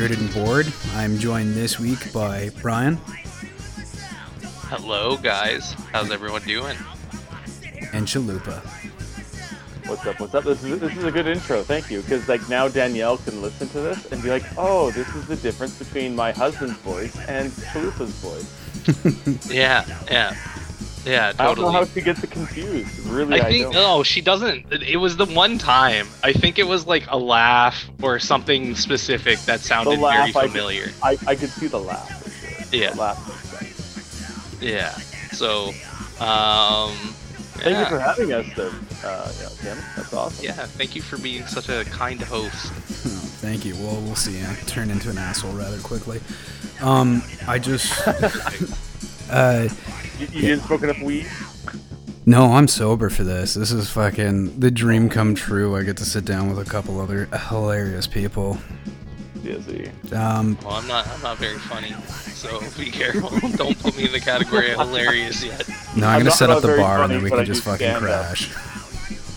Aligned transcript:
This 0.00 0.12
is 0.12 0.16
Bearded 0.16 0.34
and 0.34 0.46
Bored. 0.46 0.72
I'm 0.94 1.18
joined 1.18 1.52
this 1.54 1.78
week 1.78 2.10
by 2.10 2.48
Brian 2.62 2.96
Hello, 4.70 5.18
guys. 5.18 5.72
How's 5.92 6.10
everyone 6.10 6.40
doing? 6.44 6.74
and 7.92 8.06
Chalupa. 8.06 8.64
What's 9.86 10.06
up? 10.06 10.18
What's 10.18 10.34
up? 10.34 10.44
This 10.44 10.64
is 10.64 10.80
this 10.80 10.96
is 10.96 11.04
a 11.04 11.12
good 11.12 11.26
intro. 11.26 11.62
Thank 11.62 11.90
you. 11.90 12.00
Because 12.00 12.26
like 12.30 12.48
now 12.48 12.66
Danielle 12.66 13.18
can 13.18 13.42
listen 13.42 13.68
to 13.68 13.80
this 13.80 14.10
and 14.10 14.22
be 14.22 14.30
like, 14.30 14.44
oh, 14.56 14.90
this 14.92 15.08
is 15.14 15.26
the 15.26 15.36
difference 15.36 15.78
between 15.78 16.16
my 16.16 16.32
husband's 16.32 16.78
voice 16.78 17.14
and 17.28 17.52
Chalupa's 17.52 18.14
voice. 18.20 18.56
Yeah, 19.52 19.84
yeah, 20.10 20.34
yeah. 21.04 21.32
Totally. 21.32 21.38
I 21.38 21.54
don't 21.54 21.58
know 21.58 21.70
how 21.70 21.84
she 21.84 22.00
gets 22.00 22.22
it 22.22 22.30
confused. 22.30 23.06
Really, 23.06 23.40
I, 23.40 23.44
I 23.46 23.50
think 23.50 23.64
don't. 23.64 23.74
no, 23.74 24.02
she 24.02 24.20
doesn't. 24.20 24.72
It 24.72 24.96
was 24.96 25.16
the 25.16 25.26
one 25.26 25.58
time. 25.58 26.06
I 26.22 26.32
think 26.32 26.58
it 26.58 26.66
was 26.66 26.86
like 26.86 27.04
a 27.08 27.16
laugh 27.16 27.88
or 28.02 28.18
something 28.18 28.74
specific 28.74 29.38
that 29.40 29.60
sounded 29.60 29.98
laugh, 29.98 30.32
very 30.32 30.44
I- 30.44 30.48
familiar. 30.48 30.92
I, 31.02 31.16
I 31.26 31.34
could 31.34 31.50
see 31.50 31.66
the 31.66 31.80
laugh 31.80 32.22
for 32.22 32.30
sure. 32.30 32.80
Yeah. 32.80 32.90
The 32.90 33.00
laugh. 33.00 34.58
Yeah. 34.60 34.90
So, 35.32 35.68
um, 36.22 36.92
Thank 37.60 37.72
yeah. 37.74 37.80
you 37.80 37.86
for 37.86 37.98
having 37.98 38.32
us, 38.32 38.46
though. 38.56 38.72
Uh, 39.04 39.32
yeah, 39.40 39.48
Tim. 39.60 39.78
That's 39.96 40.12
awesome. 40.14 40.44
yeah. 40.44 40.52
Thank 40.52 40.94
you 40.96 41.02
for 41.02 41.18
being 41.18 41.46
such 41.46 41.68
a 41.68 41.84
kind 41.86 42.20
host. 42.20 42.72
Oh, 42.72 43.20
thank 43.40 43.64
you. 43.64 43.74
Well, 43.76 44.00
we'll 44.02 44.14
see. 44.16 44.40
I 44.42 44.54
turn 44.66 44.90
into 44.90 45.10
an 45.10 45.18
asshole 45.18 45.52
rather 45.52 45.78
quickly. 45.80 46.20
Um, 46.80 47.22
I 47.46 47.58
just. 47.58 47.92
uh, 49.30 49.68
You, 50.20 50.26
you 50.32 50.40
didn't 50.42 50.64
smoke 50.64 50.82
enough 50.82 51.00
weed. 51.00 51.26
no, 52.26 52.52
I'm 52.52 52.68
sober 52.68 53.08
for 53.10 53.24
this. 53.24 53.54
This 53.54 53.72
is 53.72 53.88
fucking 53.90 54.60
the 54.60 54.70
dream 54.70 55.08
come 55.08 55.34
true. 55.34 55.76
I 55.76 55.82
get 55.82 55.96
to 55.98 56.04
sit 56.04 56.24
down 56.24 56.48
with 56.54 56.66
a 56.66 56.70
couple 56.70 57.00
other 57.00 57.24
hilarious 57.48 58.06
people. 58.06 58.58
Dizzy. 59.42 59.90
Um, 60.12 60.58
Well, 60.62 60.74
I'm 60.74 60.86
not. 60.86 61.08
I'm 61.08 61.22
not 61.22 61.38
very 61.38 61.58
funny. 61.58 61.94
So 62.34 62.60
be 62.78 62.90
careful. 62.90 63.30
Don't 63.56 63.78
put 63.78 63.96
me 63.96 64.04
in 64.04 64.12
the 64.12 64.20
category 64.20 64.70
of 64.72 64.78
hilarious 64.80 65.42
yet. 65.42 65.66
no, 65.96 66.06
I'm, 66.06 66.16
I'm 66.16 66.20
gonna 66.20 66.30
set 66.30 66.50
I'm 66.50 66.56
up 66.56 66.62
the 66.62 66.68
very 66.68 66.80
bar 66.80 67.02
and 67.02 67.12
then 67.12 67.22
we 67.22 67.30
can 67.30 67.38
I 67.40 67.44
just 67.44 67.62
fucking 67.64 67.78
stand 67.86 67.96
up. 67.96 68.02
crash. 68.02 68.54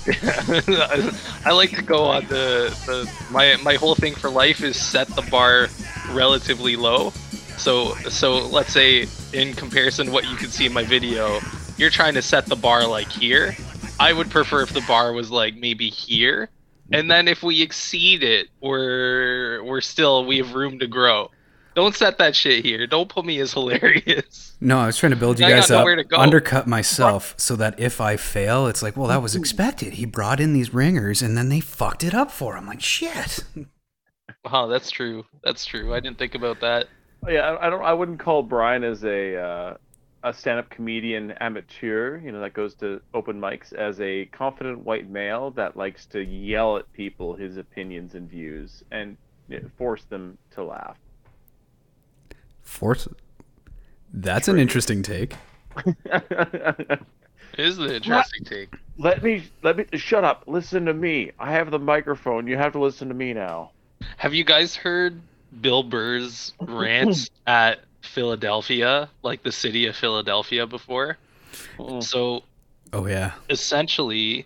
I 1.45 1.51
like 1.53 1.71
to 1.77 1.81
go 1.81 2.03
on 2.03 2.25
the, 2.25 2.75
the 2.85 3.09
my 3.31 3.55
my 3.63 3.75
whole 3.75 3.95
thing 3.95 4.13
for 4.15 4.29
life 4.29 4.61
is 4.61 4.75
set 4.77 5.07
the 5.07 5.21
bar 5.31 5.69
relatively 6.11 6.75
low. 6.75 7.11
So 7.57 7.95
so 8.09 8.45
let's 8.47 8.73
say 8.73 9.05
in 9.33 9.53
comparison 9.53 10.07
to 10.07 10.11
what 10.11 10.29
you 10.29 10.35
can 10.35 10.49
see 10.49 10.65
in 10.65 10.73
my 10.73 10.83
video, 10.83 11.39
you're 11.77 11.89
trying 11.89 12.13
to 12.13 12.21
set 12.21 12.45
the 12.45 12.55
bar 12.55 12.87
like 12.87 13.09
here. 13.09 13.55
I 13.99 14.13
would 14.13 14.29
prefer 14.29 14.61
if 14.61 14.69
the 14.69 14.81
bar 14.81 15.13
was 15.13 15.31
like 15.31 15.55
maybe 15.55 15.89
here. 15.89 16.49
And 16.91 17.09
then 17.09 17.27
if 17.27 17.43
we 17.43 17.61
exceed 17.61 18.23
it, 18.23 18.49
we're 18.61 19.63
we're 19.63 19.81
still 19.81 20.25
we 20.25 20.37
have 20.37 20.53
room 20.53 20.79
to 20.79 20.87
grow. 20.87 21.31
Don't 21.75 21.95
set 21.95 22.19
that 22.19 22.35
shit 22.35 22.63
here. 22.63 22.85
Don't 22.85 23.09
put 23.09 23.25
me 23.25 23.39
as 23.39 23.53
hilarious. 23.53 24.55
No, 24.61 24.79
I 24.79 24.85
was 24.85 24.97
trying 24.97 25.09
to 25.11 25.15
build 25.15 25.39
you 25.39 25.45
I 25.45 25.49
guys 25.49 25.71
up, 25.71 25.85
to 25.85 26.03
go. 26.03 26.17
undercut 26.17 26.67
myself, 26.67 27.33
so 27.37 27.55
that 27.55 27.79
if 27.79 27.99
I 27.99 28.15
fail, 28.15 28.67
it's 28.67 28.83
like, 28.83 28.95
well, 28.95 29.07
that 29.07 29.21
was 29.21 29.35
expected. 29.35 29.93
He 29.93 30.05
brought 30.05 30.39
in 30.39 30.53
these 30.53 30.73
ringers, 30.73 31.21
and 31.21 31.35
then 31.35 31.49
they 31.49 31.59
fucked 31.59 32.03
it 32.03 32.13
up 32.13 32.31
for 32.31 32.55
him. 32.55 32.67
Like 32.67 32.81
shit. 32.81 33.43
Wow, 34.45 34.67
that's 34.67 34.91
true. 34.91 35.25
That's 35.43 35.65
true. 35.65 35.93
I 35.93 35.99
didn't 35.99 36.17
think 36.17 36.35
about 36.35 36.59
that. 36.61 36.87
Yeah, 37.27 37.41
I, 37.41 37.67
I 37.67 37.69
don't. 37.69 37.83
I 37.83 37.93
wouldn't 37.93 38.19
call 38.19 38.43
Brian 38.43 38.83
as 38.83 39.03
a 39.03 39.37
uh, 39.37 39.77
a 40.23 40.33
stand-up 40.33 40.69
comedian 40.69 41.31
amateur. 41.39 42.19
You 42.19 42.31
know, 42.31 42.41
that 42.41 42.53
goes 42.53 42.75
to 42.75 43.01
open 43.13 43.39
mics 43.39 43.73
as 43.73 43.99
a 43.99 44.25
confident 44.25 44.79
white 44.79 45.09
male 45.09 45.51
that 45.51 45.77
likes 45.77 46.05
to 46.07 46.23
yell 46.23 46.77
at 46.77 46.91
people 46.93 47.35
his 47.35 47.57
opinions 47.57 48.15
and 48.15 48.29
views 48.29 48.83
and 48.91 49.17
you 49.49 49.59
know, 49.59 49.69
force 49.77 50.03
them 50.05 50.37
to 50.51 50.63
laugh. 50.63 50.97
Force. 52.61 53.07
That's 54.13 54.47
an 54.47 54.59
interesting 54.59 55.03
take. 55.03 55.35
It 57.55 57.65
is 57.65 57.77
an 57.77 57.91
interesting 57.91 58.43
take. 58.45 58.73
let 58.97 59.21
me 59.21 59.43
let 59.61 59.77
me 59.77 59.85
shut 59.93 60.23
up. 60.23 60.43
Listen 60.47 60.85
to 60.85 60.93
me. 60.93 61.31
I 61.37 61.51
have 61.51 61.69
the 61.69 61.77
microphone. 61.77 62.47
You 62.47 62.57
have 62.57 62.71
to 62.71 62.79
listen 62.79 63.09
to 63.09 63.13
me 63.13 63.33
now. 63.33 63.71
Have 64.17 64.33
you 64.33 64.43
guys 64.43 64.75
heard 64.75 65.21
Bill 65.61 65.83
Burr's 65.83 66.53
rants 66.59 67.29
at 67.47 67.79
Philadelphia, 68.01 69.09
like 69.21 69.43
the 69.43 69.51
city 69.51 69.87
of 69.87 69.95
Philadelphia 69.95 70.67
before? 70.67 71.17
Mm. 71.77 72.03
So 72.03 72.43
Oh 72.91 73.07
yeah. 73.07 73.33
essentially, 73.49 74.45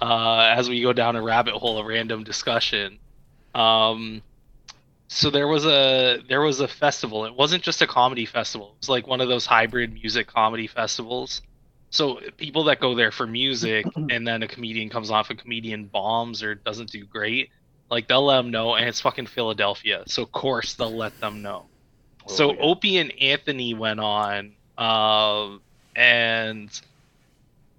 uh, 0.00 0.52
as 0.56 0.68
we 0.68 0.82
go 0.82 0.92
down 0.92 1.16
a 1.16 1.22
rabbit 1.22 1.54
hole 1.54 1.78
of 1.78 1.86
random 1.86 2.24
discussion, 2.24 2.98
um, 3.54 4.22
so 5.08 5.30
there 5.30 5.48
was 5.48 5.64
a 5.64 6.22
there 6.28 6.42
was 6.42 6.60
a 6.60 6.68
festival. 6.68 7.24
It 7.24 7.34
wasn't 7.34 7.62
just 7.62 7.80
a 7.80 7.86
comedy 7.86 8.26
festival. 8.26 8.68
It 8.68 8.80
was 8.80 8.88
like 8.88 9.06
one 9.06 9.20
of 9.20 9.28
those 9.28 9.46
hybrid 9.46 9.94
music 9.94 10.26
comedy 10.26 10.66
festivals. 10.66 11.40
So 11.90 12.20
people 12.36 12.64
that 12.64 12.80
go 12.80 12.94
there 12.94 13.10
for 13.10 13.26
music, 13.26 13.86
and 14.10 14.26
then 14.26 14.42
a 14.42 14.48
comedian 14.48 14.90
comes 14.90 15.10
off, 15.10 15.30
a 15.30 15.34
comedian 15.34 15.86
bombs 15.86 16.42
or 16.42 16.54
doesn't 16.54 16.90
do 16.90 17.04
great, 17.06 17.48
like 17.90 18.08
they'll 18.08 18.24
let 18.24 18.38
them 18.38 18.50
know, 18.50 18.74
and 18.74 18.88
it's 18.88 19.00
fucking 19.00 19.26
Philadelphia. 19.26 20.02
So 20.06 20.22
of 20.22 20.32
course 20.32 20.74
they'll 20.74 20.94
let 20.94 21.18
them 21.20 21.42
know. 21.42 21.66
So 22.26 22.50
Oh, 22.50 22.52
yeah. 22.52 22.60
Opie 22.60 22.98
and 22.98 23.12
Anthony 23.20 23.74
went 23.74 24.00
on, 24.00 24.52
um, 24.76 25.60
and 25.96 26.80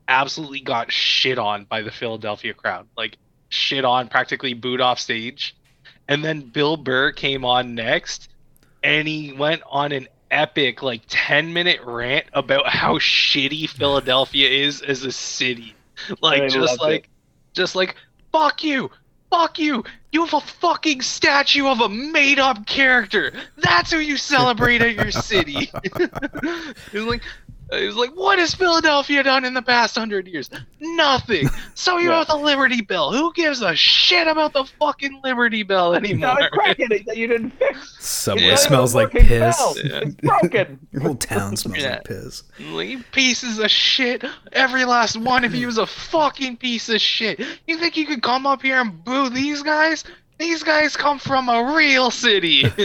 absolutely 0.08 0.62
got 0.62 0.92
shit 0.92 1.38
on 1.38 1.66
by 1.66 1.82
the 1.82 1.92
Philadelphia 1.92 2.54
crowd. 2.54 2.88
Like 2.98 3.18
shit 3.50 3.86
on, 3.86 4.08
practically 4.08 4.54
booed 4.54 4.82
off 4.82 5.00
stage. 5.00 5.56
And 6.08 6.26
then 6.26 6.42
Bill 6.42 6.76
Burr 6.76 7.12
came 7.12 7.46
on 7.46 7.76
next, 7.76 8.30
and 8.84 9.08
he 9.08 9.32
went 9.32 9.62
on 9.70 9.92
an 9.92 10.08
epic 10.32 10.82
like 10.82 11.02
10 11.08 11.54
minute 11.54 11.80
rant 11.84 12.26
about 12.34 12.68
how 12.68 12.96
shitty 12.96 13.70
Philadelphia 13.70 14.50
is 14.50 14.82
as 14.82 15.04
a 15.04 15.12
city. 15.12 15.76
Like 16.22 16.50
just 16.50 16.56
loved 16.56 16.82
it. 16.82 16.84
like 16.84 17.10
just 17.54 17.76
like 17.76 17.96
fuck 18.32 18.64
you. 18.64 18.90
Fuck 19.30 19.60
you! 19.60 19.84
You 20.12 20.26
have 20.26 20.34
a 20.34 20.46
fucking 20.46 21.02
statue 21.02 21.68
of 21.68 21.82
a 21.82 21.90
made 21.90 22.40
up 22.40 22.66
character! 22.66 23.32
That's 23.58 23.92
who 23.92 24.00
you 24.00 24.18
celebrate 24.18 24.82
at 24.82 24.96
your 24.96 25.12
city! 25.12 25.72
it 25.84 26.94
was 26.94 27.04
like 27.04 27.22
it 27.72 27.86
was 27.86 27.96
like, 27.96 28.12
what 28.12 28.40
has 28.40 28.54
Philadelphia 28.56 29.22
done 29.24 29.46
in 29.46 29.54
the 29.54 29.62
past 29.62 29.96
hundred 29.98 30.28
years? 30.28 30.50
Nothing. 30.80 31.48
So 31.76 31.98
you 31.98 32.10
Yeah. 32.10 32.20
have 32.20 32.28
the 32.28 32.36
Liberty 32.36 32.82
Bell. 32.82 33.12
Who 33.12 33.32
gives 33.34 33.62
a 33.62 33.76
shit 33.76 34.28
about 34.28 34.54
the 34.54 34.66
fucking 34.80 35.22
Liberty 35.24 35.64
Bell 35.64 35.94
anymore? 35.96 36.36
Now 36.40 36.48
crack 36.50 36.80
it 36.80 37.06
that 37.06 37.16
you 37.18 37.28
didn't 37.28 37.52
fix. 37.52 37.96
Subway 38.00 38.48
Yeah. 38.48 38.56
smells 38.56 38.96
like 38.96 39.12
piss. 39.12 39.28
Yeah. 39.84 40.00
It's 40.04 40.16
broken. 40.16 40.80
Your 40.92 41.02
whole 41.04 41.16
town 41.16 41.56
smells 41.58 41.84
Yeah. 41.84 41.90
like 41.96 42.04
piss. 42.06 42.44
Like, 42.60 42.90
you 42.90 43.04
pieces 43.12 43.60
of 43.60 43.70
shit. 43.70 44.24
Every 44.52 44.86
last 44.86 45.18
one 45.18 45.44
of 45.46 45.54
you 45.56 45.68
is 45.68 45.78
a 45.78 45.86
fucking 45.88 46.58
piece 46.58 46.90
of 46.90 47.00
shit. 47.02 47.40
You 47.68 47.78
think 47.78 47.96
you 47.98 48.06
could 48.06 48.24
come 48.24 48.46
up 48.48 48.62
here 48.62 48.80
and 48.82 49.04
boo 49.04 49.30
these 49.30 49.62
guys? 49.64 50.04
These 50.40 50.64
guys 50.64 50.96
come 50.96 51.20
from 51.20 51.50
a 51.50 51.76
real 51.76 52.10
city. 52.12 52.64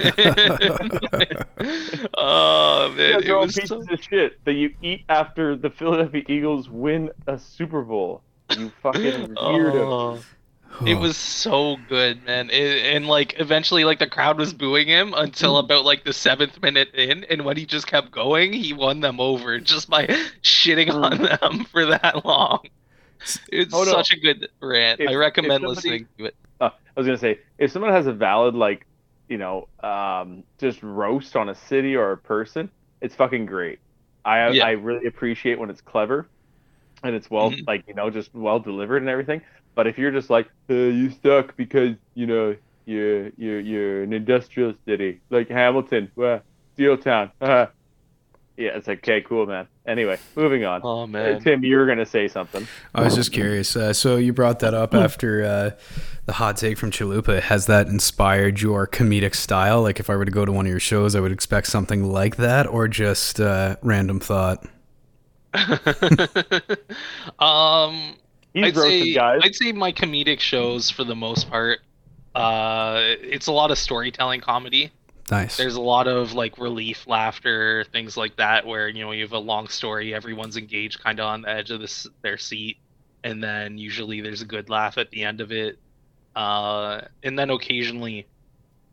oh 2.18 2.92
man, 2.96 2.98
Yeah, 2.98 3.18
it 3.18 3.24
they're 3.24 3.36
all 3.36 3.46
was 3.46 3.54
pieces 3.54 3.68
so 3.68 3.80
of 3.80 4.02
shit 4.02 4.44
that 4.44 4.54
you 4.54 4.74
eat 4.82 5.04
after 5.08 5.54
the 5.56 5.70
Philadelphia 5.70 6.24
Eagles 6.28 6.68
win 6.68 7.10
a 7.28 7.38
Super 7.38 7.82
Bowl. 7.82 8.22
You 8.50 8.72
fucking 8.82 9.36
weirdo. 9.36 10.22
Oh, 10.80 10.86
it 10.86 10.94
was 10.94 11.16
so 11.16 11.76
good, 11.88 12.24
man. 12.24 12.50
It, 12.50 12.96
and 12.96 13.06
like 13.06 13.38
eventually, 13.38 13.84
like 13.84 14.00
the 14.00 14.08
crowd 14.08 14.38
was 14.38 14.52
booing 14.52 14.88
him 14.88 15.14
until 15.16 15.52
hmm. 15.52 15.64
about 15.64 15.84
like 15.84 16.02
the 16.02 16.12
seventh 16.12 16.60
minute 16.60 16.92
in, 16.94 17.22
and 17.30 17.44
when 17.44 17.56
he 17.56 17.64
just 17.64 17.86
kept 17.86 18.10
going, 18.10 18.52
he 18.52 18.72
won 18.72 18.98
them 18.98 19.20
over 19.20 19.60
just 19.60 19.88
by 19.88 20.08
shitting 20.42 20.90
hmm. 20.90 21.04
on 21.04 21.22
them 21.22 21.64
for 21.66 21.86
that 21.86 22.24
long. 22.24 22.66
It's 23.52 23.72
Oh, 23.72 23.84
no. 23.84 23.92
such 23.92 24.12
a 24.14 24.18
good 24.18 24.48
rant. 24.60 24.98
If- 25.00 25.10
I 25.10 25.14
recommend 25.14 25.62
somebody- 25.62 25.74
listening 25.76 26.08
to 26.18 26.24
it. 26.24 26.36
Uh, 26.60 26.70
I 26.96 27.00
was 27.00 27.06
gonna 27.06 27.18
say, 27.18 27.40
if 27.58 27.70
someone 27.72 27.92
has 27.92 28.06
a 28.06 28.12
valid 28.12 28.54
like, 28.54 28.86
you 29.28 29.38
know, 29.38 29.66
um, 29.82 30.44
just 30.60 30.82
roast 30.82 31.36
on 31.36 31.48
a 31.48 31.54
city 31.54 31.96
or 31.96 32.12
a 32.12 32.18
person, 32.18 32.70
it's 33.00 33.14
fucking 33.14 33.46
great. 33.46 33.80
I 34.24 34.38
Yeah. 34.46 34.62
I 34.62 34.70
really 34.72 35.06
appreciate 35.06 35.58
when 35.58 35.70
it's 35.70 35.80
clever, 35.82 36.30
and 37.04 37.14
it's 37.16 37.30
well 37.30 37.56
Mhm. 37.56 37.68
like 37.68 37.84
you 37.88 37.94
know 37.94 38.10
just 38.10 38.30
well 38.34 38.60
delivered 38.60 38.98
and 39.02 39.08
everything. 39.10 39.42
But 39.76 39.86
if 39.88 39.98
you're 39.98 40.12
just 40.12 40.30
like, 40.30 40.48
uh, 40.70 40.74
you 40.74 41.10
suck 41.10 41.56
because 41.56 41.96
you 42.14 42.26
know 42.26 42.56
you're 42.86 43.30
you're 43.36 43.60
you're 43.60 44.02
an 44.04 44.12
industrial 44.12 44.74
city 44.88 45.22
like 45.30 45.48
Hamilton, 45.50 46.12
well, 46.16 46.42
Steel 46.74 46.98
Town, 46.98 47.32
uh, 47.40 47.66
yeah, 48.56 48.70
it's 48.76 48.88
like 48.88 48.98
okay, 48.98 49.22
cool, 49.22 49.46
man. 49.46 49.68
Anyway, 49.86 50.18
moving 50.34 50.64
on. 50.64 50.80
Oh 50.82 51.02
Uh, 51.02 51.06
man. 51.06 51.40
Tim, 51.42 51.62
you 51.62 51.76
were 51.76 51.84
gonna 51.86 52.06
say 52.06 52.26
something. 52.26 52.66
I 52.94 53.02
was 53.02 53.14
just 53.14 53.32
curious. 53.32 53.76
Uh, 53.76 53.92
so 53.92 54.16
you 54.16 54.32
brought 54.32 54.60
that 54.60 54.72
up 54.72 54.94
after 54.94 55.44
uh, 55.44 55.70
the 56.24 56.32
hot 56.32 56.56
take 56.56 56.78
from 56.78 56.90
Chalupa. 56.90 57.42
Has 57.42 57.66
that 57.66 57.88
inspired 57.88 58.62
your 58.62 58.86
comedic 58.86 59.34
style? 59.34 59.82
Like, 59.82 60.00
if 60.00 60.08
I 60.08 60.16
were 60.16 60.24
to 60.24 60.30
go 60.30 60.46
to 60.46 60.52
one 60.52 60.64
of 60.64 60.70
your 60.70 60.80
shows, 60.80 61.14
I 61.14 61.20
would 61.20 61.32
expect 61.32 61.66
something 61.66 62.04
like 62.10 62.36
that, 62.36 62.66
or 62.66 62.88
just 62.88 63.40
uh, 63.40 63.76
random 63.82 64.20
thought. 64.20 64.64
um, 67.38 68.14
He's 68.52 68.64
I'd 68.66 68.76
roasted 68.76 69.02
say 69.02 69.14
guys. 69.14 69.40
I'd 69.42 69.54
say 69.54 69.72
my 69.72 69.92
comedic 69.92 70.40
shows 70.40 70.90
for 70.90 71.04
the 71.04 71.14
most 71.16 71.50
part 71.50 71.80
Uh, 72.34 73.00
it's 73.20 73.46
a 73.48 73.52
lot 73.52 73.70
of 73.70 73.78
storytelling 73.78 74.40
comedy. 74.40 74.90
Nice. 75.30 75.56
There's 75.56 75.76
a 75.76 75.80
lot 75.80 76.06
of 76.06 76.34
like 76.34 76.58
relief, 76.58 77.06
laughter, 77.06 77.84
things 77.92 78.16
like 78.16 78.36
that, 78.36 78.66
where 78.66 78.88
you 78.88 79.02
know 79.04 79.12
you 79.12 79.22
have 79.22 79.32
a 79.32 79.38
long 79.38 79.68
story, 79.68 80.14
everyone's 80.14 80.56
engaged, 80.56 81.02
kind 81.02 81.18
of 81.18 81.26
on 81.26 81.42
the 81.42 81.48
edge 81.48 81.70
of 81.70 81.80
this 81.80 82.06
their 82.22 82.36
seat, 82.36 82.76
and 83.22 83.42
then 83.42 83.78
usually 83.78 84.20
there's 84.20 84.42
a 84.42 84.46
good 84.46 84.68
laugh 84.68 84.98
at 84.98 85.10
the 85.10 85.24
end 85.24 85.40
of 85.40 85.50
it. 85.50 85.78
Uh, 86.36 87.02
and 87.22 87.38
then 87.38 87.48
occasionally, 87.48 88.26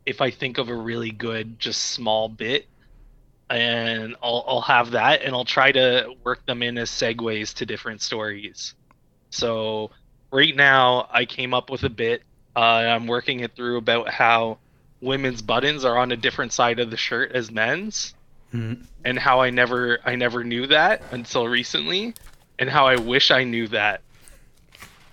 if 0.06 0.20
I 0.20 0.30
think 0.30 0.58
of 0.58 0.68
a 0.68 0.74
really 0.74 1.10
good, 1.10 1.58
just 1.58 1.82
small 1.82 2.30
bit, 2.30 2.66
and 3.50 4.16
I'll 4.22 4.44
I'll 4.46 4.62
have 4.62 4.92
that, 4.92 5.20
and 5.22 5.34
I'll 5.34 5.44
try 5.44 5.70
to 5.72 6.14
work 6.24 6.46
them 6.46 6.62
in 6.62 6.78
as 6.78 6.90
segues 6.90 7.52
to 7.56 7.66
different 7.66 8.00
stories. 8.00 8.74
So 9.28 9.90
right 10.30 10.56
now, 10.56 11.08
I 11.12 11.26
came 11.26 11.52
up 11.52 11.68
with 11.68 11.82
a 11.82 11.90
bit. 11.90 12.22
Uh, 12.56 12.60
I'm 12.60 13.06
working 13.06 13.40
it 13.40 13.54
through 13.54 13.76
about 13.76 14.08
how 14.08 14.58
women's 15.02 15.42
buttons 15.42 15.84
are 15.84 15.98
on 15.98 16.12
a 16.12 16.16
different 16.16 16.52
side 16.52 16.78
of 16.78 16.90
the 16.90 16.96
shirt 16.96 17.32
as 17.32 17.50
men's 17.50 18.14
Mhm. 18.54 18.84
and 19.04 19.18
how 19.18 19.40
I 19.40 19.50
never 19.50 19.98
I 20.04 20.14
never 20.16 20.44
knew 20.44 20.66
that 20.68 21.02
until 21.10 21.46
recently 21.48 22.14
and 22.58 22.68
how 22.70 22.86
I 22.86 22.96
wish 22.96 23.30
I 23.30 23.44
knew 23.44 23.66
that. 23.68 24.00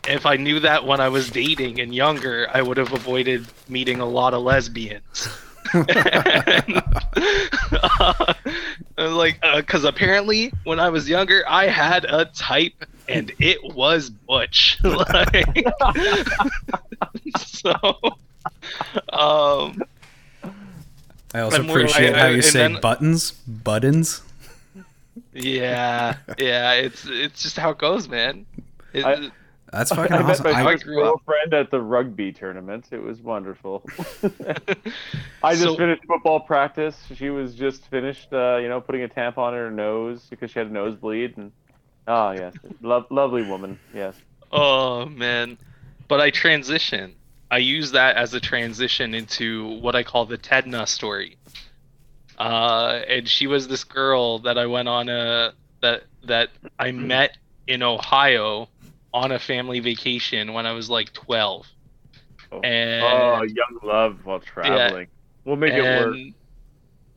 If 0.08 0.26
I 0.26 0.38
knew 0.38 0.60
that 0.62 0.86
when 0.86 1.00
I 1.02 1.10
was 1.10 1.30
dating 1.30 1.80
and 1.82 1.94
younger, 1.94 2.48
I 2.54 2.62
would 2.62 2.78
have 2.78 2.94
avoided 2.94 3.46
meeting 3.68 4.00
a 4.00 4.06
lot 4.06 4.34
of 4.34 4.42
lesbians. 4.44 5.28
And, 5.72 6.82
uh, 7.84 8.34
like 8.98 9.40
because 9.56 9.84
apparently 9.84 10.52
when 10.64 10.80
I 10.80 10.90
was 10.90 11.08
younger 11.08 11.44
I 11.48 11.68
had 11.68 12.06
a 12.06 12.26
type 12.26 12.86
and 13.08 13.32
it 13.40 13.60
was 13.76 14.10
butch 14.10 14.78
like 14.84 15.46
so 17.38 17.74
um 19.14 19.82
I 21.34 21.40
also 21.42 21.62
appreciate 21.64 22.16
I- 22.16 22.20
how 22.20 22.28
you 22.28 22.36
and 22.36 22.44
say 22.44 22.60
then- 22.60 22.80
buttons, 22.82 23.32
buttons. 23.32 24.22
yeah 25.34 26.16
yeah 26.38 26.74
it's 26.74 27.06
it's 27.08 27.44
just 27.44 27.58
how 27.58 27.70
it 27.72 27.78
goes 27.78 28.08
man 28.08 28.46
It- 28.94 29.06
I- 29.06 29.32
That's 29.72 29.92
fucking 29.94 30.12
I 30.14 30.24
met 30.24 30.32
awesome. 30.40 30.52
my 30.52 30.62
I, 30.62 30.64
first 30.64 30.86
girlfriend 30.86 31.54
at 31.54 31.70
the 31.70 31.80
rugby 31.80 32.32
tournament. 32.32 32.88
It 32.90 33.04
was 33.04 33.22
wonderful. 33.22 33.84
I 35.44 35.52
just 35.54 35.62
So- 35.62 35.76
finished 35.78 36.02
football 36.08 36.40
practice. 36.40 36.98
She 37.14 37.30
was 37.30 37.54
just 37.54 37.86
finished, 37.86 38.34
uh, 38.34 38.58
you 38.58 38.68
know, 38.68 38.82
putting 38.82 39.04
a 39.04 39.08
tampon 39.08 39.50
in 39.50 39.60
her 39.60 39.70
nose 39.70 40.26
because 40.28 40.50
she 40.50 40.58
had 40.58 40.70
a 40.70 40.74
nosebleed. 40.74 41.38
And 41.38 41.52
oh 42.08 42.32
yes, 42.32 42.56
Lo- 42.82 43.06
lovely 43.12 43.44
woman. 43.44 43.78
Yes. 43.94 44.16
Oh 44.52 45.06
man. 45.06 45.56
But 46.08 46.20
I 46.20 46.32
transition. 46.32 47.14
I 47.52 47.58
use 47.58 47.92
that 47.92 48.16
as 48.16 48.34
a 48.34 48.40
transition 48.40 49.14
into 49.14 49.80
what 49.80 49.96
I 49.96 50.04
call 50.04 50.26
the 50.26 50.38
Tedna 50.38 50.88
story. 50.88 51.38
Uh, 52.38 53.02
and 53.08 53.28
she 53.28 53.48
was 53.48 53.68
this 53.68 53.84
girl 53.84 54.40
that 54.40 54.58
I 54.58 54.66
went 54.68 54.88
on 54.88 55.10
a 55.10 55.54
that 55.82 56.04
that 56.24 56.50
I 56.78 56.92
met 56.92 57.38
in 57.68 57.84
Ohio 57.84 58.70
on 59.14 59.32
a 59.32 59.40
family 59.40 59.80
vacation 59.80 60.54
when 60.54 60.66
I 60.66 60.74
was 60.74 60.90
like 60.90 61.12
12. 61.14 61.66
Oh. 62.52 62.60
And 62.62 63.04
oh, 63.04 63.44
young 63.44 63.80
love 63.84 64.26
while 64.26 64.40
traveling. 64.40 65.08
We'll 65.46 65.56
make 65.56 65.74
it 65.74 65.82
work. 65.82 66.16
and, 66.16 66.34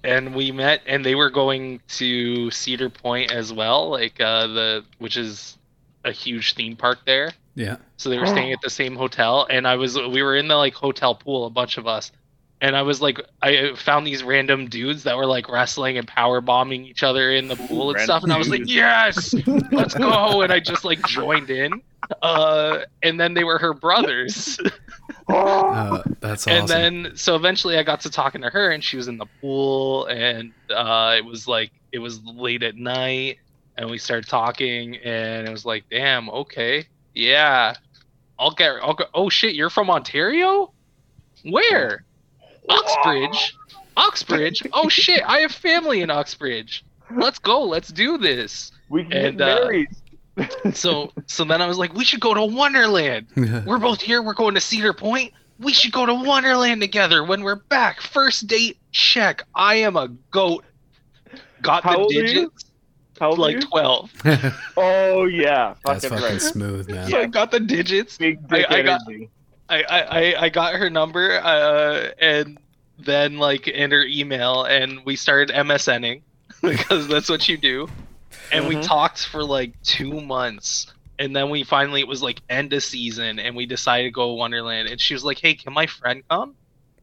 and 0.02 0.34
we 0.34 0.50
met 0.50 0.82
and 0.86 1.04
they 1.04 1.14
were 1.14 1.30
going 1.30 1.80
to 1.88 2.50
Cedar 2.50 2.90
Point 2.90 3.30
as 3.32 3.52
well, 3.52 3.90
like 3.90 4.20
uh 4.20 4.46
the 4.48 4.84
which 4.98 5.16
is 5.16 5.58
a 6.04 6.12
huge 6.12 6.54
theme 6.54 6.76
park 6.76 7.00
there. 7.06 7.30
Yeah. 7.54 7.76
So 7.96 8.08
they 8.10 8.18
were 8.18 8.26
staying 8.26 8.52
at 8.52 8.60
the 8.62 8.70
same 8.70 8.96
hotel, 8.96 9.46
and 9.50 9.66
I 9.66 9.76
was 9.76 9.96
we 9.96 10.22
were 10.22 10.36
in 10.36 10.48
the 10.48 10.56
like 10.56 10.74
hotel 10.74 11.14
pool, 11.14 11.46
a 11.46 11.50
bunch 11.50 11.78
of 11.78 11.86
us, 11.86 12.12
and 12.60 12.76
I 12.76 12.82
was 12.82 13.00
like 13.00 13.20
I 13.42 13.74
found 13.74 14.06
these 14.06 14.22
random 14.22 14.68
dudes 14.68 15.02
that 15.04 15.16
were 15.16 15.26
like 15.26 15.48
wrestling 15.48 15.98
and 15.98 16.06
power 16.06 16.40
bombing 16.40 16.84
each 16.84 17.02
other 17.02 17.30
in 17.30 17.48
the 17.48 17.56
pool 17.56 17.90
and 17.90 17.96
Random 17.96 18.04
stuff, 18.04 18.22
and 18.22 18.32
I 18.32 18.38
was 18.38 18.48
like, 18.48 18.62
yes, 18.66 19.34
let's 19.70 19.94
go, 19.94 20.40
and 20.42 20.52
I 20.52 20.60
just 20.60 20.84
like 20.84 21.06
joined 21.06 21.50
in, 21.50 21.80
uh, 22.22 22.80
and 23.02 23.20
then 23.20 23.34
they 23.34 23.44
were 23.44 23.58
her 23.58 23.74
brothers, 23.74 24.58
Uh, 25.28 26.02
that's 26.20 26.46
awesome. 26.46 26.60
and 26.60 26.68
then 26.68 27.16
so 27.16 27.36
eventually 27.36 27.76
I 27.76 27.82
got 27.82 28.00
to 28.02 28.10
talking 28.10 28.40
to 28.42 28.50
her, 28.50 28.70
and 28.70 28.82
she 28.82 28.96
was 28.96 29.08
in 29.08 29.18
the 29.18 29.26
pool, 29.40 30.06
and 30.06 30.52
uh, 30.70 31.14
it 31.16 31.24
was 31.24 31.48
like 31.48 31.70
it 31.92 31.98
was 31.98 32.22
late 32.24 32.62
at 32.62 32.76
night, 32.76 33.38
and 33.76 33.90
we 33.90 33.98
started 33.98 34.28
talking, 34.28 34.96
and 34.98 35.46
it 35.46 35.50
was 35.50 35.64
like, 35.64 35.84
damn, 35.90 36.28
okay, 36.30 36.86
yeah, 37.14 37.74
I'll 38.38 38.52
get, 38.52 38.76
I'll 38.82 38.94
go. 38.94 39.04
Oh 39.14 39.28
shit, 39.28 39.54
you're 39.54 39.70
from 39.70 39.90
Ontario? 39.90 40.72
Where? 41.44 42.04
Uxbridge. 42.68 43.56
Uxbridge. 43.96 44.62
Oh 44.72 44.88
shit, 44.88 45.22
I 45.26 45.40
have 45.40 45.52
family 45.52 46.00
in 46.02 46.10
Uxbridge. 46.10 46.84
Let's 47.14 47.38
go. 47.38 47.62
Let's 47.64 47.88
do 47.88 48.18
this. 48.18 48.72
we 48.88 49.04
can 49.04 49.12
and, 49.12 49.38
get 49.38 49.48
uh, 49.48 49.64
married. 49.64 49.88
So, 50.72 51.12
so 51.26 51.44
then 51.44 51.60
I 51.60 51.66
was 51.66 51.76
like, 51.76 51.92
we 51.92 52.04
should 52.04 52.20
go 52.20 52.32
to 52.32 52.44
Wonderland. 52.44 53.26
We're 53.66 53.78
both 53.78 54.00
here. 54.00 54.22
We're 54.22 54.32
going 54.32 54.54
to 54.54 54.60
Cedar 54.60 54.94
Point. 54.94 55.32
We 55.58 55.74
should 55.74 55.92
go 55.92 56.06
to 56.06 56.14
Wonderland 56.14 56.80
together 56.80 57.22
when 57.22 57.42
we're 57.42 57.56
back. 57.56 58.00
First 58.00 58.48
date, 58.48 58.78
check. 58.90 59.44
I 59.54 59.76
am 59.76 59.96
a 59.96 60.08
goat. 60.30 60.64
Got 61.60 61.84
How 61.84 61.92
the 61.92 61.98
old 61.98 62.10
are 62.10 62.14
you? 62.14 62.22
digits, 62.22 62.64
How 63.20 63.30
old 63.30 63.38
like 63.38 63.56
you? 63.56 63.60
12. 63.62 64.10
Oh 64.76 65.24
yeah, 65.24 65.74
that's 65.84 66.04
fucking 66.04 66.18
fucking 66.18 66.32
right. 66.34 66.42
smooth, 66.42 66.88
man. 66.90 67.10
So 67.10 67.18
I 67.20 67.26
got 67.26 67.50
the 67.50 67.60
digits. 67.60 68.18
Big 68.18 68.46
dick 68.48 68.66
I 68.70 68.82
got- 68.82 69.00
energy. 69.08 69.28
I, 69.68 69.82
I, 69.84 70.00
I- 70.00 70.42
I 70.44 70.48
got 70.48 70.74
her 70.74 70.90
number 70.90 71.38
uh, 71.42 72.10
and 72.18 72.58
then 72.98 73.38
like 73.38 73.68
and 73.72 73.92
her 73.92 74.04
email 74.04 74.64
and 74.64 75.04
we 75.04 75.16
started 75.16 75.54
MSNing 75.54 76.22
because 76.62 77.08
that's 77.08 77.28
what 77.28 77.48
you 77.48 77.56
do. 77.56 77.88
And 78.50 78.66
we 78.68 78.76
Mhm. 78.76 78.82
talked 78.86 79.26
for 79.26 79.42
like 79.44 79.80
two 79.82 80.20
months. 80.20 80.92
And 81.18 81.34
then 81.36 81.50
we 81.50 81.62
finally 81.64 82.00
it 82.00 82.08
was 82.08 82.22
like 82.22 82.40
end 82.50 82.72
of 82.72 82.82
season 82.82 83.38
and 83.38 83.54
we 83.56 83.64
decided 83.66 84.04
to 84.04 84.10
go 84.10 84.28
to 84.28 84.34
Wonderland 84.34 84.88
and 84.88 85.00
she 85.00 85.14
was 85.14 85.24
like, 85.24 85.38
Hey, 85.38 85.54
can 85.54 85.72
my 85.72 85.86
friend 85.86 86.22
come? 86.28 86.54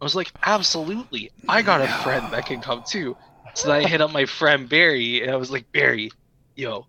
I 0.02 0.04
was 0.06 0.16
like, 0.16 0.32
Absolutely. 0.44 1.32
I 1.48 1.62
got 1.62 1.82
a 1.82 1.88
friend 2.04 2.32
that 2.34 2.46
can 2.46 2.62
come 2.62 2.84
too. 2.86 3.16
So 3.54 3.68
then 3.70 3.86
I 3.86 3.88
hit 3.88 4.02
up 4.02 4.12
my 4.12 4.26
friend 4.26 4.68
Barry 4.70 5.22
and 5.22 5.32
I 5.32 5.36
was 5.36 5.52
like, 5.52 5.72
Barry, 5.72 6.12
yo, 6.56 6.86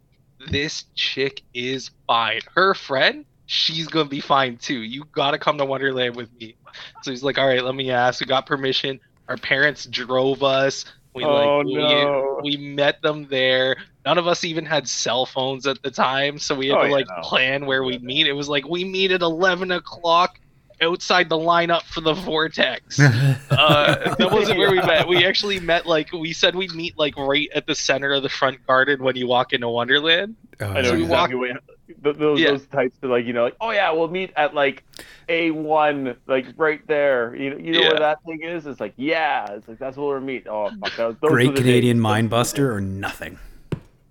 this 0.51 0.85
chick 0.95 1.43
is 1.55 1.91
fine. 2.07 2.41
Her 2.55 2.75
friend, 2.75 3.25
she's 3.47 3.89
gonna 3.89 4.09
be 4.09 4.21
fine 4.21 4.57
too. 4.57 4.81
You 4.81 5.05
gotta 5.13 5.39
come 5.39 5.59
to 5.59 5.65
Wonderland 5.65 6.17
with 6.17 6.33
me. 6.39 6.57
So 7.03 7.11
he's 7.11 7.23
like, 7.23 7.39
all 7.39 7.47
right, 7.49 7.65
let 7.65 7.75
me 7.75 7.91
ask. 7.91 8.21
We 8.21 8.27
got 8.27 8.47
permission. 8.47 9.01
Our 9.29 9.37
parents 9.37 9.87
drove 9.87 10.43
us. 10.43 10.85
We 11.15 11.25
Oh, 11.25 11.35
like 11.59 11.67
we, 11.67 11.75
no. 11.75 12.41
we 12.43 12.57
met 12.57 13.03
them 13.03 13.27
there. 13.29 13.77
None 14.07 14.17
of 14.17 14.27
us 14.29 14.45
even 14.45 14.65
had 14.65 14.89
cell 14.89 15.27
phones 15.27 15.67
at 15.67 15.83
the 15.83 15.91
time, 15.91 16.39
so 16.39 16.55
we 16.55 16.69
had 16.69 16.79
Oh, 16.79 16.83
to 16.83 16.89
yeah, 16.89 16.95
like 16.95 17.07
no. 17.09 17.23
plan 17.23 17.67
where 17.67 17.83
we'd 17.83 18.03
meet. 18.03 18.27
It 18.29 18.33
was 18.33 18.49
like 18.49 18.69
we 18.69 18.85
meet 18.85 19.11
at 19.11 19.21
eleven 19.23 19.73
o'clock 19.73 20.39
outside 20.83 21.29
the 21.29 21.37
lineup 21.39 21.83
for 21.83 22.01
the 22.01 22.15
Vortex. 22.15 22.99
Uh, 23.51 24.15
that 24.15 24.31
wasn't 24.31 24.57
where 24.59 24.71
we 24.71 24.79
met. 24.79 25.07
We 25.07 25.27
actually 25.27 25.61
met 25.61 25.85
like 25.85 26.11
we 26.13 26.33
said 26.33 26.55
we'd 26.55 26.73
meet 26.73 26.97
like 26.99 27.17
right 27.19 27.49
at 27.55 27.67
the 27.67 27.75
center 27.75 28.13
of 28.13 28.23
the 28.23 28.29
front 28.29 28.65
garden 28.67 29.03
when 29.03 29.17
you 29.17 29.27
walk 29.27 29.53
into 29.53 29.69
Wonderland. 29.69 30.37
Oh, 30.61 30.67
I 30.67 30.81
know 30.83 30.91
So 30.91 30.95
we 30.95 31.03
walk- 31.03 31.31
exactly 31.31 31.53
what, 31.53 32.05
th- 32.05 32.17
those, 32.17 32.41
Yeah. 32.41 32.51
those 32.53 32.67
types 32.69 32.97
of 33.03 33.11
like 33.11 33.27
you 33.27 33.33
know 33.33 33.43
like 33.45 33.57
oh 33.61 33.71
yeah 33.73 33.91
we'll 33.93 34.09
meet 34.09 34.33
at 34.37 34.55
like 34.55 34.85
a 35.29 35.51
one 35.51 36.17
like 36.27 36.47
right 36.57 36.81
there 36.87 37.35
you 37.37 37.51
know 37.51 37.57
you 37.59 37.73
know 37.73 37.81
Yeah. 37.81 37.89
where 37.89 37.99
that 37.99 38.23
thing 38.25 38.43
is 38.43 38.67
it's 38.67 38.81
like 38.81 38.95
yeah 38.97 39.51
it's 39.53 39.69
like 39.69 39.79
that's 39.79 39.97
where 39.97 40.07
we'll 40.17 40.21
meet 40.21 40.47
oh 40.49 40.71
fuck 40.81 40.97
that 40.97 41.07
was, 41.09 41.17
those 41.21 41.31
Great 41.31 41.55
Canadian 41.57 41.97
days. 41.99 42.05
Minebuster 42.07 42.73
or 42.73 42.81
nothing. 42.81 43.39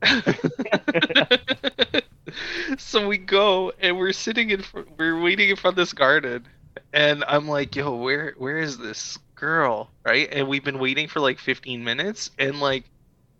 so 2.78 3.08
we 3.08 3.18
go 3.18 3.72
and 3.80 3.98
we're 3.98 4.14
sitting 4.14 4.52
in 4.52 4.62
fr- 4.62 4.82
we're 4.98 5.20
waiting 5.22 5.50
in 5.50 5.56
front 5.56 5.74
of 5.74 5.78
this 5.78 5.94
garden 5.94 6.46
and 6.94 7.24
i'm 7.28 7.48
like 7.48 7.76
yo 7.76 7.96
where 7.96 8.34
where 8.38 8.58
is 8.58 8.78
this 8.78 9.18
girl? 9.40 9.90
Right? 10.06 10.30
And 10.32 10.48
we've 10.48 10.64
been 10.64 10.80
waiting 10.80 11.08
for 11.08 11.20
like 11.20 11.40
15 11.40 11.84
minutes 11.84 12.32
and 12.38 12.60
like 12.60 12.84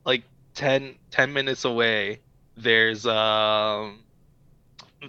like 0.06 0.24
10 0.56 0.96
10 1.12 1.34
minutes 1.34 1.66
away 1.66 2.20
there's 2.58 3.06
um 3.06 4.00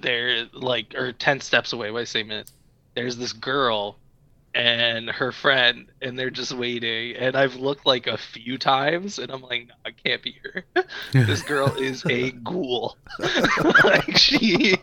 there 0.00 0.46
like 0.52 0.94
or 0.94 1.12
10 1.12 1.40
steps 1.40 1.72
away 1.72 1.90
i 1.90 2.04
say 2.04 2.22
minutes 2.22 2.52
there's 2.94 3.16
this 3.16 3.32
girl 3.32 3.96
and 4.54 5.08
her 5.08 5.30
friend 5.30 5.86
and 6.02 6.18
they're 6.18 6.30
just 6.30 6.52
waiting. 6.52 7.16
And 7.16 7.36
i've 7.36 7.54
looked 7.56 7.86
like 7.86 8.06
a 8.06 8.18
few 8.18 8.58
times 8.58 9.18
and 9.18 9.30
i'm 9.30 9.42
like 9.42 9.68
no 9.68 9.74
i 9.86 9.90
can't 9.92 10.22
be 10.22 10.36
her 10.42 10.64
this 11.12 11.42
girl 11.42 11.68
is 11.76 12.04
a 12.06 12.32
ghoul. 12.32 12.96
Like 13.84 14.16
she 14.16 14.76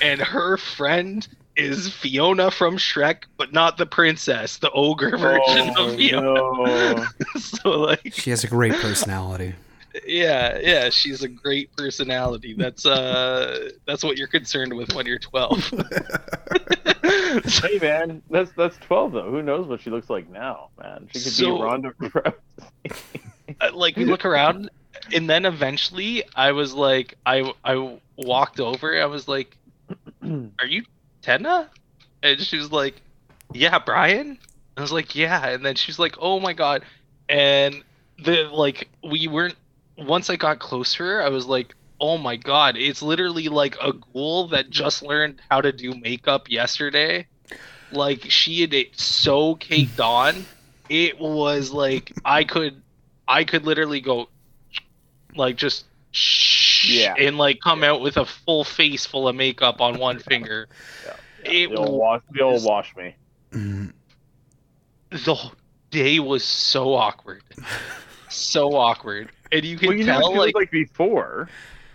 and 0.00 0.20
her 0.20 0.56
friend 0.56 1.26
is 1.58 1.92
fiona 1.92 2.50
from 2.50 2.76
shrek 2.76 3.24
but 3.36 3.52
not 3.52 3.76
the 3.76 3.84
princess 3.86 4.58
the 4.58 4.70
ogre 4.70 5.16
version 5.18 5.72
oh, 5.76 5.88
of 5.88 5.96
fiona 5.96 6.34
no. 6.34 7.06
so 7.40 7.70
like 7.80 8.12
She 8.14 8.30
has 8.30 8.44
a 8.44 8.48
great 8.48 8.72
personality. 8.74 9.54
yeah 10.06 10.58
yeah 10.58 10.88
she's 10.90 11.22
a 11.22 11.28
great 11.28 11.74
personality 11.76 12.54
that's 12.54 12.86
uh 12.86 13.70
that's 13.86 14.02
what 14.04 14.16
you're 14.16 14.28
concerned 14.28 14.72
with 14.72 14.94
when 14.94 15.04
you're 15.06 15.18
12 15.18 15.72
hey 17.62 17.78
man, 17.80 18.22
that's 18.30 18.50
that's 18.52 18.76
twelve 18.78 19.12
though. 19.12 19.30
Who 19.30 19.42
knows 19.42 19.66
what 19.66 19.82
she 19.82 19.90
looks 19.90 20.08
like 20.08 20.30
now, 20.30 20.70
man? 20.82 21.08
She 21.12 21.20
could 21.20 21.32
So- 21.32 21.56
be 21.56 21.62
Ronda 21.62 21.90
Rousey. 22.00 22.92
Like 23.74 23.96
we 23.96 24.06
look 24.06 24.24
around 24.24 24.70
and 25.14 25.28
then 25.28 25.44
eventually 25.44 26.24
i 26.34 26.52
was 26.52 26.74
like 26.74 27.14
i 27.24 27.52
i 27.64 27.98
walked 28.16 28.60
over 28.60 29.00
i 29.00 29.06
was 29.06 29.28
like 29.28 29.56
are 30.22 30.66
you 30.66 30.82
tenna 31.28 31.68
and 32.22 32.40
she 32.40 32.56
was 32.56 32.72
like 32.72 33.02
yeah 33.52 33.78
brian? 33.78 34.38
I 34.76 34.80
was 34.80 34.92
like 34.92 35.14
yeah. 35.14 35.48
And 35.48 35.64
then 35.64 35.74
she's 35.74 35.98
like 35.98 36.16
oh 36.20 36.40
my 36.40 36.52
god. 36.52 36.84
And 37.28 37.82
the 38.24 38.44
like 38.44 38.88
we 39.02 39.28
weren't 39.28 39.56
once 39.96 40.30
i 40.30 40.36
got 40.36 40.58
closer 40.58 41.20
i 41.20 41.28
was 41.28 41.46
like 41.46 41.74
oh 42.00 42.16
my 42.16 42.36
god. 42.36 42.76
It's 42.76 43.02
literally 43.02 43.48
like 43.48 43.76
a 43.82 43.92
ghoul 43.92 44.48
that 44.48 44.70
just 44.70 45.02
learned 45.02 45.42
how 45.50 45.60
to 45.60 45.72
do 45.72 45.94
makeup 45.94 46.48
yesterday. 46.48 47.26
Like 47.90 48.30
she 48.30 48.60
had 48.60 48.72
it 48.72 48.98
so 48.98 49.56
caked 49.56 50.00
on. 50.00 50.46
It 50.88 51.18
was 51.18 51.72
like 51.72 52.12
i 52.24 52.44
could 52.44 52.80
i 53.26 53.44
could 53.44 53.66
literally 53.66 54.00
go 54.00 54.28
like 55.34 55.56
just 55.56 55.84
shh 56.12 56.67
Yeah. 56.86 57.14
and 57.18 57.38
like 57.38 57.60
come 57.60 57.82
out 57.84 58.00
with 58.00 58.16
a 58.16 58.24
full 58.26 58.64
face 58.64 59.06
full 59.06 59.26
of 59.28 59.34
makeup 59.36 59.80
on 59.80 59.98
one 59.98 60.18
finger 60.18 60.68
Yeah. 61.04 61.14
it 61.52 61.70
They'll 61.70 61.96
wash, 61.98 62.22
they'll 62.32 62.52
was- 62.52 62.64
wash 62.64 62.94
me. 62.96 63.14
The 65.10 65.50
day 65.90 66.18
was 66.20 66.44
so 66.44 66.92
awkward 66.94 67.42
so 68.28 68.74
awkward 68.76 69.30
and 69.50 69.64
you 69.64 69.78
can 69.78 69.88
Well, 69.88 69.96
you 69.96 70.04
tell 70.04 70.36
like 70.36 70.54
like 70.54 70.70
before. 70.70 71.48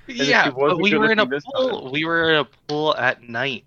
yeah 0.07 0.49
but 0.49 0.81
we 0.81 0.95
were 0.95 1.11
in 1.11 1.19
a 1.19 1.27
pool 1.27 1.91
we 1.91 2.05
were 2.05 2.31
in 2.31 2.39
a 2.39 2.45
pool 2.67 2.95
at 2.97 3.21
night 3.21 3.65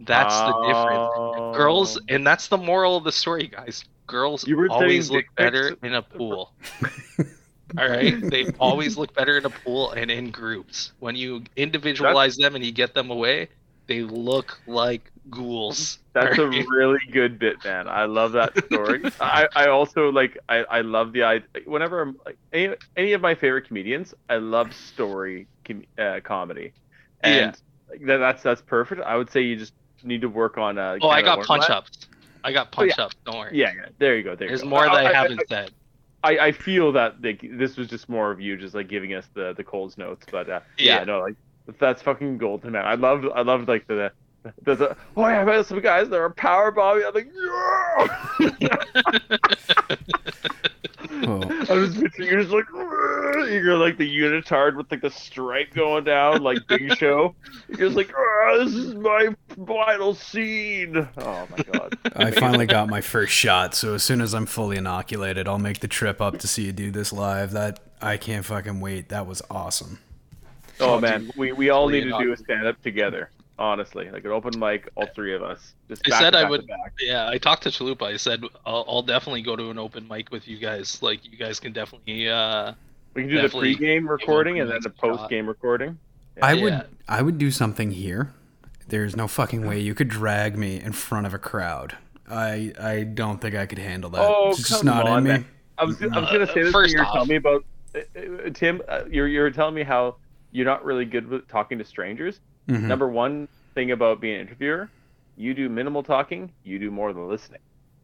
that's 0.00 0.34
the 0.40 0.52
difference 0.66 1.10
Oh. 1.14 1.52
girls 1.54 2.00
and 2.08 2.26
that's 2.26 2.48
the 2.48 2.56
moral 2.56 2.96
of 2.96 3.04
the 3.04 3.12
story 3.12 3.48
guys 3.48 3.84
girls 4.06 4.48
You 4.48 4.56
were 4.56 4.70
always 4.70 5.10
look 5.10 5.26
better 5.36 5.76
in 5.82 5.92
a 5.92 6.00
pool 6.00 6.54
all 7.78 7.88
right 7.88 8.20
they 8.30 8.46
always 8.58 8.96
look 8.96 9.14
better 9.14 9.38
in 9.38 9.44
a 9.44 9.50
pool 9.50 9.92
and 9.92 10.10
in 10.10 10.30
groups 10.30 10.92
when 11.00 11.14
you 11.16 11.42
individualize 11.56 12.36
them 12.36 12.54
and 12.54 12.64
you 12.64 12.72
get 12.72 12.94
them 12.94 13.10
away 13.10 13.48
they 13.86 14.02
look 14.02 14.60
like 14.68 15.10
ghouls 15.30 15.98
That's 16.12 16.38
a 16.38 16.46
really 16.46 17.00
good 17.10 17.38
bit, 17.40 17.62
man. 17.64 17.88
I 17.88 18.04
love 18.04 18.32
that 18.32 18.56
story. 18.66 19.02
I, 19.20 19.48
I 19.54 19.68
also 19.68 20.10
like 20.10 20.38
I, 20.48 20.58
I 20.58 20.80
love 20.82 21.12
the 21.12 21.24
idea. 21.24 21.48
Whenever 21.66 22.00
I'm 22.00 22.16
like 22.24 22.38
any, 22.52 22.74
any 22.96 23.12
of 23.14 23.20
my 23.20 23.34
favorite 23.34 23.66
comedians, 23.66 24.14
I 24.28 24.36
love 24.36 24.72
story 24.74 25.48
com- 25.64 25.84
uh, 25.98 26.20
comedy, 26.22 26.72
and 27.22 27.56
like, 27.88 28.04
that, 28.06 28.18
that's 28.18 28.42
that's 28.44 28.62
perfect. 28.62 29.00
I 29.02 29.16
would 29.16 29.30
say 29.30 29.40
you 29.42 29.56
just 29.56 29.72
need 30.04 30.20
to 30.20 30.28
work 30.28 30.56
on. 30.56 30.78
Uh, 30.78 30.98
oh 31.02 31.08
i 31.08 31.20
got 31.22 31.44
punch 31.44 31.66
that. 31.66 31.76
ups 31.76 32.08
i 32.44 32.52
got 32.52 32.68
Oh, 32.76 32.84
yeah. 32.84 32.94
punch 32.94 32.98
ups 32.98 33.16
don't 33.24 33.38
worry 33.38 33.50
Yeah, 33.58 33.72
yeah, 33.74 33.86
there 33.98 34.16
you 34.16 34.22
go. 34.22 34.34
There 34.34 34.46
you 34.46 34.50
there's 34.50 34.62
go. 34.62 34.68
more 34.68 34.82
that 34.84 34.92
i, 34.92 35.10
I, 35.10 35.12
haven't 35.12 35.42
said 35.48 35.72
I, 36.22 36.38
I 36.38 36.52
feel 36.52 36.92
that 36.92 37.22
like, 37.22 37.44
this 37.52 37.76
was 37.76 37.88
just 37.88 38.08
more 38.08 38.30
of 38.30 38.40
you 38.40 38.56
just 38.56 38.74
like 38.74 38.88
giving 38.88 39.14
us 39.14 39.26
the 39.34 39.54
the 39.54 39.64
Coles 39.64 39.96
notes, 39.96 40.26
but 40.30 40.48
uh, 40.48 40.60
yeah. 40.78 40.98
Yeah. 40.98 41.04
no, 41.04 41.20
like 41.20 41.36
that's 41.78 42.02
fucking 42.02 42.38
golden, 42.38 42.72
man. 42.72 42.86
I 42.86 42.94
loved 42.94 43.26
I 43.34 43.42
loved 43.42 43.68
like 43.68 43.86
the. 43.86 44.12
the, 44.62 44.74
the 44.74 44.96
oh 45.16 45.28
yeah, 45.28 45.40
I 45.40 45.44
met 45.44 45.66
some 45.66 45.80
guys 45.80 46.08
that 46.08 46.18
are 46.18 46.30
power 46.30 46.70
bombing. 46.70 47.04
I'm 47.06 47.14
like, 47.14 47.28
yeah! 48.60 48.76
oh, 51.26 51.42
I 51.68 51.74
was 51.74 51.96
picturing 51.96 52.28
you're 52.28 52.42
just 52.42 52.52
like 52.52 52.66
you're 53.50 53.76
like 53.76 53.96
the 53.96 54.08
unitard 54.18 54.76
with 54.76 54.90
like 54.90 55.00
the 55.00 55.10
stripe 55.10 55.72
going 55.74 56.04
down, 56.04 56.42
like 56.42 56.58
Big 56.68 56.96
Show. 56.96 57.34
You're 57.68 57.78
just 57.88 57.96
like, 57.96 58.12
"Ah, 58.16 58.58
this 58.58 58.74
is 58.74 58.94
my 58.94 59.34
final 59.66 60.14
scene. 60.14 60.96
Oh 61.18 61.48
my 61.50 61.64
god. 61.72 61.98
I 62.16 62.30
finally 62.30 62.66
got 62.66 62.88
my 62.88 63.00
first 63.00 63.32
shot, 63.32 63.74
so 63.74 63.94
as 63.94 64.02
soon 64.02 64.20
as 64.20 64.34
I'm 64.34 64.46
fully 64.46 64.76
inoculated, 64.76 65.48
I'll 65.48 65.58
make 65.58 65.80
the 65.80 65.88
trip 65.88 66.20
up 66.20 66.38
to 66.38 66.48
see 66.48 66.66
you 66.66 66.72
do 66.72 66.90
this 66.90 67.12
live. 67.12 67.52
That 67.52 67.80
I 68.02 68.16
can't 68.16 68.44
fucking 68.44 68.80
wait. 68.80 69.08
That 69.08 69.26
was 69.26 69.42
awesome. 69.50 69.98
Oh 70.78 70.94
Oh, 70.94 71.00
man, 71.00 71.30
we, 71.36 71.52
we 71.52 71.68
all 71.70 71.88
need 71.88 72.04
to 72.04 72.18
do 72.18 72.32
a 72.32 72.36
stand 72.36 72.66
up 72.66 72.80
together. 72.82 73.30
Honestly, 73.60 74.10
like 74.10 74.24
an 74.24 74.30
open 74.30 74.58
mic, 74.58 74.88
all 74.96 75.06
three 75.14 75.34
of 75.34 75.42
us. 75.42 75.74
Just 75.88 76.02
I 76.06 76.10
back 76.10 76.20
said 76.20 76.30
to 76.30 76.38
I 76.38 76.48
would- 76.48 76.68
Yeah, 77.00 77.28
I 77.28 77.36
talked 77.36 77.62
to 77.64 77.68
Chalupa. 77.68 78.04
I 78.04 78.16
said 78.16 78.42
I'll, 78.64 78.84
I'll 78.88 79.02
definitely 79.02 79.42
go 79.42 79.54
to 79.54 79.68
an 79.70 79.78
open 79.78 80.08
mic 80.08 80.30
with 80.32 80.48
you 80.48 80.56
guys. 80.56 81.02
Like 81.02 81.30
you 81.30 81.36
guys 81.36 81.60
can 81.60 81.72
definitely. 81.74 82.28
uh 82.28 82.72
We 83.14 83.22
can 83.22 83.28
do 83.28 83.36
the 83.36 83.42
definitely 83.42 83.76
pre-game 83.76 84.08
recording 84.08 84.60
and 84.60 84.70
then 84.70 84.78
the 84.82 84.88
shot. 84.88 84.96
post-game 85.18 85.46
recording. 85.46 85.98
I 86.42 86.54
Yeah. 86.54 86.62
would 86.64 86.86
I 87.06 87.20
would 87.22 87.36
do 87.36 87.50
something 87.50 87.90
here. 87.90 88.32
There's 88.88 89.14
no 89.14 89.28
fucking 89.28 89.66
way 89.66 89.78
you 89.78 89.94
could 89.94 90.08
drag 90.08 90.56
me 90.56 90.80
in 90.80 90.92
front 90.92 91.26
of 91.26 91.34
a 91.34 91.38
crowd. 91.38 91.98
I 92.30 92.72
I 92.80 93.02
don't 93.04 93.40
think 93.42 93.54
I 93.54 93.66
could 93.66 93.78
handle 93.78 94.08
that. 94.10 94.22
Oh, 94.22 94.50
it's 94.50 94.66
just 94.68 94.84
not 94.84 95.06
on, 95.06 95.18
in 95.18 95.24
me. 95.24 95.30
man. 95.32 95.46
I 95.76 95.84
was, 95.84 96.02
I 96.02 96.06
was 96.06 96.30
gonna 96.30 96.46
say 96.46 96.62
this 96.62 96.72
first 96.72 96.90
thing 96.92 96.96
you're 96.98 97.06
off- 97.06 97.12
telling 97.12 97.28
me 97.28 97.36
about 97.36 97.64
uh, 97.94 97.98
uh, 98.18 98.50
Tim. 98.54 98.80
Uh, 98.88 99.02
you're 99.10 99.28
you're 99.28 99.50
telling 99.50 99.74
me 99.74 99.82
how 99.82 100.16
you're 100.50 100.64
not 100.66 100.82
really 100.84 101.04
good 101.04 101.28
with 101.28 101.46
talking 101.46 101.76
to 101.78 101.84
strangers. 101.84 102.40
Mhm. 102.70 103.00
Number 103.00 103.08
one 103.08 103.48
thing 103.74 103.90
about 103.92 104.20
being 104.20 104.36
an 104.36 104.42
interviewer, 104.42 104.90
you 105.36 105.54
do 105.54 105.68
minimal 105.68 106.02
talking, 106.02 106.52
you 106.64 106.78
do 106.78 106.90
more 106.90 107.12
than 107.12 107.28
listening, 107.28 107.60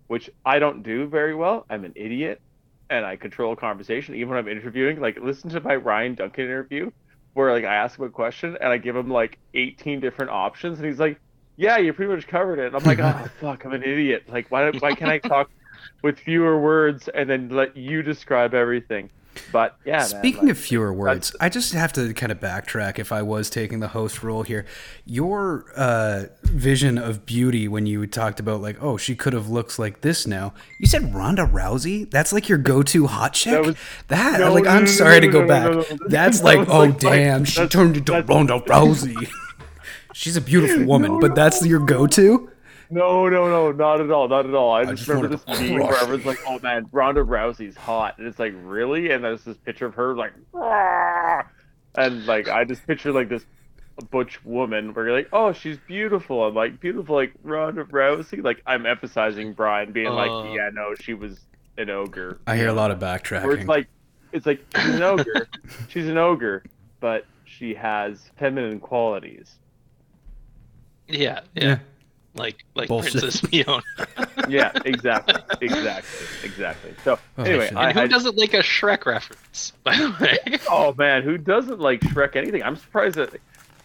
which 0.09 0.31
I 0.45 0.59
don't 0.59 0.83
do 0.83 1.07
very 1.09 1.35
well. 1.35 1.67
I'm 1.71 1.85
an 1.85 1.93
idiot, 1.97 2.41
and 2.91 3.05
I 3.05 3.17
control 3.17 3.53
a 3.53 3.57
conversation 3.57 4.15
even 4.15 4.31
when 4.31 4.39
I'm 4.39 4.49
interviewing. 4.49 5.01
Like 5.01 5.19
listen 5.21 5.51
to 5.51 5.61
my 5.61 5.77
Ryan 5.77 6.15
Duncan 6.15 6.45
interview, 6.47 6.91
where 7.35 7.53
like 7.53 7.65
I 7.65 7.75
ask 7.77 7.99
him 7.99 8.07
a 8.07 8.11
question 8.11 8.57
and 8.61 8.71
I 8.73 8.79
give 8.79 8.97
him 8.97 9.11
like 9.11 9.39
18 9.55 10.01
different 10.01 10.31
options, 10.31 10.79
and 10.79 10.87
he's 10.87 11.01
like, 11.01 11.19
"Yeah, 11.57 11.79
you 11.79 11.93
pretty 11.93 12.13
much 12.15 12.27
covered 12.27 12.59
it." 12.61 12.67
And 12.69 12.77
I'm 12.77 12.85
like, 12.85 13.01
"Oh 13.01 13.27
fuck, 13.41 13.65
I'm 13.65 13.73
an 13.75 13.83
idiot. 13.83 14.25
Like 14.29 14.47
why 14.51 14.71
why 14.73 14.93
can't 14.95 15.11
I 15.11 15.19
talk 15.21 15.49
with 16.03 16.19
fewer 16.21 16.61
words 16.61 17.09
and 17.09 17.29
then 17.29 17.49
let 17.51 17.77
you 17.77 18.03
describe 18.03 18.55
everything?" 18.55 19.11
But 19.53 19.77
yeah, 19.85 19.99
man, 19.99 20.07
Speaking 20.07 20.43
like, 20.43 20.51
of 20.53 20.59
fewer 20.59 20.93
words, 20.93 21.35
I 21.41 21.49
just 21.49 21.73
have 21.73 21.93
to 21.95 22.13
kind 22.15 22.33
of 22.33 22.41
backtrack 22.41 22.99
if 22.99 23.13
I 23.13 23.23
was 23.23 23.51
taking 23.51 23.81
the 23.81 23.89
host 23.89 24.23
role 24.23 24.43
here. 24.43 24.67
Your 25.05 25.67
uh, 25.77 26.25
vision 26.43 26.99
of 26.99 27.27
beauty 27.27 27.69
when 27.69 27.87
you 27.87 28.07
talked 28.07 28.41
about 28.41 28.61
like, 28.61 28.77
oh, 28.83 28.97
she 28.97 29.15
could 29.15 29.33
have 29.33 29.49
looks 29.49 29.79
like 29.79 30.01
this 30.01 30.27
now. 30.27 30.53
You 30.81 30.87
said 30.87 31.15
Ronda 31.15 31.47
Rousey. 31.47 32.11
That's 32.11 32.33
like 32.33 32.49
your 32.49 32.59
go-to 32.59 33.07
hot 33.07 33.35
chick. 33.35 33.53
That 33.53 33.65
was- 33.65 33.77
that 34.09 34.41
No, 34.41 34.53
like 34.53 34.65
no, 34.65 34.71
I'm 34.71 34.85
no, 34.85 34.91
sorry 34.91 35.21
to 35.21 35.29
go 35.29 35.47
back. 35.47 35.87
That's 36.09 36.43
like, 36.45 36.69
oh 36.69 36.81
like 36.81 36.99
damn, 36.99 37.45
she 37.45 37.67
turned 37.67 37.97
into 37.97 38.23
Ronda 38.23 38.61
Rousey. 38.61 39.29
She's 40.15 40.37
a 40.37 40.41
beautiful 40.41 40.87
woman, 40.87 41.21
but 41.21 41.35
that's 41.35 41.65
your 41.67 41.81
go-to. 41.81 42.51
No, 42.91 43.29
no, 43.29 43.49
no, 43.49 43.73
not 43.73 44.01
at 44.01 44.11
all, 44.11 44.29
not 44.29 44.47
at 44.47 44.55
all. 44.55 44.73
I, 44.73 44.85
just, 44.85 44.97
just 44.99 45.09
remember 45.09 45.29
this 45.29 45.45
to 45.45 45.53
meme 45.61 45.81
where 45.81 45.97
everyone's 45.97 46.27
like, 46.27 46.39
"Oh 46.47 46.59
man, 46.61 46.87
Ronda 46.93 47.23
Rousey's 47.25 47.77
hot," 47.77 48.19
and 48.19 48.27
it's 48.27 48.39
like, 48.39 48.55
"Really?" 48.63 49.11
And 49.11 49.25
there's 49.25 49.45
this 49.45 49.57
picture 49.59 49.87
of 49.87 49.95
her 49.95 50.15
like, 50.15 50.33
"Ah!" 50.55 51.47
and 51.97 52.27
like 52.27 52.49
I 52.49 52.65
just 52.65 52.87
picture 52.87 53.13
like 53.13 53.29
this 53.29 53.45
butch 54.11 54.45
woman 54.45 54.93
where 54.95 55.07
you're 55.07 55.17
like, 55.17 55.29
"Oh, 55.33 55.53
she's 55.53 55.79
beautiful." 55.79 56.45
I'm 56.45 56.55
like, 56.55 56.81
"Beautiful, 56.81 57.17
like 57.17 57.33
Ronda 57.43 57.85
Rousey." 57.85 58.43
Like 58.43 58.63
I'm 58.67 58.87
emphasizing 58.87 59.53
Brian 59.53 59.93
being 59.93 60.09
Uh. 60.09 60.15
like, 60.15 60.55
"Yeah, 60.55 60.71
no, 60.73 60.95
she 60.95 61.15
was 61.15 61.41
an 61.79 61.91
ogre." 61.91 62.39
I 62.47 62.57
hear 62.57 62.69
a 62.69 62.73
lot 62.75 62.91
of 62.91 63.01
Where 63.01 63.53
it's 63.57 63.69
like, 63.69 63.89
it's 64.33 64.47
like 64.47 64.65
she's 64.77 64.95
an 64.95 65.03
ogre, 65.03 65.49
she's 65.89 66.09
an 66.09 66.19
ogre, 66.19 66.63
but 67.01 67.27
she 67.45 67.75
has 67.75 68.31
feminine 68.37 68.81
qualities. 68.81 69.57
Yeah, 71.09 71.41
yeah, 71.55 71.65
yeah. 71.65 71.79
Like 72.37 72.65
like 72.75 72.89
Bullshit. 72.89 73.13
Princess 73.21 73.41
Fiona. 73.51 73.83
Yeah, 74.49 74.73
exactly, 74.85 75.35
exactly, 75.61 76.27
exactly. 76.45 76.95
So 77.05 77.19
Oh, 77.39 77.43
anyway, 77.43 77.69
shit. 77.69 77.77
I, 77.77 77.93
who 77.93 78.01
I 78.01 78.07
doesn't 78.07 78.37
like 78.37 78.55
a 78.55 78.59
Shrek 78.63 79.07
reference? 79.07 79.73
By 79.83 79.97
the 79.97 80.15
way. 80.21 80.59
Oh 80.71 80.95
man, 80.97 81.23
who 81.23 81.39
doesn't 81.39 81.81
like 81.81 82.01
Shrek 82.01 82.37
anything? 82.37 82.63
I'm 82.63 82.77
surprised 82.77 83.17
that. 83.17 83.31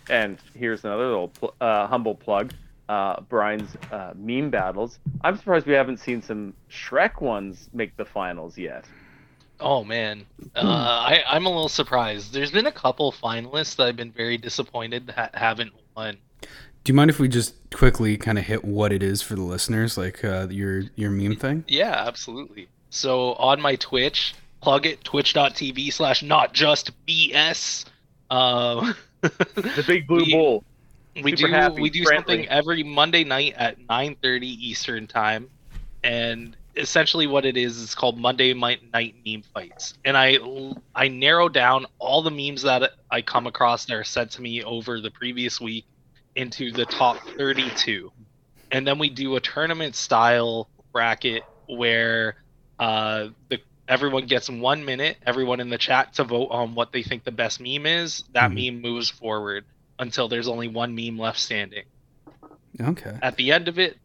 And 0.10 0.38
here's 0.56 0.84
another 0.84 1.06
little 1.06 1.28
pl- 1.30 1.54
uh, 1.62 1.88
humble 1.88 2.16
plug: 2.16 2.54
uh, 2.90 3.22
Brian's 3.22 3.76
uh, 3.92 4.14
meme 4.16 4.50
battles. 4.50 5.00
I'm 5.24 5.38
surprised 5.38 5.68
we 5.68 5.74
haven't 5.74 5.98
seen 5.98 6.22
some 6.22 6.54
Shrek 6.70 7.22
ones 7.22 7.70
make 7.74 7.96
the 7.98 8.06
finals 8.06 8.58
yet. 8.58 8.86
Oh 9.60 9.84
man, 9.84 10.26
uh, 10.56 10.60
I 10.62 11.24
I'm 11.28 11.46
a 11.46 11.50
little 11.50 11.70
surprised. 11.70 12.34
There's 12.34 12.52
been 12.52 12.66
a 12.66 12.72
couple 12.72 13.12
finalists 13.12 13.76
that 13.76 13.88
I've 13.88 13.96
been 13.96 14.12
very 14.12 14.38
disappointed 14.38 15.08
that 15.16 15.36
haven't 15.36 15.72
won. 15.96 16.18
Do 16.84 16.92
you 16.92 16.96
mind 16.96 17.10
if 17.10 17.20
we 17.20 17.28
just 17.28 17.54
quickly 17.72 18.18
kind 18.18 18.38
of 18.40 18.46
hit 18.46 18.66
what 18.66 18.92
it 18.92 19.04
is 19.04 19.22
for 19.22 19.36
the 19.36 19.44
listeners, 19.44 19.98
like 19.98 20.24
uh, 20.26 20.48
your 20.50 20.84
your 20.96 21.12
meme 21.12 21.36
thing? 21.36 21.64
Yeah, 21.68 21.92
absolutely. 22.08 22.68
So 22.90 23.34
on 23.34 23.62
my 23.62 23.76
Twitch, 23.76 24.34
plug 24.62 24.86
it 24.88 25.04
twitch.tv 25.04 25.94
slash 25.94 26.24
not 26.24 26.54
just 26.54 26.92
BS. 27.06 27.86
Uh, 28.30 28.94
The 29.22 29.84
Big 29.86 30.08
Blue 30.08 30.18
We- 30.26 30.32
Bull. 30.34 30.64
we 31.22 31.36
Super 31.36 31.48
do 31.50 31.54
happy, 31.54 31.82
we 31.82 31.90
do 31.92 32.04
friendly. 32.04 32.18
something 32.46 32.48
every 32.50 32.82
Monday 32.84 33.24
night 33.24 33.54
at 33.58 33.80
9:30 33.88 34.42
Eastern 34.44 35.06
time, 35.06 35.48
and 36.04 36.56
essentially 36.78 37.28
what 37.28 37.46
it 37.46 37.58
is 37.58 37.78
is 37.78 37.94
called 37.94 38.18
Monday 38.18 38.54
Night 38.56 38.82
Meme 39.26 39.44
Fights. 39.54 39.94
And 40.06 40.18
I 40.18 40.40
I 40.96 41.10
narrow 41.10 41.50
down 41.50 41.86
all 42.00 42.24
the 42.24 42.32
memes 42.32 42.64
that 42.64 42.94
I 43.12 43.22
come 43.22 43.46
across 43.46 43.86
that 43.86 43.94
are 43.94 44.04
sent 44.04 44.32
to 44.32 44.42
me 44.42 44.64
over 44.64 45.00
the 45.00 45.12
previous 45.12 45.62
week 45.62 45.86
into 46.36 46.72
the 46.72 46.86
top 46.86 47.18
32. 47.38 48.12
and 48.72 48.88
then 48.88 49.00
we 49.00 49.10
do 49.10 49.36
a 49.36 49.42
tournament 49.42 49.96
style 49.96 50.70
bracket 50.94 51.46
where 51.68 52.36
uh, 52.80 53.28
the 53.50 53.60
everyone 53.88 54.26
gets 54.28 54.50
one 54.50 54.86
minute, 54.86 55.18
everyone 55.26 55.60
in 55.60 55.70
the 55.70 55.78
chat 55.78 56.14
to 56.14 56.24
vote 56.24 56.48
on 56.52 56.74
what 56.76 56.92
they 56.94 57.04
think 57.04 57.24
the 57.24 57.32
best 57.32 57.60
meme 57.60 57.86
is. 57.86 58.24
That 58.34 58.52
Mhm. 58.52 58.74
meme 58.74 58.82
moves 58.82 59.10
forward 59.10 59.66
until 60.00 60.28
there's 60.30 60.48
only 60.48 60.68
one 60.70 60.96
meme 60.96 61.18
left 61.20 61.40
standing. 61.40 61.84
Okay. 62.80 63.18
At 63.22 63.36
the 63.38 63.52
end 63.52 63.68
of 63.68 63.80
it, 63.80 63.98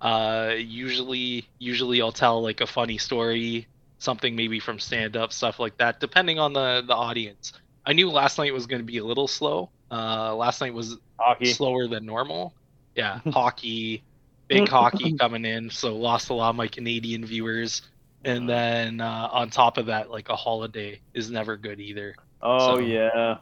uh, 0.00 0.54
usually 0.58 1.48
usually 1.58 2.02
I'll 2.02 2.12
tell 2.12 2.42
like 2.42 2.60
a 2.60 2.66
funny 2.66 2.98
story, 2.98 3.68
something 3.98 4.36
maybe 4.36 4.60
from 4.60 4.78
stand 4.78 5.16
up 5.16 5.32
stuff 5.32 5.58
like 5.58 5.76
that, 5.78 6.00
depending 6.00 6.38
on 6.38 6.52
the 6.52 6.84
the 6.86 6.94
audience. 6.94 7.52
I 7.84 7.92
knew 7.92 8.10
last 8.10 8.38
night 8.38 8.52
was 8.52 8.66
going 8.66 8.80
to 8.80 8.86
be 8.86 8.98
a 8.98 9.04
little 9.04 9.28
slow. 9.28 9.72
Uh, 9.90 10.34
last 10.36 10.60
night 10.60 10.74
was 10.74 10.96
Hockey. 11.18 11.46
slower 11.46 11.86
than 11.88 12.04
normal. 12.06 12.52
Yeah, 12.94 13.20
hockey, 13.32 14.02
big 14.48 14.68
hockey 14.68 15.14
coming 15.16 15.44
in, 15.44 15.70
so 15.70 15.96
lost 15.96 16.30
a 16.30 16.34
lot 16.34 16.50
of 16.50 16.56
my 16.56 16.68
Canadian 16.68 17.24
viewers. 17.24 17.82
And 18.24 18.48
then 18.48 19.00
uh, 19.00 19.28
on 19.30 19.50
top 19.50 19.78
of 19.78 19.86
that, 19.86 20.10
like 20.10 20.28
a 20.30 20.36
holiday 20.36 21.00
is 21.14 21.30
never 21.30 21.56
good 21.56 21.78
either. 21.80 22.16
Oh 22.42 22.76
So- 22.76 22.78
yeah. 22.80 23.38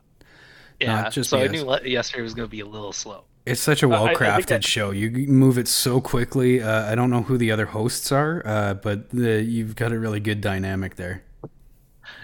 Yeah, 0.81 1.09
just 1.09 1.31
so 1.31 1.39
I 1.39 1.47
knew 1.47 1.63
le- 1.65 1.87
yesterday 1.87 2.23
was 2.23 2.35
going 2.35 2.49
to 2.49 2.51
be 2.51 2.61
a 2.61 2.67
little 2.67 2.93
slow. 2.93 3.25
It's 3.47 3.61
such 3.61 3.83
a 3.85 3.89
well 3.89 4.07
think 4.07 4.19
crafted 4.19 4.47
that- 4.49 4.65
show. 4.65 4.91
You 4.91 5.11
move 5.29 5.57
it 5.57 5.69
so 5.69 6.01
quickly. 6.01 6.61
Uh, 6.61 6.91
I 6.91 6.95
don't 6.97 7.11
know 7.11 7.23
who 7.23 7.39
the 7.39 7.53
other 7.53 7.67
hosts 7.67 8.11
are, 8.11 8.43
uh, 8.45 8.75
but 8.75 9.09
the, 9.11 9.41
you've 9.43 9.77
got 9.77 9.93
a 9.93 9.99
really 9.99 10.19
good 10.21 10.41
dynamic 10.41 10.97
there. 10.97 11.23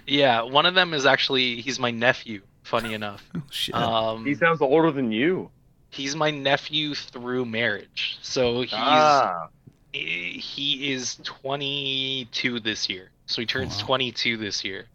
Yeah, 0.06 0.42
one 0.42 0.66
of 0.66 0.74
them 0.74 0.92
is 0.92 1.06
actually 1.06 1.60
he's 1.60 1.78
my 1.78 1.90
nephew. 1.92 2.42
Funny 2.70 2.94
enough, 2.94 3.22
Oh, 3.36 3.42
shit. 3.50 3.74
um, 3.74 4.24
He 4.24 4.34
sounds 4.34 4.60
older 4.62 4.90
than 4.92 5.10
you. 5.12 5.50
he's 5.90 6.14
my 6.14 6.30
nephew 6.30 6.94
through 6.94 7.44
marriage. 7.46 8.18
So 8.22 8.60
he's 8.62 8.70
ah. 8.72 9.48
he 9.92 10.92
is 10.92 11.16
22 11.24 12.60
this 12.60 12.88
year. 12.88 13.10
So 13.26 13.40
he 13.42 13.46
turns 13.46 13.80
Wow. 13.82 13.86
22 13.88 14.36
this 14.36 14.64
year, 14.64 14.86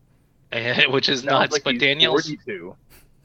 which 0.90 1.10
is 1.10 1.20
Sounds 1.22 1.26
nuts. 1.32 1.52
like 1.54 1.64
but 1.64 1.74
he's 1.74 1.82
Danielle's 1.82 2.26
42. 2.28 2.76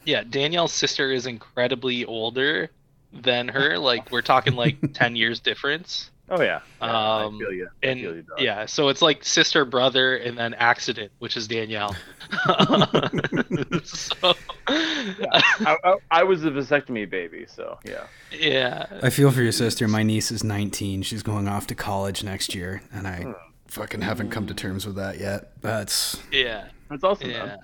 yeah, 0.04 0.22
Danielle's 0.28 0.72
sister 0.72 1.12
is 1.12 1.26
incredibly 1.26 2.04
older 2.04 2.70
than 3.12 3.48
her. 3.48 3.78
Like 3.78 4.10
we're 4.10 4.22
talking 4.22 4.54
like 4.54 4.76
10 4.94 5.16
years 5.16 5.40
difference. 5.40 6.10
Oh 6.32 6.40
yeah. 6.40 6.60
yeah 6.80 6.86
Um, 7.24 7.36
I 7.36 7.38
feel 7.38 7.52
you. 7.52 7.68
I 7.82 7.86
And 7.88 8.00
feel 8.00 8.14
you, 8.16 8.22
dog. 8.22 8.40
yeah, 8.40 8.66
so 8.66 8.88
it's 8.88 9.02
like 9.02 9.24
sister, 9.24 9.64
brother, 9.64 10.16
and 10.16 10.38
then 10.38 10.54
accident, 10.54 11.10
which 11.18 11.36
is 11.36 11.48
Danielle. 11.48 11.96
so, 13.84 14.34
I, 14.68 15.76
I, 15.84 15.94
I 16.10 16.22
was 16.22 16.44
a 16.44 16.50
vasectomy 16.50 17.08
baby, 17.08 17.46
so 17.48 17.78
yeah. 17.84 18.06
yeah, 18.32 18.86
I 19.02 19.10
feel 19.10 19.30
for 19.30 19.42
your 19.42 19.52
sister. 19.52 19.88
My 19.88 20.02
niece 20.02 20.30
is 20.30 20.44
19. 20.44 21.02
She's 21.02 21.22
going 21.22 21.48
off 21.48 21.66
to 21.68 21.74
college 21.74 22.22
next 22.22 22.54
year, 22.54 22.82
and 22.92 23.06
I 23.06 23.16
Hmm. 23.22 23.32
fucking 23.66 24.02
haven't 24.02 24.30
come 24.30 24.46
to 24.46 24.54
terms 24.54 24.86
with 24.86 24.96
that 24.96 25.18
yet. 25.18 25.52
That's 25.62 26.20
yeah. 26.32 26.68
That's 26.88 27.04
awesome. 27.04 27.30
Yeah. 27.30 27.46
man. 27.46 27.58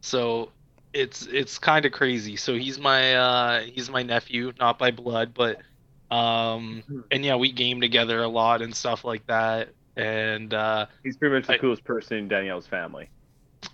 So 0.00 0.50
it's 0.92 1.26
it's 1.26 1.58
kind 1.58 1.84
of 1.86 1.92
crazy. 1.92 2.36
So 2.36 2.54
he's 2.54 2.78
my 2.78 3.14
uh 3.14 3.60
he's 3.62 3.88
my 3.90 4.02
nephew, 4.02 4.52
not 4.60 4.78
by 4.78 4.90
blood, 4.90 5.32
but 5.34 5.60
um 6.14 6.84
and 7.10 7.24
yeah, 7.24 7.36
we 7.36 7.52
game 7.52 7.80
together 7.80 8.22
a 8.22 8.28
lot 8.28 8.62
and 8.62 8.74
stuff 8.74 9.04
like 9.04 9.26
that. 9.26 9.70
And 9.96 10.52
uh 10.54 10.86
He's 11.02 11.16
pretty 11.16 11.34
much 11.36 11.46
the 11.48 11.54
I- 11.54 11.58
coolest 11.58 11.84
person 11.84 12.18
in 12.18 12.28
Danielle's 12.28 12.66
family. 12.66 13.10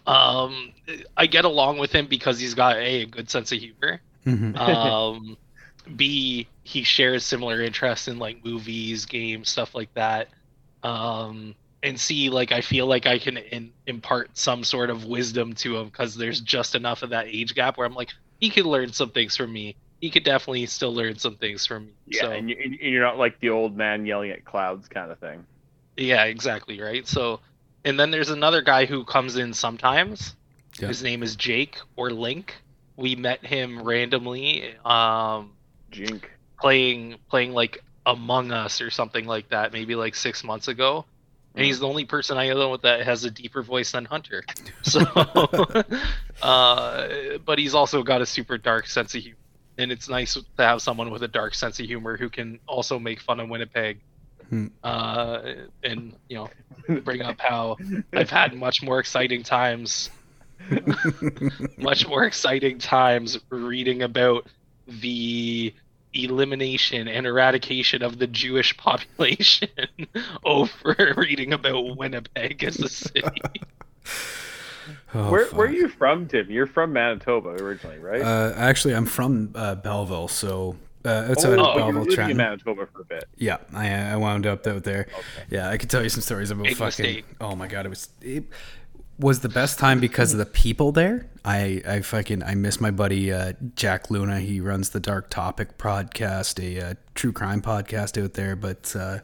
um 0.06 0.72
I 1.16 1.26
get 1.26 1.44
along 1.44 1.78
with 1.78 1.92
him 1.92 2.06
because 2.06 2.38
he's 2.38 2.54
got 2.54 2.76
a, 2.76 3.02
a 3.02 3.06
good 3.06 3.30
sense 3.30 3.52
of 3.52 3.58
humor. 3.58 4.02
mhm. 4.26 4.56
Um 4.56 5.36
B 5.96 6.48
he 6.62 6.82
shares 6.84 7.24
similar 7.24 7.62
interests 7.62 8.08
in 8.08 8.18
like 8.18 8.44
movies, 8.44 9.06
games, 9.06 9.48
stuff 9.50 9.74
like 9.74 9.92
that. 9.94 10.28
Um 10.82 11.54
and 11.82 11.98
C 12.00 12.30
like 12.30 12.52
I 12.52 12.60
feel 12.62 12.86
like 12.86 13.06
I 13.06 13.18
can 13.18 13.38
in, 13.38 13.72
impart 13.86 14.36
some 14.36 14.64
sort 14.64 14.90
of 14.90 15.04
wisdom 15.04 15.54
to 15.56 15.78
him 15.78 15.86
because 15.86 16.16
there's 16.16 16.40
just 16.40 16.74
enough 16.74 17.02
of 17.02 17.10
that 17.10 17.26
age 17.28 17.54
gap 17.54 17.78
where 17.78 17.86
I'm 17.86 17.94
like 17.94 18.10
he 18.40 18.50
can 18.50 18.64
learn 18.64 18.92
some 18.92 19.10
things 19.10 19.36
from 19.36 19.52
me. 19.52 19.76
He 20.00 20.10
could 20.10 20.24
definitely 20.24 20.66
still 20.66 20.94
learn 20.94 21.18
some 21.18 21.36
things 21.36 21.66
from 21.66 21.86
me. 21.86 21.92
Yeah, 22.06 22.20
so, 22.22 22.30
and, 22.30 22.48
you, 22.48 22.56
and 22.62 22.74
you're 22.80 23.02
not 23.02 23.18
like 23.18 23.38
the 23.40 23.50
old 23.50 23.76
man 23.76 24.06
yelling 24.06 24.30
at 24.30 24.44
clouds 24.44 24.88
kind 24.88 25.10
of 25.10 25.18
thing. 25.18 25.44
Yeah, 25.96 26.24
exactly, 26.24 26.80
right? 26.80 27.06
So 27.06 27.40
and 27.84 27.98
then 27.98 28.10
there's 28.10 28.30
another 28.30 28.62
guy 28.62 28.84
who 28.86 29.04
comes 29.04 29.36
in 29.36 29.54
sometimes. 29.54 30.34
Yeah. 30.78 30.88
His 30.88 31.02
name 31.02 31.22
is 31.22 31.36
Jake 31.36 31.78
or 31.96 32.10
Link. 32.10 32.54
We 32.96 33.16
met 33.16 33.44
him 33.44 33.82
randomly 33.82 34.74
um 34.84 35.52
Jink. 35.90 36.30
playing 36.60 37.16
playing 37.28 37.52
like 37.52 37.82
Among 38.06 38.52
Us 38.52 38.80
or 38.80 38.90
something 38.90 39.26
like 39.26 39.48
that, 39.50 39.72
maybe 39.72 39.94
like 39.94 40.14
6 40.14 40.44
months 40.44 40.68
ago. 40.68 41.04
And 41.54 41.64
he's 41.64 41.80
the 41.80 41.88
only 41.88 42.04
person 42.04 42.38
I 42.38 42.48
know 42.48 42.76
that 42.76 43.02
has 43.02 43.24
a 43.24 43.30
deeper 43.30 43.62
voice 43.62 43.92
than 43.92 44.04
Hunter. 44.04 44.44
So 44.82 45.00
uh 46.42 47.08
but 47.44 47.58
he's 47.58 47.74
also 47.74 48.02
got 48.02 48.22
a 48.22 48.26
super 48.26 48.56
dark 48.58 48.86
sense 48.86 49.14
of 49.14 49.22
humor. 49.22 49.36
And 49.80 49.90
it's 49.90 50.08
nice 50.08 50.34
to 50.34 50.44
have 50.58 50.82
someone 50.82 51.10
with 51.10 51.22
a 51.22 51.28
dark 51.28 51.54
sense 51.54 51.80
of 51.80 51.86
humor 51.86 52.16
who 52.16 52.28
can 52.28 52.60
also 52.66 52.98
make 52.98 53.20
fun 53.20 53.40
of 53.40 53.48
Winnipeg. 53.48 54.00
Hmm. 54.48 54.66
Uh, 54.82 55.52
and 55.82 56.12
you 56.28 56.36
know, 56.36 57.00
bring 57.00 57.22
up 57.22 57.40
how 57.40 57.76
I've 58.12 58.30
had 58.30 58.54
much 58.54 58.82
more 58.82 58.98
exciting 58.98 59.42
times, 59.42 60.10
much 61.78 62.06
more 62.06 62.24
exciting 62.24 62.78
times 62.78 63.38
reading 63.48 64.02
about 64.02 64.46
the 64.86 65.72
elimination 66.12 67.08
and 67.08 67.26
eradication 67.26 68.02
of 68.02 68.18
the 68.18 68.26
Jewish 68.26 68.76
population 68.76 69.68
over 70.44 71.14
reading 71.16 71.52
about 71.52 71.96
Winnipeg 71.96 72.64
as 72.64 72.80
a 72.80 72.88
city. 72.88 73.22
Oh, 75.14 75.30
where 75.30 75.46
where 75.46 75.66
are 75.66 75.72
you 75.72 75.88
from, 75.88 76.26
Tim? 76.28 76.50
You're 76.50 76.66
from 76.66 76.92
Manitoba 76.92 77.50
originally, 77.50 77.98
right? 77.98 78.22
Uh, 78.22 78.52
actually, 78.56 78.94
I'm 78.94 79.06
from 79.06 79.50
uh, 79.54 79.74
Belleville, 79.76 80.28
so 80.28 80.76
uh, 81.04 81.26
outside 81.30 81.50
oh, 81.50 81.52
of 81.52 81.58
you 81.58 81.58
were 81.58 81.64
Belleville, 81.64 81.86
living 81.86 82.02
in 82.10 82.14
Trenton. 82.14 82.36
Manitoba 82.36 82.86
for 82.86 83.02
a 83.02 83.04
bit. 83.04 83.24
Yeah, 83.36 83.56
I, 83.74 84.12
I 84.12 84.16
wound 84.16 84.46
up 84.46 84.66
out 84.66 84.84
there. 84.84 85.08
Okay. 85.12 85.22
Yeah, 85.50 85.68
I 85.68 85.78
could 85.78 85.90
tell 85.90 86.02
you 86.02 86.08
some 86.08 86.20
stories 86.22 86.50
about 86.50 86.64
Big 86.64 86.76
fucking. 86.76 87.04
mistake. 87.04 87.24
Oh 87.40 87.56
my 87.56 87.66
god, 87.66 87.86
it 87.86 87.88
was 87.88 88.08
it 88.20 88.44
was 89.18 89.40
the 89.40 89.48
best 89.48 89.78
time 89.78 90.00
because 90.00 90.32
of 90.32 90.38
the 90.38 90.46
people 90.46 90.92
there. 90.92 91.26
I 91.44 91.82
I 91.86 92.00
fucking 92.02 92.42
I 92.42 92.54
miss 92.54 92.80
my 92.80 92.90
buddy 92.90 93.32
uh, 93.32 93.54
Jack 93.74 94.10
Luna. 94.10 94.40
He 94.40 94.60
runs 94.60 94.90
the 94.90 95.00
Dark 95.00 95.28
Topic 95.30 95.76
podcast, 95.76 96.62
a 96.62 96.90
uh, 96.90 96.94
true 97.14 97.32
crime 97.32 97.62
podcast 97.62 98.22
out 98.22 98.34
there. 98.34 98.54
But 98.56 98.94
uh, 98.96 99.18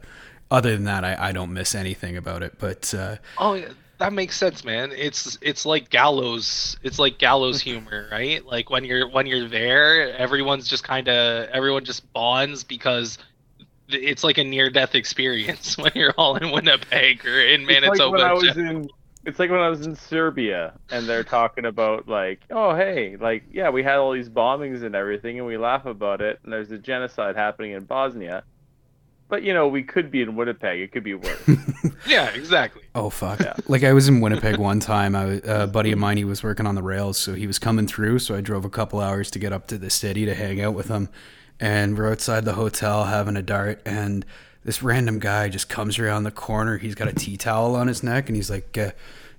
other 0.51 0.73
than 0.75 0.83
that, 0.85 1.03
I, 1.05 1.29
I 1.29 1.31
don't 1.31 1.53
miss 1.53 1.73
anything 1.75 2.17
about 2.17 2.43
it. 2.43 2.55
But 2.59 2.93
uh, 2.93 3.17
Oh, 3.37 3.53
yeah, 3.53 3.69
that 3.99 4.13
makes 4.13 4.37
sense, 4.37 4.63
man. 4.63 4.91
It's 4.95 5.37
it's 5.41 5.65
like 5.65 5.89
gallows. 5.89 6.77
It's 6.83 6.99
like 6.99 7.17
gallows 7.17 7.61
humor, 7.61 8.07
right? 8.11 8.45
Like 8.45 8.69
when 8.69 8.85
you're 8.85 9.09
when 9.09 9.25
you're 9.25 9.47
there, 9.47 10.15
everyone's 10.17 10.67
just 10.67 10.83
kind 10.83 11.07
of 11.07 11.49
everyone 11.49 11.85
just 11.85 12.11
bonds 12.13 12.63
because 12.63 13.17
it's 13.89 14.23
like 14.23 14.37
a 14.37 14.43
near 14.43 14.69
death 14.69 14.95
experience 14.95 15.77
when 15.77 15.91
you're 15.95 16.13
all 16.17 16.35
in 16.35 16.51
Winnipeg 16.51 17.25
or 17.25 17.41
in 17.41 17.65
Manitoba. 17.65 17.91
It's 17.91 17.99
like 17.99 18.11
when 18.11 18.21
I 18.21 18.33
was 18.33 18.57
in. 18.57 18.89
It's 19.25 19.39
like 19.39 19.51
when 19.51 19.59
I 19.59 19.67
was 19.67 19.85
in 19.85 19.93
Serbia 19.97 20.79
and 20.89 21.05
they're 21.05 21.23
talking 21.23 21.65
about 21.65 22.07
like, 22.07 22.39
oh 22.49 22.75
hey, 22.75 23.17
like 23.19 23.43
yeah, 23.51 23.69
we 23.69 23.83
had 23.83 23.95
all 23.95 24.13
these 24.13 24.29
bombings 24.29 24.83
and 24.83 24.95
everything, 24.95 25.37
and 25.37 25.45
we 25.45 25.57
laugh 25.57 25.85
about 25.85 26.21
it, 26.21 26.39
and 26.43 26.53
there's 26.53 26.71
a 26.71 26.77
genocide 26.77 27.35
happening 27.35 27.71
in 27.71 27.83
Bosnia, 27.83 28.43
but 29.29 29.43
you 29.43 29.53
know 29.53 29.67
we 29.67 29.83
could 29.83 30.09
be 30.11 30.21
in 30.21 30.35
Winnipeg. 30.35 30.79
It 30.79 30.91
could 30.91 31.03
be 31.03 31.13
worse. 31.15 31.49
yeah, 32.07 32.29
exactly. 32.29 32.83
oh 32.95 33.09
fuck, 33.09 33.39
Yeah. 33.39 33.53
like 33.67 33.83
I 33.83 33.93
was 33.93 34.07
in 34.07 34.21
Winnipeg 34.21 34.57
one 34.57 34.79
time. 34.79 35.15
I 35.15 35.25
was, 35.25 35.41
a 35.45 35.67
buddy 35.67 35.91
of 35.91 35.99
mine, 35.99 36.17
he 36.17 36.23
was 36.25 36.43
working 36.43 36.65
on 36.65 36.75
the 36.75 36.83
rails, 36.83 37.17
so 37.17 37.33
he 37.33 37.47
was 37.47 37.59
coming 37.59 37.87
through. 37.87 38.19
So 38.19 38.35
I 38.35 38.41
drove 38.41 38.65
a 38.65 38.69
couple 38.69 38.99
hours 38.99 39.29
to 39.31 39.39
get 39.39 39.51
up 39.53 39.67
to 39.67 39.77
the 39.77 39.89
city 39.89 40.25
to 40.25 40.33
hang 40.35 40.61
out 40.61 40.73
with 40.73 40.87
him. 40.87 41.09
And 41.59 41.97
we're 41.97 42.11
outside 42.11 42.45
the 42.45 42.53
hotel 42.53 43.05
having 43.05 43.35
a 43.35 43.41
dart, 43.41 43.81
and 43.85 44.23
this 44.63 44.83
random 44.83 45.17
guy 45.19 45.49
just 45.49 45.69
comes 45.69 45.97
around 45.97 46.23
the 46.23 46.31
corner. 46.31 46.77
He's 46.77 46.93
got 46.95 47.07
a 47.07 47.13
tea 47.13 47.35
towel 47.37 47.75
on 47.75 47.87
his 47.87 48.03
neck, 48.03 48.27
and 48.29 48.35
he's 48.35 48.51
like, 48.51 48.77
uh, 48.77 48.91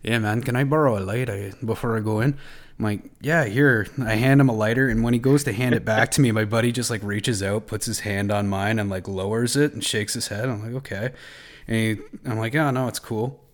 "Yeah, 0.02 0.18
man, 0.18 0.42
can 0.42 0.56
I 0.56 0.64
borrow 0.64 0.98
a 0.98 1.00
light 1.00 1.30
I, 1.30 1.52
before 1.64 1.96
I 1.96 2.00
go 2.00 2.18
in?" 2.20 2.36
I'm 2.78 2.84
like, 2.84 3.00
"Yeah, 3.20 3.44
here." 3.44 3.88
I 4.04 4.14
hand 4.14 4.40
him 4.40 4.48
a 4.48 4.52
lighter, 4.52 4.88
and 4.88 5.02
when 5.02 5.12
he 5.12 5.18
goes 5.20 5.44
to 5.44 5.52
hand 5.52 5.74
it 5.74 5.84
back 5.84 6.10
to 6.12 6.20
me, 6.20 6.30
my 6.30 6.44
buddy 6.44 6.70
just 6.70 6.90
like 6.90 7.02
reaches 7.02 7.42
out, 7.42 7.66
puts 7.66 7.86
his 7.86 8.00
hand 8.00 8.30
on 8.30 8.48
mine, 8.48 8.78
and 8.78 8.88
like 8.88 9.08
lowers 9.08 9.56
it 9.56 9.72
and 9.72 9.82
shakes 9.82 10.14
his 10.14 10.28
head. 10.28 10.48
I'm 10.48 10.62
like, 10.62 10.74
"Okay," 10.74 11.10
and 11.66 11.76
he, 11.76 11.98
I'm 12.24 12.38
like, 12.38 12.54
"Oh 12.54 12.70
no, 12.70 12.86
it's 12.88 13.00
cool." 13.00 13.44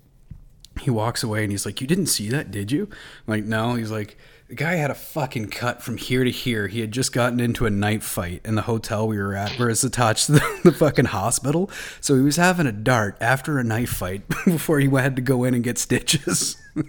He 0.81 0.91
walks 0.91 1.23
away, 1.23 1.43
and 1.43 1.53
he's 1.53 1.65
like, 1.65 1.81
"You 1.81 1.87
didn't 1.87 2.07
see 2.07 2.29
that, 2.31 2.51
did 2.51 2.71
you?" 2.73 2.83
I'm 2.83 3.29
like, 3.29 3.45
no. 3.45 3.75
He's 3.75 3.91
like, 3.93 4.19
the 4.55 4.63
guy 4.65 4.75
had 4.77 4.89
a 4.93 4.95
fucking 4.95 5.49
cut 5.49 5.83
from 5.83 5.97
here 5.97 6.23
to 6.23 6.31
here. 6.31 6.69
He 6.69 6.79
had 6.79 6.93
just 6.93 7.13
gotten 7.13 7.41
into 7.41 7.67
a 7.67 7.71
knife 7.71 8.05
fight 8.05 8.41
in 8.45 8.55
the 8.55 8.63
hotel 8.63 9.09
we 9.09 9.19
were 9.19 9.35
at, 9.35 9.51
where 9.59 9.69
it's 9.69 9.83
attached 9.83 10.27
to 10.27 10.33
the, 10.33 10.61
the 10.65 10.71
fucking 10.71 11.07
hospital. 11.07 11.69
So 12.01 12.15
he 12.15 12.21
was 12.21 12.37
having 12.37 12.69
a 12.69 12.73
dart 12.73 13.17
after 13.21 13.59
a 13.59 13.65
knife 13.65 13.91
fight 13.91 14.23
before 14.45 14.79
he 14.79 14.89
had 14.89 15.17
to 15.17 15.23
go 15.23 15.43
in 15.43 15.55
and 15.55 15.65
get 15.65 15.77
stitches. 15.77 16.57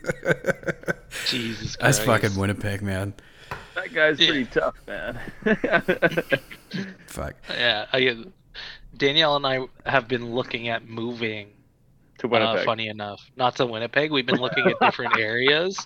Jesus 1.25 1.75
Christ. 1.75 1.79
That's 1.79 1.99
fucking 1.99 2.35
Winnipeg, 2.35 2.83
man. 2.83 3.15
that 3.73 3.91
guy's 3.91 4.19
Yeah. 4.19 4.27
pretty 4.27 4.45
tough, 4.45 4.75
man. 4.85 5.19
Fuck. 7.07 7.33
Yeah, 7.49 7.87
I 7.91 8.25
Danielle 8.95 9.37
and 9.37 9.47
I 9.47 9.61
have 9.89 10.07
been 10.07 10.35
looking 10.35 10.67
at 10.67 10.87
moving. 10.87 11.47
To 12.19 12.27
Uh, 12.27 12.29
Winnipeg. 12.29 12.65
funny 12.65 12.87
enough, 12.89 13.19
not 13.35 13.55
to 13.55 13.65
Winnipeg. 13.65 14.11
We've 14.11 14.25
been 14.25 14.39
looking 14.39 14.67
at 14.67 14.79
different 14.79 15.17
areas. 15.17 15.85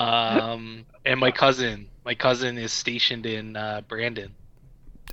Um, 0.00 0.86
and 1.04 1.20
my 1.20 1.30
cousin, 1.30 1.88
my 2.04 2.14
cousin 2.14 2.58
is 2.58 2.72
stationed 2.72 3.26
in 3.26 3.56
uh, 3.56 3.82
Brandon. 3.88 4.32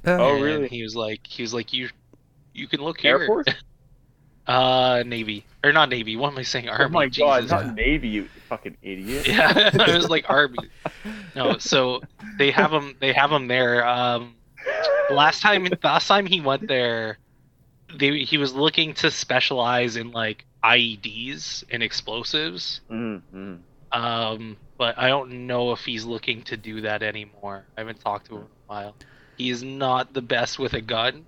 Oh, 0.05 0.35
and 0.35 0.43
really? 0.43 0.67
He 0.67 0.83
was 0.83 0.95
like, 0.95 1.25
he 1.27 1.41
was 1.41 1.53
like, 1.53 1.73
you, 1.73 1.89
you 2.53 2.67
can 2.67 2.81
look 2.81 3.03
Air 3.03 3.19
here. 3.19 3.27
Force? 3.27 3.47
Uh, 4.47 5.03
Navy 5.05 5.43
or 5.61 5.73
not 5.73 5.89
Navy? 5.89 6.15
What 6.15 6.31
am 6.31 6.39
I 6.39 6.43
saying? 6.43 6.69
Army. 6.69 6.85
oh 6.85 6.89
my 6.89 7.07
god, 7.07 7.49
not 7.49 7.75
Navy, 7.75 8.07
you 8.07 8.29
fucking 8.47 8.77
idiot. 8.81 9.27
Yeah, 9.27 9.71
I 9.79 9.95
was 9.95 10.09
like 10.09 10.29
Army. 10.29 10.57
No, 11.35 11.57
so 11.57 12.01
they 12.37 12.51
have 12.51 12.71
him. 12.71 12.95
They 12.99 13.11
have 13.11 13.31
him 13.31 13.47
there. 13.47 13.85
Um, 13.85 14.35
last 15.09 15.41
time, 15.41 15.67
last 15.83 16.07
time 16.07 16.25
he 16.25 16.39
went 16.39 16.67
there, 16.67 17.17
they 17.93 18.19
he 18.19 18.37
was 18.37 18.53
looking 18.53 18.93
to 18.95 19.11
specialize 19.11 19.97
in 19.97 20.11
like 20.11 20.45
IEDs 20.63 21.65
and 21.69 21.83
explosives. 21.83 22.79
Mm-hmm. 22.89 23.55
Um, 23.91 24.57
but 24.77 24.97
I 24.97 25.07
don't 25.07 25.47
know 25.47 25.71
if 25.71 25.79
he's 25.81 26.05
looking 26.05 26.43
to 26.43 26.57
do 26.57 26.81
that 26.81 27.03
anymore. 27.03 27.65
I 27.77 27.81
haven't 27.81 27.99
talked 27.99 28.27
to 28.27 28.35
him 28.35 28.41
in 28.41 28.47
a 28.47 28.73
while. 28.73 28.95
He 29.37 29.49
is 29.51 29.61
not 29.61 30.13
the 30.13 30.21
best 30.21 30.57
with 30.57 30.73
a 30.73 30.81
gun. 30.81 31.23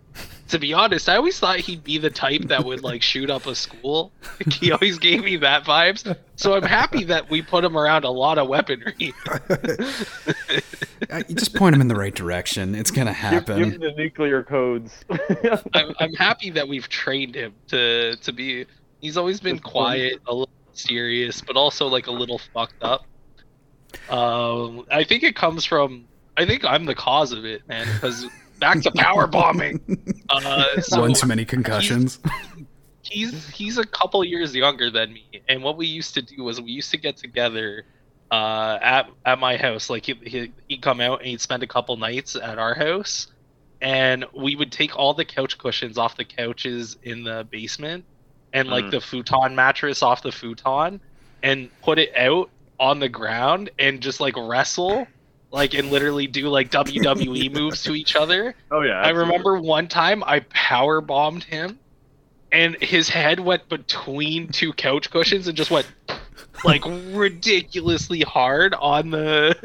To 0.47 0.57
be 0.57 0.73
honest, 0.73 1.07
I 1.07 1.15
always 1.15 1.39
thought 1.39 1.59
he'd 1.59 1.83
be 1.83 1.99
the 1.99 2.09
type 2.09 2.41
that 2.45 2.65
would 2.65 2.81
like 2.81 3.03
shoot 3.03 3.29
up 3.29 3.45
a 3.45 3.53
school. 3.53 4.12
he 4.51 4.71
always 4.71 4.97
gave 4.97 5.23
me 5.23 5.38
that 5.38 5.63
vibes. 5.63 6.15
So 6.35 6.55
I'm 6.55 6.63
happy 6.63 7.03
that 7.03 7.29
we 7.29 7.43
put 7.43 7.63
him 7.63 7.77
around 7.77 8.05
a 8.05 8.09
lot 8.09 8.38
of 8.38 8.47
weaponry. 8.47 9.13
Uh, 11.09 11.23
you 11.29 11.33
just 11.35 11.55
point 11.55 11.73
him 11.73 11.79
in 11.81 11.88
the 11.88 11.95
right 11.95 12.13
direction. 12.13 12.75
It's 12.75 12.91
gonna 12.91 13.12
Give, 13.13 13.21
give 13.21 13.31
happen. 13.47 13.63
him 13.63 13.79
the 13.79 13.93
nuclear 13.93 14.43
codes. 14.43 15.05
I'm, 15.73 15.93
I'm 15.97 16.13
happy 16.13 16.49
that 16.51 16.67
we've 16.67 16.89
trained 16.89 17.35
him 17.35 17.53
to 17.69 18.17
to 18.17 18.33
be. 18.33 18.65
He's 18.99 19.15
always 19.15 19.39
been 19.39 19.59
quiet, 19.59 20.19
a 20.27 20.33
little 20.33 20.53
serious, 20.73 21.39
but 21.41 21.55
also 21.55 21.88
like 21.88 22.07
a 22.07 22.12
little 22.12 22.39
fucked 22.53 22.83
up. 22.83 23.05
Um, 24.10 24.86
I 24.91 25.04
think 25.04 25.23
it 25.23 25.36
comes 25.36 25.65
from. 25.65 26.06
I 26.38 26.45
think 26.45 26.63
I'm 26.65 26.86
the 26.86 26.95
cause 26.95 27.32
of 27.32 27.45
it, 27.45 27.67
man. 27.67 27.88
Because 27.93 28.25
back 28.60 28.82
to 28.82 28.91
power 28.91 29.28
bombing. 29.28 29.80
Uh, 30.32 30.80
so 30.82 31.02
One 31.02 31.13
too 31.15 31.25
many 31.25 31.43
concussions. 31.43 32.19
he's 33.02 33.47
he's 33.49 33.80
a 33.80 33.84
couple 33.86 34.23
years 34.23 34.56
younger 34.56 34.91
than 34.91 35.12
me, 35.13 35.25
and 35.47 35.63
what 35.63 35.75
we 35.75 35.88
used 35.88 36.13
to 36.13 36.21
do 36.21 36.43
was 36.43 36.62
we 36.62 36.71
used 36.71 36.91
to 36.91 36.97
get 36.97 37.17
together 37.17 37.84
uh, 38.30 38.78
at 38.80 39.10
at 39.25 39.39
my 39.39 39.58
house. 39.58 39.89
Like 39.89 40.06
he, 40.06 40.13
he 40.23 40.52
he'd 40.67 40.82
come 40.84 41.02
out 41.02 41.21
and 41.21 41.28
he'd 41.30 41.41
spend 41.41 41.63
a 41.63 41.67
couple 41.67 41.97
nights 41.97 42.36
at 42.36 42.60
our 42.60 42.75
house, 42.75 43.25
and 43.82 44.23
we 44.38 44.56
would 44.56 44.71
take 44.71 44.95
all 44.95 45.15
the 45.15 45.25
couch 45.25 45.58
cushions 45.58 45.97
off 45.97 46.15
the 46.15 46.25
couches 46.25 46.97
in 47.02 47.23
the 47.23 47.47
basement, 47.49 48.06
and 48.54 48.69
like 48.69 48.86
Mm. 48.86 48.91
the 48.91 49.02
futon 49.02 49.56
mattress 49.56 50.04
off 50.04 50.21
the 50.21 50.32
futon, 50.32 51.02
and 51.41 51.69
put 51.82 51.97
it 51.97 52.15
out 52.15 52.52
on 52.79 52.99
the 52.99 53.09
ground 53.09 53.69
and 53.77 54.01
just 54.01 54.19
like 54.19 54.35
wrestle. 54.37 55.07
Like 55.51 55.73
and 55.73 55.89
literally 55.89 56.27
do 56.27 56.47
like 56.47 56.69
WWE 56.69 57.51
moves 57.55 57.81
to 57.83 57.93
each 57.93 58.15
other. 58.15 58.53
oh 58.69 58.81
yeah. 58.81 59.01
I 59.01 59.09
remember 59.09 59.59
one 59.59 59.87
time 59.87 60.23
I 60.23 60.41
power 60.41 61.01
bombed 61.01 61.43
him, 61.43 61.79
and 62.51 62.75
his 62.79 63.09
head 63.09 63.39
went 63.39 63.67
between 63.67 64.49
two 64.49 64.73
couch 64.73 65.09
cushions 65.09 65.47
and 65.47 65.57
just 65.57 65.71
went 65.71 65.87
like 66.65 66.84
ridiculously 66.86 68.21
hard 68.21 68.73
on 68.75 69.12
the 69.12 69.56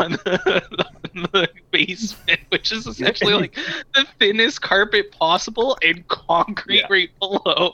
on 0.00 0.12
the, 0.12 0.62
on 1.14 1.28
the 1.32 1.48
basement, 1.70 2.40
which 2.48 2.72
is 2.72 2.86
essentially 2.86 3.34
like 3.34 3.54
the 3.94 4.06
thinnest 4.18 4.62
carpet 4.62 5.12
possible 5.12 5.76
and 5.82 6.06
concrete 6.08 6.80
Yeah. 6.80 6.86
right 6.90 7.10
below. 7.20 7.72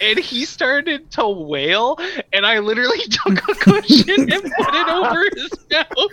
And 0.00 0.18
he 0.18 0.44
started 0.44 1.10
to 1.12 1.28
wail, 1.28 1.98
and 2.32 2.46
I 2.46 2.58
literally 2.60 2.98
took 3.10 3.38
a 3.48 3.54
cushion 3.54 4.32
and 4.32 4.42
put 4.42 4.74
it 4.74 4.88
over 4.88 5.24
his 5.36 5.50
mouth. 5.70 6.10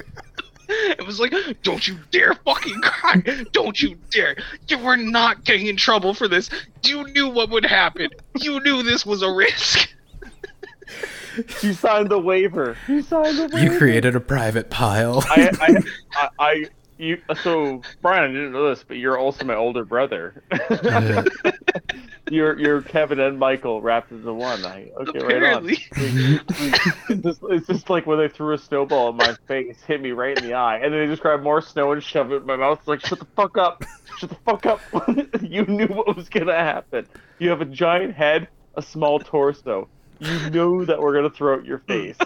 It 0.72 1.04
was 1.04 1.20
like, 1.20 1.34
don't 1.64 1.88
you 1.88 1.98
dare 2.12 2.36
fucking 2.46 2.80
cry. 2.82 3.24
Don't 3.54 3.82
you 3.82 3.96
dare. 4.12 4.36
You 4.68 4.78
were 4.78 4.98
not 4.98 5.44
getting 5.44 5.66
in 5.66 5.78
trouble 5.78 6.14
for 6.14 6.28
this. 6.28 6.50
You 6.84 7.06
knew 7.12 7.28
what 7.28 7.50
would 7.50 7.66
happen. 7.66 8.10
You 8.38 8.60
knew 8.60 8.84
this 8.84 9.04
was 9.04 9.24
a 9.24 9.32
risk. 9.32 9.90
You 11.62 11.74
signed 11.74 12.10
the 12.10 12.20
waiver. 12.20 12.78
You 12.88 13.02
signed 13.02 13.38
the 13.38 13.50
waiver. 13.54 13.74
You 13.74 13.78
created 13.78 14.16
a 14.16 14.20
private 14.20 14.70
pile. 14.70 15.24
I, 15.30 15.52
I, 15.60 15.84
I, 16.14 16.30
I, 16.40 16.66
you. 16.98 17.22
So 17.42 17.82
Brian, 18.02 18.24
I 18.24 18.28
didn't 18.28 18.52
know 18.52 18.70
this, 18.70 18.84
but 18.88 18.98
you're 18.98 19.18
also 19.18 19.46
my 19.46 19.56
older 19.56 19.86
brother. 19.86 20.44
you're 22.30 22.60
you're 22.60 22.82
Kevin 22.82 23.20
and 23.20 23.40
Michael 23.40 23.82
wrapped 23.82 24.12
into 24.12 24.34
one. 24.34 24.66
I, 24.66 24.90
okay, 25.02 25.20
right 25.20 25.54
on. 25.54 25.70
It's, 25.70 27.24
just, 27.24 27.40
it's 27.44 27.68
just 27.68 27.90
like 27.90 28.06
when 28.06 28.20
they 28.20 28.28
threw 28.28 28.54
a 28.54 28.58
snowball 28.58 29.10
in 29.10 29.18
my 29.18 29.36
face, 29.48 29.82
hit 29.82 30.02
me 30.02 30.12
right 30.12 30.38
in 30.38 30.44
the 30.44 30.54
eye, 30.54 30.78
and 30.78 30.94
then 30.94 31.02
they 31.02 31.08
just 31.08 31.22
grabbed 31.22 31.44
more 31.44 31.62
snow 31.62 31.92
and 31.92 32.04
shoved 32.04 32.32
it 32.32 32.38
in 32.38 32.46
my 32.46 32.56
mouth. 32.56 32.80
It's 32.80 32.88
like, 32.88 33.06
shut 33.06 33.20
the 33.20 33.28
fuck 33.36 33.58
up, 33.58 33.84
shut 34.18 34.30
the 34.30 34.36
fuck 34.46 34.66
up. 34.66 34.82
you 35.42 35.66
knew 35.66 35.88
what 35.88 36.16
was 36.16 36.30
gonna 36.30 36.54
happen. 36.54 37.08
You 37.40 37.50
have 37.50 37.62
a 37.62 37.66
giant 37.66 38.16
head, 38.16 38.48
a 38.76 38.82
small 38.82 39.20
torso. 39.20 39.88
You 40.20 40.50
know 40.50 40.86
that 40.86 41.00
we're 41.00 41.14
gonna 41.14 41.30
throw 41.30 41.56
it 41.56 41.66
your 41.66 41.80
face. 41.80 42.18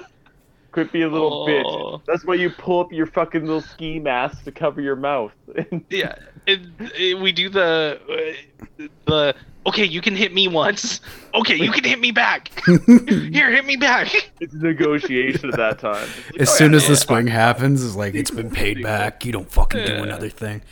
Quit 0.72 0.92
being 0.92 1.06
a 1.06 1.10
little 1.10 1.44
Oh. 1.44 1.48
bitch. 1.48 2.06
That's 2.06 2.26
why 2.26 2.34
you 2.36 2.50
pull 2.50 2.80
up 2.80 2.92
your 2.92 3.06
fucking 3.06 3.42
little 3.46 3.62
ski 3.62 4.00
mask 4.00 4.44
to 4.46 4.52
cover 4.52 4.82
your 4.82 4.96
mouth. 4.96 5.32
Yeah. 5.90 6.16
And, 6.48 6.74
we 7.22 7.32
do 7.32 7.48
the 7.48 8.36
uh, 8.80 8.88
the 9.06 9.36
okay, 9.66 9.86
you 9.86 10.02
can 10.02 10.14
hit 10.16 10.34
me 10.34 10.48
once. 10.50 11.00
Okay, 11.34 11.56
you 11.56 11.72
can 11.72 11.86
hit 11.86 12.00
me 12.02 12.12
back. 12.12 12.50
Here, 12.88 13.50
hit 13.50 13.66
me 13.66 13.78
back. 13.78 14.32
it's 14.42 14.54
negotiation 14.54 15.50
at 15.52 15.56
that 15.58 15.80
time. 15.80 16.10
Like, 16.32 16.42
As 16.42 16.50
oh, 16.50 16.54
soon 16.56 16.72
yeah, 16.72 16.78
as 16.78 16.84
the 16.88 16.94
yeah, 16.94 17.00
swing 17.00 17.28
happens, 17.28 17.86
it's 17.86 17.96
like 17.96 18.14
it's 18.16 18.32
been 18.32 18.50
paid 18.52 18.84
back. 18.84 19.24
You 19.26 19.32
don't 19.32 19.50
fucking 19.50 19.86
do 19.86 20.04
another 20.04 20.30
thing. 20.30 20.64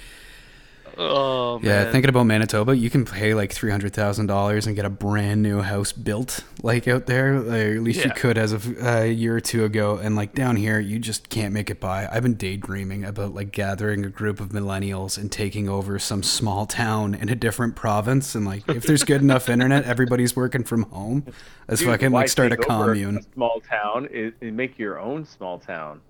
Oh 0.98 1.60
man. 1.60 1.68
Yeah, 1.68 1.92
thinking 1.92 2.10
about 2.10 2.26
Manitoba, 2.26 2.76
you 2.76 2.90
can 2.90 3.06
pay 3.06 3.34
like 3.34 3.52
three 3.52 3.72
hundred 3.72 3.94
thousand 3.94 4.28
dollars 4.28 4.68
and 4.68 4.76
get 4.76 4.86
a 4.86 4.90
brand 4.90 5.42
new 5.42 5.62
house 5.62 5.92
built, 5.92 6.44
like 6.62 6.88
out 6.88 7.06
there. 7.06 7.36
Or 7.36 7.76
at 7.76 7.82
least 7.82 8.04
you 8.04 8.12
could 8.12 8.38
as 8.38 8.52
of 8.52 8.68
uh, 8.82 9.02
a 9.02 9.12
year 9.12 9.36
or 9.36 9.40
two 9.40 9.64
ago. 9.64 9.98
And 9.98 10.16
like 10.16 10.34
down 10.34 10.56
here, 10.56 10.80
you 10.80 11.00
just 11.00 11.30
can't 11.30 11.54
make 11.54 11.70
it 11.70 11.80
by. 11.80 12.08
I've 12.12 12.24
been 12.24 12.36
daydreaming 12.36 13.06
about 13.06 13.34
like 13.34 13.52
gathering 13.52 14.06
a 14.06 14.10
group 14.10 14.40
of 14.40 14.50
millennials 14.50 15.18
and 15.18 15.32
taking 15.32 15.70
over 15.70 16.00
some 16.00 16.24
small 16.24 16.66
town 16.66 17.16
in 17.16 17.30
a 17.30 17.36
different 17.36 17.76
province. 17.76 18.36
And 18.36 18.46
like, 18.46 18.68
if 18.70 18.84
there's 18.84 19.04
good 19.04 19.22
enough 19.22 19.50
internet, 19.50 19.86
everybody's 19.86 20.36
working 20.36 20.64
from 20.64 20.84
home. 20.84 21.26
Let's 21.68 21.82
fucking 21.82 22.12
like 22.12 22.30
start 22.30 22.52
a 22.52 22.58
commune. 22.58 23.18
A 23.18 23.24
small 23.34 23.62
town 23.62 24.08
is, 24.12 24.34
is 24.42 24.54
make 24.54 24.78
your 24.78 25.00
own 25.00 25.26
small 25.26 25.60
town. 25.60 26.02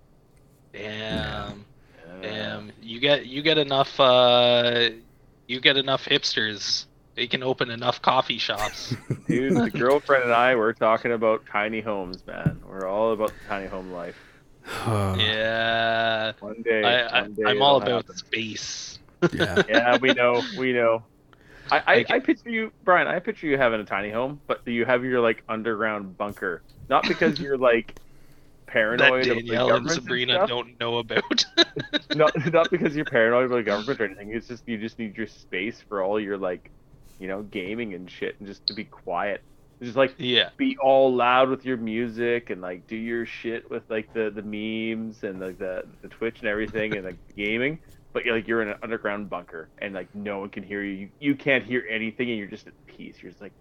Damn. 0.74 0.82
Yeah. 0.82 1.52
Damn. 2.22 2.72
You 2.82 3.00
get 3.00 3.26
you 3.26 3.42
get 3.42 3.58
enough 3.58 4.00
uh 4.00 4.90
you 5.48 5.60
get 5.60 5.78
enough 5.78 6.06
hipsters. 6.06 6.86
They 7.16 7.28
can 7.28 7.44
open 7.44 7.70
enough 7.70 8.02
coffee 8.02 8.38
shops. 8.38 8.96
Dude, 9.28 9.56
the 9.56 9.70
girlfriend 9.70 10.24
and 10.24 10.34
I 10.34 10.56
we're 10.56 10.74
talking 10.74 11.12
about 11.12 11.46
tiny 11.46 11.82
homes, 11.82 12.26
man. 12.26 12.62
We're 12.68 12.88
all 12.88 13.12
about 13.14 13.30
the 13.30 13.48
tiny 13.48 13.68
home 13.68 13.92
life. 13.92 14.18
Yeah. 15.18 16.34
One 16.40 16.62
day, 16.62 16.84
I, 16.84 17.20
I 17.20 17.22
one 17.24 17.34
day 17.34 17.44
I'm 17.46 17.62
all 17.62 17.78
about 17.78 18.06
happen. 18.06 18.16
space. 18.18 19.00
yeah. 19.34 19.62
Yeah, 19.70 19.98
we 19.98 20.14
know, 20.14 20.42
we 20.58 20.74
know. 20.74 21.04
I, 21.70 21.78
I, 21.86 21.96
Like- 21.98 22.12
I 22.12 22.20
picture 22.20 22.50
you, 22.50 22.72
Brian. 22.84 23.08
I 23.08 23.20
picture 23.20 23.48
you 23.48 23.58
having 23.58 23.80
a 23.80 23.86
tiny 23.86 24.10
home, 24.12 24.40
but 24.48 24.66
do 24.66 24.72
you 24.72 24.86
have 24.86 25.04
your 25.04 25.22
like 25.22 25.44
underground 25.48 26.18
bunker. 26.18 26.62
Not 26.90 27.08
because 27.08 27.40
you're 27.40 27.58
like 27.58 27.96
That 27.96 28.02
paranoid 28.72 29.26
the 29.26 29.36
Danielle 29.36 29.76
and 29.76 29.92
Sabrina 29.92 30.34
stuff. 30.34 30.50
don't 30.50 30.80
know 30.80 31.00
about. 31.00 31.46
not 32.16 32.54
not 32.54 32.72
because 32.72 32.96
you're 32.96 33.06
paranoid 33.06 33.46
about 33.46 33.58
the 33.58 33.64
government 33.64 34.00
or 34.00 34.06
anything. 34.06 34.34
It's 34.34 34.48
just 34.48 34.68
you 34.68 34.78
just 34.78 34.98
need 34.98 35.18
your 35.18 35.28
space 35.28 35.84
for 35.88 36.02
all 36.02 36.20
your 36.20 36.38
like, 36.38 36.72
you 37.20 37.28
know, 37.28 37.44
gaming 37.44 37.94
and 37.94 38.10
shit, 38.10 38.36
and 38.40 38.48
just 38.48 38.66
to 38.68 38.74
be 38.74 38.86
quiet. 38.86 39.42
Just 39.82 39.98
like 39.98 40.14
yeah. 40.18 40.50
be 40.58 40.78
all 40.78 41.14
loud 41.14 41.50
with 41.50 41.66
your 41.66 41.78
music 41.78 42.52
and 42.52 42.62
like 42.62 42.88
do 42.88 42.96
your 42.96 43.26
shit 43.26 43.70
with 43.70 43.84
like 43.90 44.14
the 44.14 44.30
the 44.30 44.44
memes 44.44 45.24
and 45.24 45.40
like 45.40 45.58
the 45.58 45.84
the 46.02 46.08
Twitch 46.08 46.40
and 46.40 46.48
everything 46.48 46.96
and 46.96 47.06
like 47.06 47.18
gaming. 47.36 47.80
But 48.14 48.26
you're 48.26 48.36
like 48.36 48.48
you're 48.48 48.62
in 48.62 48.70
an 48.70 48.78
underground 48.84 49.30
bunker 49.30 49.70
and 49.80 49.94
like 49.94 50.14
no 50.14 50.40
one 50.40 50.50
can 50.50 50.64
hear 50.64 50.84
you. 50.84 50.94
You, 50.94 51.10
you 51.20 51.36
can't 51.36 51.64
hear 51.64 51.86
anything 51.90 52.30
and 52.30 52.38
you're 52.38 52.48
just 52.48 52.68
at 52.68 52.74
peace. 52.86 53.16
You're 53.22 53.32
just 53.32 53.42
like, 53.42 53.54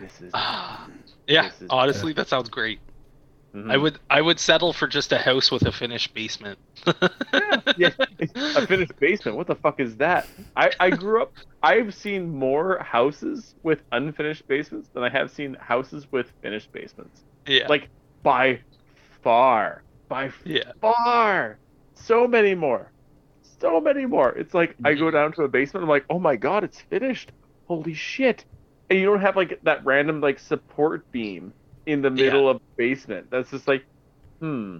this 0.00 0.20
is. 0.20 0.32
yeah, 1.26 1.48
This 1.48 1.62
is- 1.62 1.68
honestly, 1.70 2.12
that 2.14 2.28
sounds 2.28 2.48
great. 2.48 2.80
Mhm. 3.54 3.70
I 3.70 3.76
would 3.76 3.98
I 4.10 4.20
would 4.20 4.40
settle 4.40 4.72
for 4.72 4.88
just 4.88 5.12
a 5.12 5.18
house 5.18 5.52
with 5.52 5.62
a 5.62 5.70
finished 5.70 6.12
basement. 6.12 6.58
yeah, 7.76 7.90
a 8.34 8.66
finished 8.66 8.98
basement. 8.98 9.36
What 9.36 9.46
the 9.46 9.54
fuck 9.54 9.78
is 9.78 9.96
that? 9.98 10.26
I, 10.56 10.72
I 10.80 10.90
grew 10.90 11.22
up. 11.22 11.32
I've 11.62 11.94
seen 11.94 12.34
more 12.34 12.78
houses 12.80 13.54
with 13.62 13.82
unfinished 13.92 14.48
basements 14.48 14.88
than 14.92 15.04
I 15.04 15.08
have 15.08 15.30
seen 15.30 15.54
houses 15.54 16.10
with 16.10 16.32
finished 16.42 16.72
basements. 16.72 17.22
Yeah. 17.46 17.68
Like 17.68 17.90
by 18.24 18.58
far, 19.22 19.84
by 20.08 20.32
yeah. 20.44 20.72
far, 20.80 21.58
so 21.94 22.26
many 22.26 22.56
more, 22.56 22.90
so 23.60 23.80
many 23.80 24.04
more. 24.04 24.30
It's 24.30 24.52
like 24.52 24.74
I 24.84 24.94
go 24.94 25.12
down 25.12 25.32
to 25.34 25.42
a 25.42 25.48
basement. 25.48 25.84
I'm 25.84 25.90
like, 25.90 26.06
oh 26.10 26.18
my 26.18 26.34
god, 26.34 26.64
it's 26.64 26.80
finished. 26.80 27.30
holy 27.68 27.94
shit! 27.94 28.44
And 28.90 28.98
you 28.98 29.06
don't 29.06 29.20
have 29.20 29.36
like 29.36 29.60
that 29.62 29.84
random 29.84 30.20
like 30.20 30.40
support 30.40 31.08
beam 31.12 31.52
in 31.86 32.02
the 32.02 32.10
middle 32.10 32.48
of 32.48 32.58
the 32.58 32.64
basement. 32.76 33.30
That's 33.30 33.50
just 33.50 33.68
like, 33.68 33.84
hmm. 34.40 34.78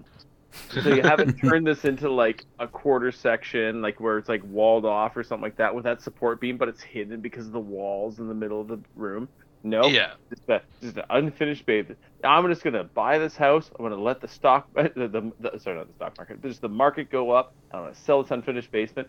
So 0.70 0.88
you 0.94 1.02
haven't 1.02 1.34
turned 1.40 1.66
this 1.66 1.84
into 1.84 2.08
like 2.10 2.44
a 2.60 2.68
quarter 2.68 3.10
section, 3.10 3.82
like 3.82 3.98
where 4.00 4.18
it's 4.18 4.28
like 4.28 4.42
walled 4.44 4.84
off 4.84 5.16
or 5.16 5.22
something 5.24 5.42
like 5.42 5.56
that 5.56 5.74
with 5.74 5.84
that 5.84 6.00
support 6.00 6.40
beam, 6.40 6.56
but 6.56 6.68
it's 6.68 6.82
hidden 6.82 7.20
because 7.20 7.46
of 7.46 7.52
the 7.52 7.60
walls 7.60 8.18
in 8.20 8.28
the 8.28 8.34
middle 8.34 8.60
of 8.60 8.68
the 8.68 8.78
room. 8.94 9.28
No, 9.64 9.86
Yeah. 9.86 10.12
just, 10.28 10.48
a, 10.48 10.60
just 10.82 10.98
an 10.98 11.04
unfinished 11.10 11.64
basement. 11.64 11.98
I'm 12.22 12.46
just 12.48 12.62
gonna 12.62 12.84
buy 12.84 13.18
this 13.18 13.34
house. 13.36 13.70
I'm 13.78 13.84
gonna 13.84 14.00
let 14.00 14.20
the 14.20 14.28
stock, 14.28 14.68
the, 14.74 14.90
the, 14.94 15.32
the 15.40 15.58
sorry, 15.58 15.78
not 15.78 15.88
the 15.88 15.94
stock 15.94 16.18
market, 16.18 16.42
just 16.42 16.60
the 16.60 16.68
market 16.68 17.10
go 17.10 17.30
up. 17.30 17.54
I'm 17.72 17.84
gonna 17.84 17.94
sell 17.94 18.22
this 18.22 18.30
unfinished 18.30 18.70
basement. 18.70 19.08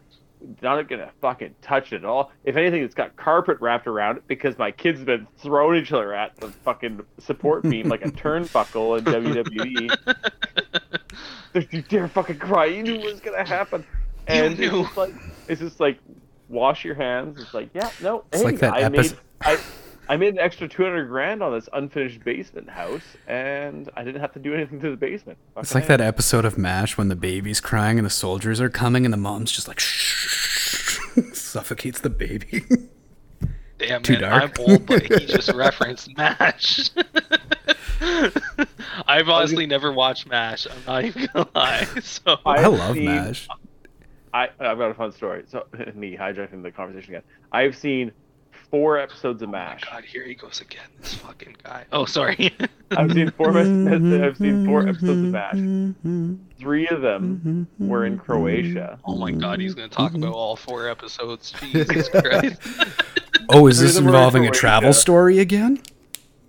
Not 0.62 0.88
gonna 0.88 1.12
fucking 1.21 1.55
touch 1.62 1.93
it 1.93 1.97
at 1.97 2.05
all. 2.05 2.31
If 2.43 2.55
anything, 2.55 2.84
it's 2.84 2.95
got 2.95 3.15
carpet 3.15 3.58
wrapped 3.62 3.88
around 3.88 4.17
it 4.17 4.27
because 4.27 4.58
my 4.58 4.71
kids 4.71 4.99
have 4.99 5.05
been 5.05 5.27
throwing 5.38 5.81
each 5.81 5.91
other 5.91 6.13
at 6.13 6.36
the 6.38 6.49
fucking 6.49 7.01
support 7.19 7.63
beam 7.63 7.89
like 7.89 8.05
a 8.05 8.10
turnbuckle 8.12 8.97
in 8.99 9.05
WWE. 9.05 10.15
Don't 11.53 11.73
you 11.73 11.81
dare 11.84 12.08
fucking 12.08 12.39
cry. 12.39 12.65
You 12.65 12.84
knew 12.84 12.97
what 12.97 13.12
was 13.12 13.19
gonna 13.21 13.47
happen. 13.47 13.86
And 14.27 14.53
it's 14.53 14.60
knew. 14.60 14.84
just 14.84 14.97
like 14.97 15.13
it's 15.47 15.62
just 15.62 15.79
like 15.79 15.99
wash 16.49 16.84
your 16.84 16.95
hands. 16.95 17.39
It's 17.39 17.53
like, 17.53 17.69
yeah, 17.73 17.89
no, 18.01 18.23
It's 18.31 18.41
hey, 18.41 18.45
like 18.45 18.60
that 18.60 18.73
I 18.73 18.84
epis- 18.84 19.12
made 19.12 19.17
I 19.41 19.58
I 20.08 20.18
made 20.18 20.34
an 20.34 20.39
extra 20.39 20.68
two 20.68 20.84
hundred 20.84 21.08
grand 21.08 21.41
on 21.41 21.52
this 21.54 21.68
unfinished 21.74 22.24
basement 22.24 22.70
house 22.70 23.02
and 23.28 23.89
I 23.96 24.04
didn't 24.04 24.22
have 24.22 24.34
to 24.34 24.39
do 24.39 24.54
anything 24.54 24.80
to 24.82 24.89
the 24.91 24.98
basement. 24.98 25.38
It's 25.58 25.74
like 25.74 25.88
that 25.88 26.02
episode 26.02 26.46
of 26.46 26.58
MASH 26.58 26.98
when 26.98 27.08
the 27.08 27.15
baby's 27.15 27.60
crying 27.60 27.98
and 27.98 28.06
the 28.06 28.12
soldiers 28.12 28.62
are 28.62 28.70
coming 28.70 29.06
and 29.06 29.13
the 29.13 29.18
mom's 29.18 29.52
just 29.52 29.68
like 29.68 29.80
shh, 29.80 31.00
suffocates 31.34 32.02
the 32.02 32.10
baby. 32.10 32.63
Damn, 33.78 34.04
Too 34.04 34.13
man, 34.13 34.22
dark. 34.22 34.60
I'm 34.60 34.65
old, 34.70 34.86
but 34.86 35.04
he 35.04 35.26
just 35.26 35.52
referenced 35.52 36.15
MASH. 36.15 36.91
I've 39.08 39.28
honestly 39.28 39.65
never 39.65 39.91
watched 39.91 40.28
MASH. 40.28 40.68
I'm 40.68 40.86
not 40.88 41.04
even 41.06 41.28
gonna 41.34 41.50
lie. 41.54 41.84
So 42.02 42.38
oh, 42.46 42.50
I 42.50 42.63
I 42.63 42.68
love 42.68 42.94
seen- 42.96 43.06
MASH. 43.06 43.48
I 44.34 44.50
I've 44.60 44.78
got 44.78 44.91
a 44.91 44.94
fun 44.94 45.12
story. 45.12 45.44
So 45.48 45.65
me 45.94 46.15
hijacking 46.15 46.62
the 46.63 46.72
conversation 46.72 47.15
again. 47.15 47.24
I've 47.52 47.76
seen 47.76 48.12
four 48.69 48.97
episodes 48.97 49.41
of 49.41 49.49
MASH. 49.49 49.84
Oh 49.88 49.93
my 49.95 50.01
god, 50.01 50.06
here 50.06 50.23
he 50.23 50.36
goes 50.36 50.62
again. 50.62 50.88
This 50.99 51.13
fucking 51.15 51.56
guy. 51.63 51.86
Oh, 51.91 52.06
sorry. 52.06 52.54
I've 52.91 53.12
seen 53.12 53.32
four 53.32 53.49
I've 53.58 54.38
seen 54.38 54.65
four 54.65 54.88
episodes 54.88 55.34
of 55.34 55.95
MASH. 56.04 56.38
Three 56.60 56.88
of 56.88 57.01
them 57.01 57.67
were 57.80 58.06
in 58.06 58.17
Croatia. 58.17 58.99
oh 59.06 59.17
my 59.17 59.32
god, 59.32 59.60
he's 59.60 59.73
gonna 59.75 59.89
talk 59.89 60.13
about 60.13 60.34
all 60.34 60.56
four 60.56 60.88
episodes. 60.89 61.51
Jesus 61.71 62.10
Christ. 62.10 62.62
Oh, 63.49 63.67
is 63.67 63.80
this 63.80 63.95
them 63.95 64.06
in 64.06 64.10
involving 64.10 64.45
a 64.47 64.51
travel 64.51 64.93
story 64.93 65.39
again? 65.39 65.82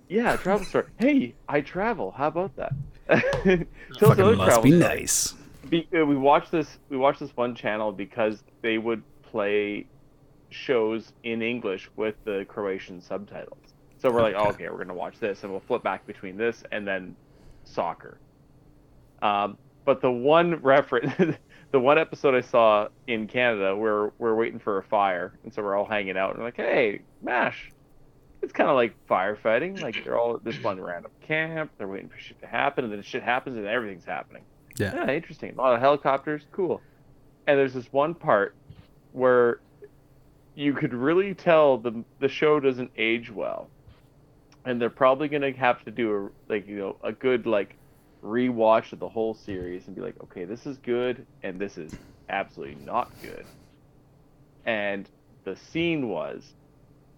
Yeah, 0.09 0.35
travel 0.37 0.65
story. 0.65 0.85
Hey, 0.97 1.35
I 1.49 1.61
travel. 1.61 2.11
How 2.11 2.27
about 2.27 2.55
that? 2.55 2.73
Tell 3.09 4.09
Fucking 4.09 4.37
must 4.37 4.43
travel 4.45 4.63
be 4.63 4.69
story. 4.69 4.79
nice. 4.79 5.33
Be, 5.69 5.87
uh, 5.97 6.05
we 6.05 6.15
watched 6.15 6.51
this. 6.51 6.77
We 6.89 6.97
watched 6.97 7.19
this 7.19 7.35
one 7.35 7.55
channel 7.55 7.91
because 7.91 8.41
they 8.61 8.77
would 8.77 9.03
play 9.23 9.85
shows 10.49 11.13
in 11.23 11.41
English 11.41 11.89
with 11.95 12.15
the 12.23 12.45
Croatian 12.47 13.01
subtitles. 13.01 13.73
So 13.97 14.11
we're 14.11 14.21
like, 14.21 14.35
oh, 14.37 14.49
Okay. 14.49 14.69
we're 14.69 14.77
gonna 14.77 14.93
watch 14.93 15.19
this, 15.19 15.43
and 15.43 15.51
we'll 15.51 15.61
flip 15.61 15.83
back 15.83 16.05
between 16.05 16.37
this 16.37 16.63
and 16.71 16.87
then 16.87 17.15
soccer. 17.63 18.19
Um, 19.21 19.57
but 19.85 20.01
the 20.01 20.11
one 20.11 20.55
reference, 20.61 21.13
the 21.71 21.79
one 21.79 21.97
episode 21.97 22.35
I 22.35 22.41
saw 22.41 22.87
in 23.07 23.27
Canada, 23.27 23.75
where 23.75 24.11
we're 24.19 24.35
waiting 24.35 24.59
for 24.59 24.77
a 24.77 24.83
fire, 24.83 25.33
and 25.43 25.53
so 25.53 25.61
we're 25.63 25.75
all 25.75 25.85
hanging 25.85 26.17
out, 26.17 26.31
and 26.31 26.39
we're 26.39 26.45
like, 26.45 26.57
hey, 26.57 27.01
Mash. 27.21 27.71
It's 28.43 28.53
kind 28.53 28.69
of 28.69 28.75
like 28.75 28.93
firefighting. 29.09 29.81
Like 29.81 30.03
they're 30.03 30.17
all 30.17 30.35
at 30.35 30.43
this 30.43 30.61
one 30.61 30.79
random 30.79 31.09
camp. 31.21 31.71
They're 31.79 31.87
waiting 31.87 32.07
for 32.07 32.19
shit 32.19 32.39
to 32.41 32.47
happen, 32.47 32.83
and 32.83 32.93
then 32.93 33.01
shit 33.01 33.23
happens, 33.23 33.57
and 33.57 33.65
everything's 33.65 34.05
happening. 34.05 34.43
Yeah. 34.77 34.93
Yeah, 34.93 35.09
interesting. 35.11 35.53
A 35.53 35.57
lot 35.57 35.73
of 35.73 35.79
helicopters, 35.79 36.43
cool. 36.51 36.79
And 37.47 37.57
there's 37.57 37.73
this 37.73 37.91
one 37.91 38.13
part 38.13 38.53
where 39.11 39.59
you 40.57 40.73
could 40.75 40.93
really 40.93 41.35
tell 41.35 41.79
the 41.79 42.05
the 42.19 42.29
show 42.29 42.59
doesn't 42.59 42.91
age 42.97 43.31
well, 43.31 43.71
and 44.65 44.81
they're 44.81 44.89
probably 44.91 45.29
gonna 45.29 45.53
have 45.57 45.83
to 45.85 45.91
do 45.91 46.15
a 46.49 46.53
like 46.53 46.67
you 46.67 46.77
know 46.77 46.97
a 47.03 47.11
good 47.13 47.45
like 47.47 47.77
rewatch 48.23 48.93
of 48.93 48.99
the 48.99 49.09
whole 49.09 49.33
series 49.35 49.87
and 49.87 49.95
be 49.95 50.01
like, 50.03 50.15
okay, 50.23 50.45
this 50.45 50.65
is 50.67 50.77
good, 50.79 51.27
and 51.43 51.59
this 51.61 51.77
is 51.77 51.99
absolutely 52.29 52.75
not 52.75 53.11
good. 53.21 53.49
And 54.65 55.09
the 55.45 55.55
scene 55.55 56.09
was 56.09 56.53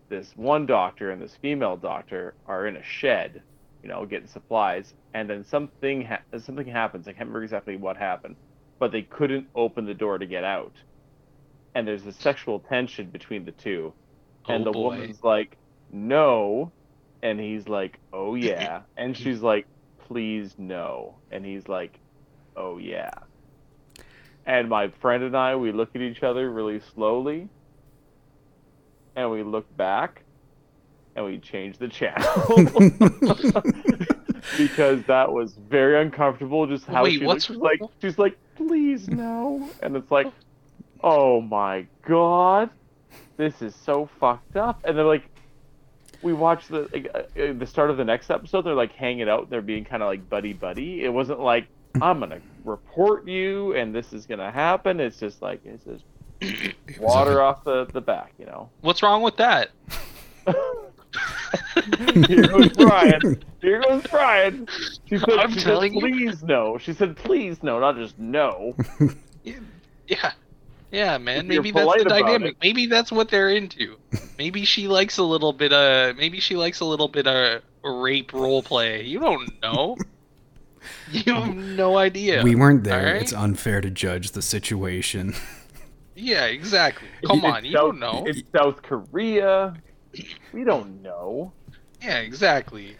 this 0.09 0.35
one 0.35 0.65
doctor 0.65 1.11
and 1.11 1.21
this 1.21 1.35
female 1.37 1.77
doctor 1.77 2.37
are 2.45 2.67
in 2.67 2.77
a 2.77 2.83
shed, 2.83 3.43
you 3.83 3.89
know, 3.89 4.05
getting 4.05 4.27
supplies, 4.27 4.93
and 5.13 5.29
then 5.29 5.43
something 5.45 6.03
ha- 6.03 6.23
something 6.39 6.67
happens. 6.67 7.07
I 7.07 7.13
can't 7.13 7.27
remember 7.29 7.43
exactly 7.43 7.77
what 7.77 7.97
happened, 7.97 8.37
but 8.79 8.91
they 8.91 9.03
couldn't 9.03 9.49
open 9.55 9.85
the 9.85 9.93
door 9.95 10.17
to 10.19 10.25
get 10.27 10.43
out, 10.45 10.77
and 11.75 11.87
there's 11.87 12.05
a 12.05 12.13
sexual 12.13 12.59
tension 12.59 13.07
between 13.09 13.45
the 13.45 13.51
two, 13.51 13.93
oh, 14.47 14.53
and 14.53 14.61
Oh, 14.61 14.65
the 14.65 14.71
boy. 14.71 14.81
woman's 14.97 15.23
like, 15.23 15.57
"No," 15.91 16.71
and 17.21 17.39
he's 17.39 17.67
like, 17.67 17.99
"Oh 18.13 18.35
yeah," 18.35 18.81
and 18.97 19.15
she's 19.15 19.41
like, 19.41 19.65
"Please 20.07 20.55
no," 20.57 21.15
and 21.31 21.45
he's 21.45 21.67
like, 21.67 21.99
"Oh 22.55 22.77
yeah." 22.77 23.11
And 24.45 24.67
my 24.69 24.87
friend 25.01 25.23
and 25.23 25.37
I, 25.37 25.55
we 25.55 25.71
look 25.71 25.89
at 25.95 26.01
each 26.01 26.23
other 26.23 26.49
really 26.49 26.79
slowly, 26.95 27.49
and 29.15 29.29
we 29.29 29.43
look 29.43 29.75
back, 29.77 30.23
and 31.15 31.25
we 31.25 31.37
change 31.37 31.77
the 31.77 31.87
channel. 31.87 32.23
Because 34.57 35.03
that 35.03 35.31
was 35.31 35.53
very 35.69 36.01
uncomfortable. 36.01 36.65
Just 36.65 36.85
how 36.85 37.03
Wait, 37.03 37.19
she 37.19 37.25
what's- 37.25 37.49
looks. 37.49 37.61
Like 37.61 37.81
she's 38.01 38.17
like, 38.17 38.37
please 38.55 39.07
no, 39.09 39.69
and 39.83 39.95
it's 39.95 40.09
like, 40.09 40.27
oh 41.01 41.41
my 41.41 41.85
god, 42.07 42.69
this 43.37 43.61
is 43.61 43.75
so 43.75 44.09
fucked 44.19 44.55
up. 44.55 44.79
And 44.83 44.97
they're 44.97 45.05
like, 45.05 45.23
we 46.21 46.33
watch 46.33 46.67
the 46.67 46.89
like, 46.91 47.09
uh, 47.13 47.41
uh, 47.41 47.53
the 47.53 47.65
start 47.65 47.89
of 47.89 47.97
the 47.97 48.05
next 48.05 48.29
episode. 48.29 48.63
They're 48.63 48.73
like 48.73 48.93
hanging 48.93 49.29
out. 49.29 49.49
They're 49.49 49.61
being 49.61 49.85
kind 49.85 50.03
of 50.03 50.07
like 50.07 50.29
buddy 50.29 50.53
buddy. 50.53 51.03
It 51.03 51.13
wasn't 51.13 51.39
like 51.39 51.67
I'm 52.01 52.19
gonna 52.19 52.41
report 52.65 53.27
you 53.27 53.73
and 53.75 53.93
this 53.93 54.13
is 54.13 54.25
gonna 54.25 54.51
happen. 54.51 54.99
It's 54.99 55.19
just 55.19 55.41
like 55.41 55.61
it's 55.65 55.83
just 55.85 56.03
water 56.99 57.41
off 57.41 57.63
the 57.63 57.85
the 57.85 58.01
back, 58.01 58.33
you 58.37 58.45
know. 58.45 58.69
What's 58.81 59.01
wrong 59.01 59.21
with 59.21 59.37
that? 59.37 59.69
Here 62.27 62.47
goes 62.47 62.69
Brian. 62.69 63.43
Here 63.61 63.81
goes 63.81 64.03
Brian. 64.09 64.67
She 65.05 65.17
said, 65.17 65.29
I'm 65.31 65.51
she 65.51 65.61
telling 65.61 65.93
said, 65.93 66.09
you. 66.09 66.15
please 66.15 66.43
no. 66.43 66.77
She 66.77 66.93
said, 66.93 67.15
please 67.15 67.63
no, 67.63 67.79
not 67.79 67.95
just 67.95 68.17
no. 68.19 68.75
Yeah. 69.41 69.59
Yeah, 70.07 70.31
man. 70.91 71.39
If 71.39 71.45
Maybe 71.45 71.71
that's 71.71 72.03
the 72.03 72.09
dynamic. 72.09 72.53
it. 72.53 72.57
Maybe 72.61 72.85
that's 72.87 73.11
what 73.11 73.29
they're 73.29 73.49
into. 73.49 73.97
Maybe 74.37 74.65
she 74.65 74.87
likes 74.87 75.17
a 75.17 75.23
little 75.23 75.53
bit 75.53 75.71
of 75.73 76.17
maybe 76.17 76.39
she 76.39 76.55
likes 76.55 76.79
a 76.79 76.85
little 76.85 77.07
bit 77.07 77.27
of 77.27 77.61
rape 77.83 78.33
role 78.33 78.63
play. 78.63 79.03
You 79.03 79.19
don't 79.19 79.61
know. 79.61 79.97
you 81.11 81.33
have 81.33 81.55
no 81.55 81.97
idea. 81.97 82.41
We 82.43 82.55
weren't 82.55 82.83
there. 82.83 82.99
Alright. 83.07 83.21
It's 83.21 83.33
unfair 83.33 83.81
to 83.81 83.89
judge 83.89 84.31
the 84.31 84.41
situation. 84.41 85.35
Yeah, 86.15 86.45
exactly. 86.45 87.07
Come 87.25 87.37
It's 87.39 87.45
on, 87.45 87.65
you 87.65 87.71
don't 87.71 87.99
know. 87.99 88.23
It's 88.27 88.41
South 88.53 88.81
Korea. 88.81 89.73
We 90.51 90.63
don't 90.65 91.01
know. 91.01 91.53
Yeah, 92.01 92.17
exactly. 92.19 92.97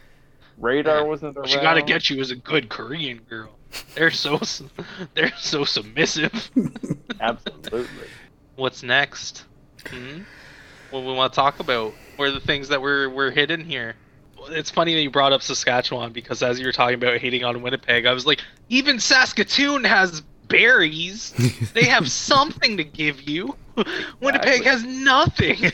Radar 0.58 0.98
Yeah. 1.00 1.04
wasn't 1.04 1.36
around. 1.36 1.44
What 1.44 1.52
you 1.54 1.62
gotta 1.62 1.82
get 1.82 2.10
you 2.10 2.22
is 2.22 2.32
a 2.32 2.36
good 2.36 2.70
Korean 2.70 3.18
girl. 3.30 3.59
They're 3.96 4.12
so 4.12 4.40
they're 5.14 5.34
so 5.38 5.64
submissive. 5.64 6.52
Absolutely. 7.20 8.08
What's 8.56 8.84
next? 8.84 9.46
Hmm? 9.88 10.22
What 10.90 11.04
we 11.04 11.14
want 11.14 11.34
to 11.34 11.36
talk 11.36 11.60
about? 11.60 11.94
What 12.16 12.30
are 12.30 12.32
the 12.32 12.40
things 12.40 12.70
that 12.70 12.82
we're 12.82 13.10
we're 13.10 13.32
hidden 13.32 13.64
here? 13.64 13.96
It's 14.50 14.72
funny 14.72 14.96
that 14.96 15.02
you 15.02 15.12
brought 15.12 15.34
up 15.34 15.42
Saskatchewan 15.42 16.14
because 16.14 16.42
as 16.42 16.60
you 16.60 16.66
were 16.66 16.72
talking 16.72 16.96
about 16.96 17.18
hating 17.20 17.44
on 17.44 17.62
Winnipeg, 17.62 18.06
I 18.06 18.14
was 18.14 18.26
like, 18.26 18.42
even 18.70 19.00
Saskatoon 19.00 19.84
has 19.84 20.22
berries. 20.48 21.34
They 21.74 21.86
have 21.86 22.10
something 22.10 22.78
to 22.78 22.84
give 22.84 23.22
you. 23.22 23.56
Winnipeg 24.20 24.64
has 24.64 24.84
nothing. 24.84 25.72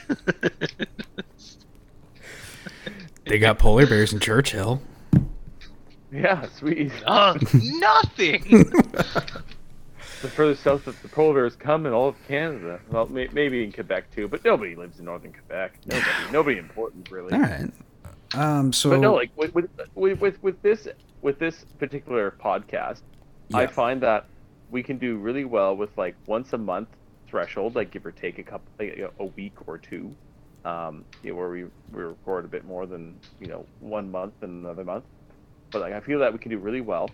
They 3.25 3.39
got 3.39 3.57
polar 3.57 3.87
bears 3.87 4.13
in 4.13 4.19
Churchill. 4.19 4.81
Yeah, 6.15 6.47
sweet. 6.57 6.91
Uh, 7.05 7.37
nothing. 7.53 8.71
The 10.21 10.29
furthest 10.31 10.63
south 10.63 10.85
that 10.85 10.99
the 11.03 11.09
polar 11.09 11.33
bears 11.35 11.55
come 11.55 11.85
in 11.85 11.93
all 11.93 12.07
of 12.09 12.15
Canada. 12.27 12.79
Well, 12.89 13.05
may- 13.07 13.27
maybe 13.31 13.63
in 13.63 13.71
Quebec 13.71 14.09
too, 14.11 14.27
but 14.27 14.43
nobody 14.43 14.75
lives 14.75 14.97
in 14.97 15.05
northern 15.05 15.33
Quebec. 15.33 15.73
Nobody, 15.85 16.09
nobody 16.31 16.57
important 16.57 17.11
really. 17.11 17.33
All 17.33 17.41
right. 17.41 17.71
Um. 18.33 18.73
So. 18.73 18.89
But 18.91 19.01
no, 19.01 19.13
like 19.13 19.29
with 19.35 19.53
with 19.53 19.69
with 19.93 20.19
with, 20.21 20.41
with 20.41 20.61
this 20.63 20.87
with 21.21 21.37
this 21.37 21.65
particular 21.77 22.31
podcast, 22.43 23.01
I 23.53 23.67
find 23.67 24.01
that 24.01 24.25
we 24.71 24.81
can 24.81 24.97
do 24.97 25.17
really 25.17 25.45
well 25.45 25.75
with 25.75 25.95
like 25.97 26.15
once 26.25 26.53
a 26.53 26.57
month 26.57 26.89
threshold, 27.27 27.75
like 27.75 27.91
give 27.91 28.05
or 28.05 28.11
take 28.11 28.39
a 28.39 28.43
couple 28.43 28.67
like, 28.79 28.97
a 29.19 29.25
week 29.25 29.53
or 29.67 29.77
two. 29.77 30.15
um, 30.63 31.05
you 31.21 31.31
know, 31.31 31.35
where 31.35 31.49
we, 31.49 31.63
we 31.91 32.03
record 32.03 32.45
a 32.45 32.47
bit 32.47 32.65
more 32.65 32.85
than 32.87 33.19
you 33.39 33.47
know 33.47 33.65
one 33.79 34.09
month 34.09 34.33
and 34.41 34.63
another 34.65 34.83
month. 34.85 35.03
But 35.75 35.81
like 35.81 35.93
I 35.93 35.99
feel 35.99 36.19
that 36.19 36.31
we 36.31 36.39
can 36.39 36.51
do 36.51 36.57
really 36.57 36.79
well. 36.79 37.09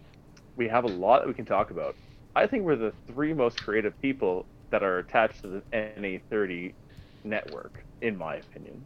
We 0.55 0.67
have 0.67 0.83
a 0.83 0.87
lot 0.87 1.21
that 1.21 1.27
we 1.27 1.33
can 1.33 1.45
talk 1.45 1.71
about. 1.71 1.95
I 2.35 2.45
think 2.45 2.63
we're 2.63 2.75
the 2.75 2.93
three 3.07 3.33
most 3.33 3.59
creative 3.63 3.99
people 4.03 4.45
that 4.69 4.83
are 4.83 4.99
attached 4.99 5.41
to 5.41 5.47
the 5.47 5.61
NA30 5.73 6.71
network, 7.23 7.83
in 8.01 8.15
my 8.15 8.35
opinion. 8.35 8.85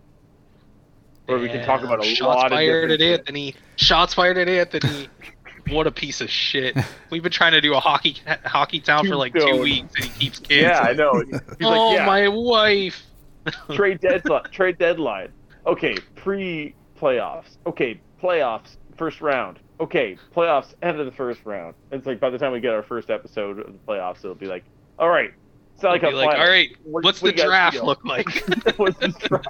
Where 1.25 1.39
we 1.39 1.49
can 1.49 1.65
talk 1.65 1.83
about 1.83 1.99
a 1.99 2.07
Shots 2.07 2.21
lot 2.21 2.45
of 2.45 2.51
fired 2.53 2.89
at. 2.89 3.01
Anthony. 3.01 3.53
Shots 3.75 4.13
fired 4.13 4.37
at 4.37 4.47
Anthony. 4.47 5.09
what 5.69 5.87
a 5.87 5.91
piece 5.91 6.21
of 6.21 6.29
shit. 6.29 6.77
We've 7.09 7.21
been 7.21 7.33
trying 7.33 7.51
to 7.51 7.59
do 7.59 7.73
a 7.73 7.79
hockey 7.81 8.15
hockey 8.45 8.79
town 8.79 9.05
for 9.05 9.17
like 9.17 9.33
two 9.33 9.59
weeks, 9.59 9.93
and 9.97 10.05
he 10.05 10.19
keeps 10.19 10.39
canceling. 10.39 10.71
Yeah, 10.71 10.79
I 10.79 10.93
know. 10.93 11.21
He's 11.59 11.67
oh 11.67 11.87
like, 11.89 11.97
yeah, 11.97 12.05
my 12.05 12.29
wife. 12.29 13.03
trade 13.73 13.99
deadline. 13.99 14.43
trade 14.53 14.77
deadline. 14.77 15.33
Okay, 15.67 15.97
pre 16.15 16.73
playoffs. 16.97 17.57
Okay, 17.67 17.99
playoffs. 18.23 18.77
First 18.95 19.19
round. 19.19 19.59
Okay, 19.79 20.17
playoffs. 20.35 20.73
End 20.81 20.99
of 20.99 21.05
the 21.05 21.11
first 21.11 21.41
round. 21.45 21.75
It's 21.91 22.05
like 22.05 22.19
by 22.19 22.29
the 22.29 22.37
time 22.37 22.51
we 22.53 22.59
get 22.61 22.73
our 22.73 22.83
first 22.83 23.09
episode 23.09 23.59
of 23.59 23.73
the 23.73 23.79
playoffs, 23.87 24.19
it'll 24.19 24.33
be 24.35 24.45
like, 24.47 24.63
all 24.97 25.09
right. 25.09 25.31
It's 25.73 25.83
not 25.83 25.91
like 25.91 26.03
like, 26.03 26.37
all 26.39 26.47
right, 26.47 26.69
What- 26.83 27.03
what's 27.03 27.21
we 27.21 27.31
the 27.31 27.43
draft 27.43 27.83
look 27.83 28.05
like? 28.05 28.25
What's 28.77 28.97
the 28.99 29.09
draft? 29.09 29.47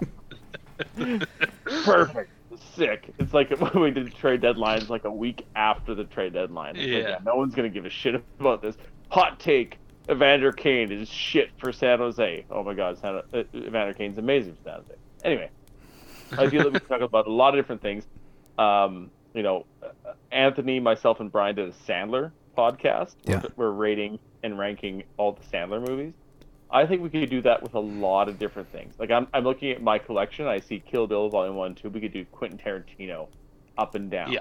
Perfect. 1.85 2.31
Sick. 2.75 3.13
It's 3.19 3.33
like 3.33 3.49
when 3.59 3.81
we 3.83 3.91
did 3.91 4.13
trade 4.15 4.41
deadlines 4.41 4.89
like 4.89 5.03
a 5.05 5.11
week 5.11 5.45
after 5.55 5.93
the 5.93 6.03
trade 6.05 6.33
deadline. 6.33 6.75
It's 6.75 6.79
like, 6.79 7.03
Yeah. 7.03 7.09
yeah, 7.09 7.17
no 7.25 7.35
one's 7.35 7.53
gonna 7.55 7.69
give 7.69 7.85
a 7.85 7.89
shit 7.89 8.15
about 8.39 8.61
this. 8.61 8.75
Hot 9.09 9.39
take: 9.39 9.77
Evander 10.09 10.51
Kane 10.51 10.91
is 10.91 11.07
shit 11.07 11.51
for 11.59 11.71
San 11.71 11.99
Jose. 11.99 12.45
Oh 12.49 12.63
my 12.63 12.73
God, 12.73 12.97
San, 12.97 13.15
uh, 13.33 13.43
Evander 13.53 13.93
Kane's 13.93 14.17
amazing 14.17 14.55
for 14.55 14.63
San 14.69 14.73
Jose. 14.81 14.93
Anyway, 15.23 15.49
I 16.38 16.49
feel 16.49 16.63
that 16.63 16.73
we 16.73 16.79
talk 16.79 17.01
about 17.01 17.27
a 17.27 17.31
lot 17.31 17.53
of 17.57 17.63
different 17.63 17.81
things. 17.81 18.05
Um, 18.57 19.11
you 19.35 19.43
know, 19.43 19.65
uh, 19.83 20.13
Anthony, 20.31 20.79
myself, 20.79 21.19
and 21.19 21.31
Brian 21.31 21.55
did 21.55 21.69
a 21.69 21.73
Sandler 21.73 22.31
podcast. 22.57 23.15
Yeah. 23.25 23.41
We're, 23.55 23.67
we're 23.67 23.71
rating 23.71 24.17
and 24.43 24.57
ranking 24.57 25.03
all 25.17 25.33
the 25.33 25.43
Sandler 25.43 25.85
movies. 25.85 26.13
I 26.71 26.85
think 26.85 27.01
we 27.01 27.09
could 27.09 27.29
do 27.29 27.41
that 27.43 27.61
with 27.61 27.75
a 27.75 27.79
lot 27.79 28.27
of 28.27 28.39
different 28.39 28.71
things. 28.71 28.95
Like 28.97 29.11
I'm, 29.11 29.27
I'm 29.33 29.43
looking 29.43 29.71
at 29.71 29.81
my 29.81 29.99
collection. 29.99 30.47
I 30.47 30.59
see 30.59 30.79
Kill 30.79 31.05
Bill 31.05 31.29
Volume 31.29 31.55
One, 31.55 31.75
Two. 31.75 31.89
We 31.89 32.01
could 32.01 32.13
do 32.13 32.25
Quentin 32.31 32.57
Tarantino, 32.57 33.27
up 33.77 33.95
and 33.95 34.09
down, 34.09 34.31
Yeah. 34.31 34.39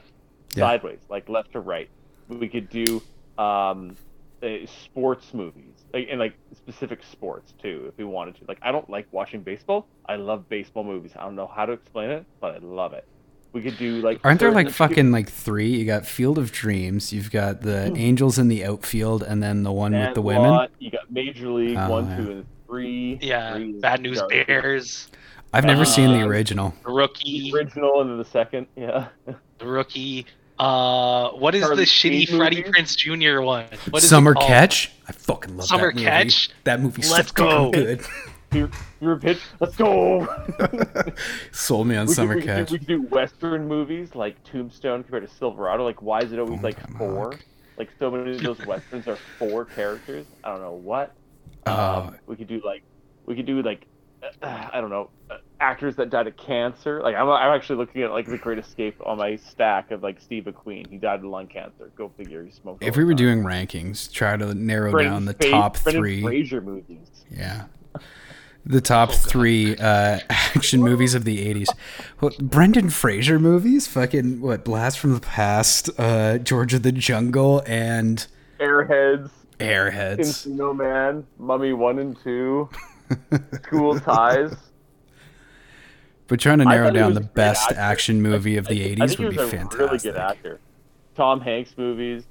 Yeah. 0.54 0.64
sideways, 0.64 1.00
like 1.08 1.28
left 1.28 1.52
to 1.52 1.60
right. 1.60 1.88
We 2.28 2.48
could 2.48 2.70
do 2.70 3.02
um, 3.36 3.96
uh, 4.42 4.48
sports 4.84 5.34
movies, 5.34 5.84
like 5.92 6.08
and 6.10 6.18
like 6.18 6.34
specific 6.56 7.02
sports 7.02 7.52
too, 7.60 7.86
if 7.88 7.98
we 7.98 8.04
wanted 8.04 8.36
to. 8.36 8.44
Like 8.48 8.58
I 8.62 8.72
don't 8.72 8.88
like 8.88 9.06
watching 9.12 9.42
baseball. 9.42 9.86
I 10.06 10.16
love 10.16 10.48
baseball 10.48 10.84
movies. 10.84 11.12
I 11.16 11.24
don't 11.24 11.34
know 11.34 11.46
how 11.46 11.66
to 11.66 11.72
explain 11.72 12.10
it, 12.10 12.24
but 12.40 12.54
I 12.54 12.58
love 12.58 12.92
it. 12.94 13.06
We 13.54 13.62
could 13.62 13.78
do 13.78 14.02
like 14.02 14.20
Aren't 14.24 14.40
there 14.40 14.50
like 14.50 14.68
fucking 14.68 15.10
like 15.12 15.28
three? 15.30 15.68
You 15.68 15.84
got 15.86 16.04
Field 16.06 16.36
of 16.38 16.50
Dreams, 16.52 17.12
you've 17.12 17.30
got 17.30 17.62
the 17.62 17.96
Angels 17.96 18.36
in 18.38 18.48
the 18.48 18.64
outfield, 18.64 19.22
and 19.22 19.42
then 19.42 19.62
the 19.62 19.72
one 19.72 19.92
with 19.92 20.14
the 20.14 20.20
women. 20.22 20.42
Sandlot, 20.42 20.70
You 20.80 20.90
got 20.90 21.10
Major 21.10 21.48
League 21.48 21.76
Oh, 21.78 21.88
One, 21.88 22.08
yeah. 22.10 22.16
Two, 22.16 22.30
and 22.32 22.46
Three. 22.66 23.18
yeah, 23.22 23.54
Three 23.54 23.72
Bad 23.80 24.00
News 24.02 24.18
garbage. 24.18 24.46
Bears, 24.48 25.08
I've 25.52 25.64
never 25.64 25.84
seen 25.84 26.10
the 26.12 26.22
Uh, 26.24 26.26
original. 26.26 26.74
Rookie, 26.84 27.52
The 27.52 27.56
original 27.56 28.00
and 28.00 28.10
then 28.10 28.18
the 28.18 28.24
second. 28.24 28.66
Yeah. 28.76 29.06
Rookie. 29.62 30.26
Uh, 30.58 31.30
what 31.30 31.54
is 31.54 31.62
Charlie 31.62 31.76
the 31.76 31.82
shitty 31.82 32.26
Sheen 32.26 32.36
Freddie 32.36 32.56
movies? 32.56 32.70
Prince 32.72 32.96
Jr. 32.96 33.40
one? 33.40 33.66
What 33.90 34.02
is 34.02 34.08
Summer? 34.08 34.34
Catch. 34.34 34.90
I 35.08 35.12
fucking 35.12 35.56
love 35.56 35.66
Summer 35.66 35.88
that 35.88 35.94
movie. 35.94 36.04
Catch? 36.06 36.50
That 36.64 36.80
movie's 36.80 37.10
Let's 37.10 37.28
so 37.28 37.34
go. 37.34 37.70
good. 37.70 38.00
You're, 38.54 38.70
you're 39.00 39.12
a 39.14 39.18
bitch. 39.18 39.40
Let's 39.60 39.76
go. 39.76 40.26
Sold 41.52 41.86
me 41.88 41.96
on 41.96 42.06
we 42.06 42.08
could, 42.08 42.14
Summer 42.14 42.34
we 42.36 42.42
could 42.42 42.66
Do, 42.66 42.72
we 42.72 42.78
could 42.78 42.86
do 42.86 43.02
Western 43.02 43.66
movies 43.68 44.14
like 44.14 44.42
Tombstone 44.44 45.02
compared 45.02 45.28
to 45.28 45.34
Silverado. 45.34 45.84
Like, 45.84 46.02
why 46.02 46.20
is 46.20 46.32
it 46.32 46.38
always 46.38 46.60
Oh 46.60 46.62
like 46.62 46.96
four? 46.96 47.30
God. 47.30 47.44
Like, 47.76 47.90
so 47.98 48.10
many 48.10 48.36
of 48.36 48.42
those 48.42 48.64
Westerns 48.66 49.08
are 49.08 49.18
four 49.38 49.64
characters. 49.64 50.26
I 50.44 50.50
don't 50.50 50.60
know 50.60 50.72
what. 50.74 51.12
Oh. 51.66 52.02
Um, 52.08 52.16
we 52.26 52.36
could 52.36 52.46
do 52.46 52.60
like, 52.64 52.82
we 53.26 53.34
could 53.34 53.46
do 53.46 53.62
like, 53.62 53.86
uh, 54.42 54.68
I 54.72 54.80
don't 54.80 54.90
know, 54.90 55.10
uh, 55.30 55.38
actors 55.60 55.96
that 55.96 56.10
died 56.10 56.26
of 56.26 56.36
cancer. 56.36 57.00
Like, 57.02 57.16
I'm, 57.16 57.28
I'm 57.28 57.54
actually 57.54 57.76
looking 57.76 58.02
at 58.02 58.10
like 58.10 58.26
the 58.26 58.38
Great 58.38 58.58
Escape 58.58 58.96
on 59.04 59.18
my 59.18 59.36
stack 59.36 59.90
of 59.90 60.02
like 60.02 60.20
Steve 60.20 60.44
McQueen. 60.44 60.88
He 60.88 60.98
died 60.98 61.20
of 61.20 61.24
lung 61.24 61.46
cancer. 61.48 61.90
Go 61.96 62.10
figure. 62.16 62.44
He 62.44 62.50
smoked. 62.52 62.84
If 62.84 62.96
we 62.96 63.04
were 63.04 63.12
time. 63.12 63.16
doing 63.16 63.42
rankings, 63.42 64.12
try 64.12 64.36
to 64.36 64.54
narrow 64.54 64.90
Brendan 64.92 65.12
down 65.12 65.24
the 65.24 65.34
Fra- 65.34 65.50
top 65.50 65.82
Brendan 65.82 66.00
three. 66.02 66.22
Fraser 66.22 66.60
movies. 66.60 67.24
Yeah. 67.30 67.64
The 68.66 68.80
top 68.80 69.10
Oh, 69.10 69.12
God. 69.12 69.20
three 69.22 69.76
uh, 69.76 70.20
action 70.30 70.80
movies 70.80 71.14
of 71.14 71.24
the 71.24 71.52
80s. 71.54 71.68
What, 72.20 72.38
Brendan 72.38 72.88
Fraser 72.90 73.38
movies? 73.38 73.86
Fucking, 73.86 74.40
what, 74.40 74.64
Blast 74.64 74.98
from 74.98 75.12
the 75.14 75.20
Past, 75.20 75.90
uh, 75.98 76.38
George 76.38 76.72
of 76.74 76.82
the 76.82 76.92
Jungle, 76.92 77.62
and 77.66 78.26
Airheads. 78.58 79.30
Airheads. 79.60 80.18
Encino 80.46 80.74
Man, 80.74 81.26
Mummy 81.38 81.72
One 81.74 81.98
and 81.98 82.16
Two, 82.22 82.68
School 83.64 84.00
Ties. 84.00 84.54
But 86.26 86.40
trying 86.40 86.58
to 86.58 86.64
narrow 86.64 86.90
down 86.90 87.12
the 87.12 87.20
best 87.20 87.68
actor. 87.70 87.78
action 87.80 88.22
movie 88.22 88.56
of 88.56 88.66
the 88.66 88.82
I 88.82 88.94
80s 88.96 88.98
think 89.08 89.10
he 89.18 89.24
would 89.26 89.36
was 89.36 89.50
be 89.50 89.56
a 89.56 89.58
fantastic. 89.60 89.78
really 89.80 89.98
good 89.98 90.16
actor. 90.16 90.60
Tom 91.14 91.40
Hanks 91.42 91.74
movies, 91.76 92.24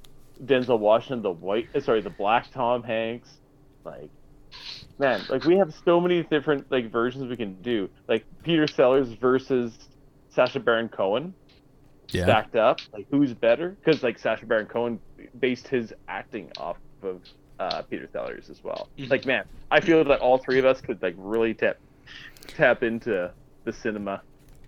Denzel 0.44 0.78
Washington, 0.80 1.22
the 1.22 1.30
white, 1.30 1.68
sorry, 1.82 2.00
the 2.00 2.10
black 2.10 2.50
Tom 2.52 2.82
Hanks, 2.82 3.30
like, 3.84 4.10
man, 4.98 5.20
like 5.28 5.44
we 5.44 5.56
have 5.56 5.74
so 5.84 6.00
many 6.00 6.22
different 6.24 6.70
like 6.70 6.90
versions 6.90 7.28
we 7.28 7.36
can 7.36 7.54
do. 7.62 7.88
Like 8.08 8.24
Peter 8.42 8.66
Sellers 8.66 9.08
versus 9.20 9.72
Sacha 10.30 10.60
Baron 10.60 10.88
Cohen 10.88 11.34
Yeah. 12.10 12.24
stacked 12.24 12.56
up. 12.56 12.80
Like 12.92 13.06
who's 13.10 13.34
better? 13.34 13.76
Because 13.82 14.02
like 14.02 14.18
Sacha 14.18 14.46
Baron 14.46 14.66
Cohen 14.66 15.00
based 15.38 15.68
his 15.68 15.92
acting 16.08 16.50
off 16.58 16.76
of 17.02 17.20
uh, 17.60 17.82
Peter 17.82 18.08
Sellers 18.12 18.50
as 18.50 18.62
well. 18.64 18.88
Mhm. 18.98 19.10
Like 19.10 19.26
man, 19.26 19.44
I 19.70 19.80
feel 19.80 20.02
that 20.04 20.20
all 20.20 20.38
three 20.38 20.58
of 20.58 20.64
us 20.64 20.80
could 20.80 21.00
like 21.02 21.14
really 21.18 21.54
tap 21.54 21.76
tap 22.48 22.82
into 22.82 23.30
the 23.64 23.72
cinema, 23.72 24.22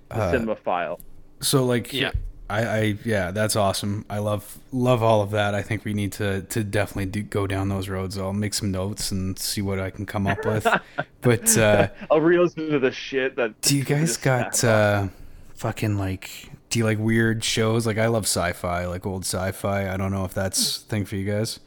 the 0.08 0.14
Uh, 0.16 0.32
cinephile. 0.32 0.98
So 1.40 1.64
like 1.64 1.92
Yeah. 1.92 2.12
I, 2.48 2.64
I 2.64 2.98
yeah, 3.04 3.32
that's 3.32 3.56
awesome. 3.56 4.04
I 4.08 4.18
love 4.18 4.58
love 4.72 5.02
all 5.02 5.20
of 5.20 5.30
that. 5.32 5.54
I 5.54 5.62
think 5.62 5.84
we 5.84 5.94
need 5.94 6.12
to 6.12 6.42
to 6.42 6.62
definitely 6.62 7.06
do, 7.06 7.22
go 7.22 7.46
down 7.46 7.68
those 7.68 7.88
roads. 7.88 8.16
I'll 8.16 8.32
make 8.32 8.54
some 8.54 8.70
notes 8.70 9.10
and 9.10 9.38
see 9.38 9.62
what 9.62 9.80
I 9.80 9.90
can 9.90 10.06
come 10.06 10.26
up 10.26 10.44
with. 10.44 10.66
but 11.22 11.58
uh, 11.58 11.88
I'll 12.10 12.20
re-listen 12.20 12.70
to 12.70 12.78
the 12.78 12.92
shit 12.92 13.36
that. 13.36 13.60
do 13.62 13.76
you 13.76 13.84
guys 13.84 14.16
got 14.16 14.62
uh, 14.62 15.08
fucking 15.56 15.98
like 15.98 16.50
do 16.70 16.78
you 16.78 16.84
like 16.84 16.98
weird 16.98 17.42
shows? 17.42 17.86
Like 17.86 17.98
I 17.98 18.06
love 18.06 18.24
sci-fi, 18.24 18.86
like 18.86 19.06
old 19.06 19.24
sci-fi. 19.24 19.92
I 19.92 19.96
don't 19.96 20.12
know 20.12 20.24
if 20.24 20.34
that's 20.34 20.78
thing 20.78 21.04
for 21.04 21.16
you 21.16 21.30
guys. 21.30 21.58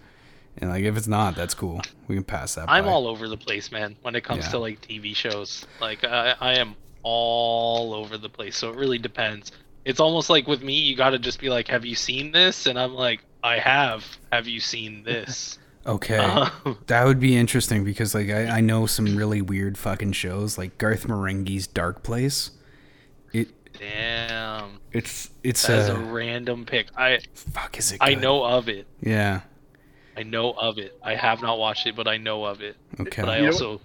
And 0.57 0.69
like 0.69 0.83
if 0.83 0.97
it's 0.97 1.07
not, 1.07 1.35
that's 1.35 1.53
cool. 1.53 1.81
We 2.07 2.15
can 2.15 2.23
pass 2.23 2.55
that. 2.55 2.69
I'm 2.69 2.85
by. 2.85 2.91
all 2.91 3.07
over 3.07 3.27
the 3.27 3.37
place, 3.37 3.71
man. 3.71 3.95
When 4.01 4.15
it 4.15 4.23
comes 4.23 4.45
Yeah. 4.45 4.51
to 4.51 4.59
like 4.59 4.81
TV 4.81 5.15
shows, 5.15 5.65
like 5.79 6.03
I, 6.03 6.35
I 6.39 6.53
am 6.55 6.75
all 7.03 7.93
over 7.93 8.17
the 8.17 8.29
place. 8.29 8.57
So 8.57 8.69
it 8.71 8.75
really 8.75 8.97
depends. 8.97 9.51
It's 9.85 9.99
almost 9.99 10.29
like 10.29 10.47
with 10.47 10.61
me, 10.61 10.73
you 10.79 10.95
got 10.95 11.11
to 11.11 11.19
just 11.19 11.39
be 11.39 11.49
like, 11.49 11.67
"Have 11.69 11.85
you 11.85 11.95
seen 11.95 12.31
this?" 12.31 12.65
And 12.65 12.77
I'm 12.79 12.93
like, 12.93 13.21
"I 13.43 13.57
have." 13.59 14.05
Have 14.31 14.47
you 14.47 14.59
seen 14.59 15.03
this? 15.03 15.57
okay. 15.86 16.17
Um, 16.17 16.77
That 16.88 17.05
would 17.05 17.19
be 17.19 17.36
interesting 17.38 17.84
because 17.84 18.13
like 18.13 18.30
I, 18.30 18.57
I 18.57 18.61
know 18.61 18.86
some 18.86 19.15
really 19.15 19.41
weird 19.41 19.77
fucking 19.77 20.11
shows 20.11 20.57
like 20.57 20.77
Garth 20.77 21.07
Marenghi's 21.07 21.65
Dark 21.67 22.03
Place. 22.03 22.51
It 23.34 23.49
damn, 23.77 24.80
it's 24.91 25.30
it's 25.43 25.65
that 25.67 25.80
is 25.80 25.89
uh, 25.89 25.95
a 25.95 25.99
random 25.99 26.65
pick. 26.65 26.88
I 26.97 27.19
fuck 27.34 27.77
is 27.80 27.91
it? 27.93 27.97
I 28.01 28.15
know 28.15 28.43
of 28.43 28.69
it. 28.69 28.86
Yeah. 29.01 29.41
I 30.17 30.23
know 30.23 30.51
of 30.51 30.77
it. 30.77 30.99
I 31.01 31.15
have 31.15 31.41
not 31.41 31.57
watched 31.57 31.88
it, 31.88 31.95
but 31.95 32.05
I 32.07 32.17
know 32.17 32.43
of 32.43 32.61
it. 32.61 32.75
Okay. 32.99 33.21
But 33.21 33.30
I 33.30 33.39
You 33.39 33.45
also 33.47 33.80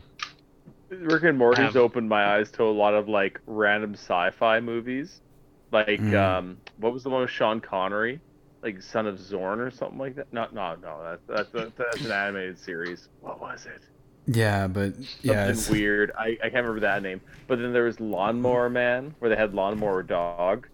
Rick 0.91 1.23
and 1.23 1.39
Morty's 1.39 1.65
have- 1.67 1.77
opened 1.77 2.09
my 2.09 2.37
eyes 2.37 2.51
to 2.53 2.65
a 2.65 2.73
lot 2.73 2.95
of 2.95 3.09
like 3.09 3.41
random 3.47 3.95
sci-fi 3.95 4.59
movies. 4.61 5.21
Like 5.75 6.01
Mm. 6.01 6.15
um, 6.15 6.57
what 6.79 6.93
was 6.93 7.03
the 7.03 7.11
one 7.11 7.21
with 7.23 7.31
Sean 7.31 7.61
Connery? 7.61 8.21
Like 8.63 8.81
Son 8.81 9.07
of 9.07 9.19
Zorn 9.21 9.61
or 9.61 9.71
something 9.71 9.99
like 9.99 10.15
that. 10.17 10.33
No, 10.33 10.47
no, 10.53 10.77
no. 10.81 11.19
That's 11.29 11.51
that's 11.53 11.75
that's 11.77 12.05
an 12.05 12.13
animated 12.13 12.59
series. 12.59 13.09
What 13.21 13.41
was 13.41 13.67
it? 13.67 13.83
yeah, 14.27 14.67
but 14.69 14.95
yeah, 15.21 15.35
Something 15.47 15.51
it's, 15.51 15.69
weird. 15.69 16.13
I, 16.19 16.29
I 16.43 16.49
can't 16.49 16.55
remember 16.67 16.81
that 16.81 17.03
name. 17.03 17.21
But 17.47 17.59
then 17.59 17.73
there 17.75 17.85
was 17.85 18.01
Lawnmower 18.01 18.71
Man, 18.71 19.15
where 19.19 19.29
they 19.29 19.37
had 19.37 19.53
Lawnmower 19.53 20.03
Dog. 20.03 20.67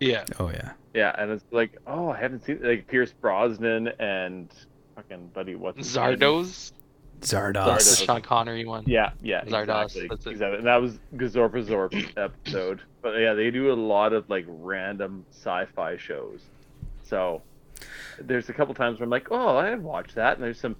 yeah. 0.00 0.24
oh 0.40 0.50
yeah. 0.50 0.72
Yeah, 0.94 1.14
and 1.18 1.30
it's 1.30 1.44
like, 1.50 1.76
oh, 1.86 2.08
I 2.10 2.18
haven't 2.20 2.44
seen 2.44 2.60
like 2.62 2.86
Pierce 2.88 3.12
Brosnan 3.20 3.88
and 4.00 4.48
fucking 4.96 5.28
buddy, 5.34 5.54
what's 5.56 5.78
his 5.78 5.94
name? 5.96 6.18
Zardoz. 6.18 6.72
Zardoz. 7.24 7.66
That's 7.66 7.98
the 7.98 8.04
Zardoz. 8.04 8.06
Sean 8.06 8.22
Connery 8.22 8.64
one. 8.64 8.84
Yeah, 8.86 9.12
yeah, 9.22 9.44
Zardoz, 9.44 9.84
exactly. 9.84 10.08
that's 10.08 10.26
exactly. 10.26 10.58
And 10.58 10.66
that 10.66 10.80
was 10.80 10.98
Gazorpazorp 11.16 12.12
episode. 12.16 12.82
But 13.02 13.18
yeah, 13.18 13.34
they 13.34 13.50
do 13.50 13.72
a 13.72 13.74
lot 13.74 14.12
of 14.12 14.28
like 14.30 14.44
random 14.48 15.26
sci-fi 15.30 15.96
shows. 15.96 16.40
So 17.02 17.42
there's 18.20 18.48
a 18.48 18.52
couple 18.52 18.74
times 18.74 18.98
where 18.98 19.04
I'm 19.04 19.10
like, 19.10 19.28
oh, 19.30 19.58
I'd 19.58 19.82
watch 19.82 20.14
that. 20.14 20.34
And 20.34 20.44
there's 20.44 20.60
some 20.60 20.76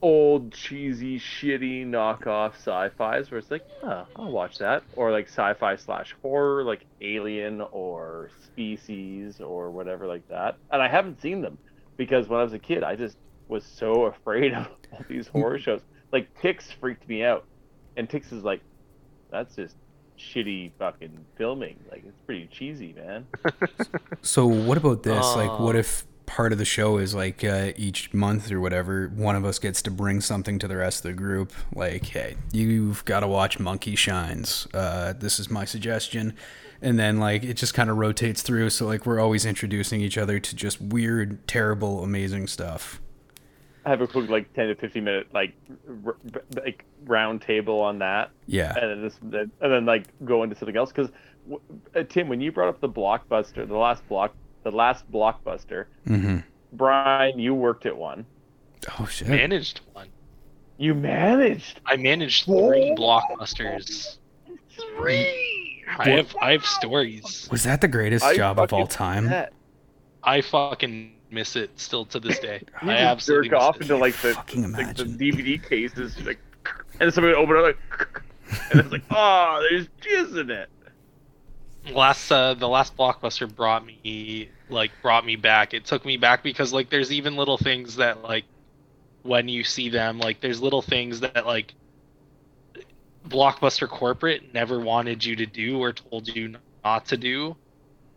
old 0.00 0.52
cheesy 0.52 1.18
shitty 1.18 1.86
knockoff 1.86 2.54
sci-fis 2.54 3.30
where 3.30 3.38
it's 3.38 3.50
like, 3.50 3.66
oh, 3.82 4.06
I'll 4.16 4.30
watch 4.30 4.58
that, 4.58 4.84
or 4.94 5.10
like 5.10 5.26
sci-fi 5.26 5.76
slash 5.76 6.14
horror, 6.22 6.62
like 6.62 6.84
Alien 7.00 7.60
or 7.72 8.30
Species 8.44 9.40
or 9.40 9.70
whatever 9.70 10.06
like 10.06 10.26
that. 10.28 10.56
And 10.70 10.82
I 10.82 10.88
haven't 10.88 11.20
seen 11.20 11.40
them 11.40 11.58
because 11.96 12.28
when 12.28 12.40
I 12.40 12.44
was 12.44 12.52
a 12.52 12.58
kid, 12.58 12.84
I 12.84 12.96
just 12.96 13.16
was 13.48 13.64
so 13.64 14.04
afraid 14.12 14.52
of 14.54 14.68
all 14.92 15.04
these 15.08 15.26
horror 15.34 15.58
shows. 15.58 15.80
Like 16.12 16.28
Ticks 16.40 16.70
freaked 16.70 17.08
me 17.08 17.22
out, 17.24 17.44
and 17.96 18.08
Ticks 18.08 18.32
is 18.32 18.44
like, 18.44 18.60
that's 19.30 19.54
just 19.56 19.76
shitty 20.18 20.72
fucking 20.78 21.24
filming. 21.36 21.78
Like 21.90 22.02
it's 22.06 22.20
pretty 22.26 22.46
cheesy, 22.52 22.94
man. 22.94 23.26
So 24.22 24.46
what 24.46 24.76
about 24.78 25.02
this? 25.04 25.24
like, 25.36 25.58
what 25.60 25.76
Uh. 25.76 25.80
if 25.80 26.04
part 26.26 26.52
of 26.52 26.58
the 26.58 26.64
show 26.64 26.98
is 26.98 27.14
like 27.14 27.42
uh, 27.44 27.72
each 27.76 28.12
month 28.12 28.50
or 28.52 28.60
whatever, 28.60 29.08
one 29.14 29.34
of 29.36 29.44
us 29.44 29.58
gets 29.58 29.80
to 29.82 29.90
bring 29.90 30.20
something 30.20 30.58
to 30.58 30.68
the 30.68 30.76
rest 30.76 30.98
of 31.04 31.10
the 31.10 31.12
group? 31.16 31.52
Like, 31.74 32.04
hey, 32.06 32.36
you've 32.52 33.04
got 33.06 33.20
to 33.20 33.28
watch 33.28 33.58
Monkey 33.58 33.94
Shines. 33.96 34.66
Uh, 34.74 35.14
this 35.14 35.38
is 35.40 35.50
my 35.50 35.64
suggestion. 35.64 36.34
And 36.82 36.98
then 36.98 37.18
like 37.18 37.44
it 37.44 37.54
just 37.54 37.74
kind 37.74 37.88
of 37.90 37.96
rotates 37.96 38.42
through. 38.42 38.70
So 38.70 38.86
like 38.86 39.06
we're 39.06 39.20
always 39.20 39.46
introducing 39.46 40.00
each 40.00 40.18
other 40.18 40.38
to 40.38 40.54
just 40.56 40.80
weird, 40.80 41.46
terrible, 41.48 42.02
amazing 42.04 42.46
stuff. 42.48 43.00
I 43.88 43.92
have 43.92 44.00
a 44.02 44.06
quick 44.06 44.28
like 44.28 44.52
ten 44.52 44.68
to 44.68 44.74
fifteen 44.74 45.04
minute 45.04 45.28
like 45.32 45.54
r- 46.06 46.16
r- 46.34 46.42
like 46.62 46.84
round 47.04 47.40
table 47.42 47.80
on 47.80 47.98
that. 48.00 48.30
Yeah. 48.46 48.74
and 48.78 48.90
then 48.90 49.02
this, 49.02 49.18
and 49.60 49.72
then 49.72 49.84
like 49.86 50.04
go 50.24 50.42
into 50.42 50.54
something 50.56 50.76
else. 50.76 50.92
Because 50.92 51.10
uh, 51.96 52.02
Tim, 52.08 52.28
when 52.28 52.40
you 52.40 52.52
brought 52.52 52.68
up 52.68 52.80
the 52.80 52.88
blockbuster, 52.88 53.66
the 53.66 53.76
last 53.76 54.06
block, 54.08 54.34
the 54.64 54.70
last 54.70 55.10
blockbuster, 55.10 55.86
Mm-hmm. 56.06 56.38
Brian, 56.74 57.38
you 57.38 57.54
worked 57.54 57.86
at 57.86 57.96
one. 57.96 58.26
Oh 58.98 59.06
shit. 59.06 59.28
managed 59.28 59.80
one. 59.94 60.08
You 60.76 60.94
managed 60.94 61.80
I 61.86 61.96
managed 61.96 62.44
three 62.44 62.94
Oh. 62.96 63.00
blockbusters. 63.00 64.18
three. 64.98 65.84
I 65.98 66.10
have 66.10 66.36
I 66.42 66.52
have 66.52 66.64
stories. 66.66 67.48
Was 67.50 67.64
that 67.64 67.80
the 67.80 67.88
greatest 67.88 68.24
I 68.24 68.36
job 68.36 68.58
of 68.58 68.72
all 68.72 68.86
time? 68.86 69.28
bet. 69.28 69.52
I 70.22 70.42
fucking 70.42 71.12
miss 71.30 71.56
it 71.56 71.78
still 71.78 72.04
to 72.06 72.20
this 72.20 72.38
day. 72.38 72.62
You 72.82 72.90
I 72.90 72.96
just 72.96 73.02
absolutely 73.02 73.50
jerk 73.50 73.58
miss 73.58 73.62
off 73.62 73.76
it. 73.76 73.82
into 73.82 73.96
like 73.96 74.14
the 74.20 74.34
Fucking 74.34 74.72
like 74.72 74.96
the. 74.96 75.04
DVD 75.04 75.62
cases, 75.62 76.18
like, 76.24 76.38
and 77.00 77.12
somebody 77.12 77.34
would 77.34 77.42
open 77.42 77.56
it 77.56 77.60
like, 77.60 77.78
and 78.70 78.80
it's 78.80 78.92
like, 78.92 79.04
oh, 79.10 79.66
there's 79.70 79.88
jizz 80.02 80.40
in 80.40 80.50
it. 80.50 80.68
last 81.92 82.30
uh 82.30 82.54
the 82.54 82.68
last 82.68 82.96
blockbuster 82.96 83.52
brought 83.52 83.84
me 83.86 84.50
like 84.68 84.90
brought 85.00 85.24
me 85.24 85.36
back 85.36 85.72
it 85.72 85.84
took 85.86 86.04
me 86.04 86.16
back 86.18 86.42
because 86.42 86.72
like 86.72 86.90
there's 86.90 87.10
even 87.12 87.36
little 87.36 87.56
things 87.56 87.96
that 87.96 88.22
like 88.22 88.44
when 89.22 89.48
you 89.48 89.64
see 89.64 89.88
them 89.88 90.18
like 90.18 90.40
there's 90.40 90.60
little 90.60 90.82
things 90.82 91.20
that 91.20 91.46
like 91.46 91.74
blockbuster 93.26 93.88
corporate 93.88 94.52
never 94.52 94.80
wanted 94.80 95.24
you 95.24 95.36
to 95.36 95.46
do 95.46 95.78
or 95.78 95.92
told 95.92 96.28
you 96.28 96.54
not 96.84 97.06
to 97.06 97.16
do 97.16 97.56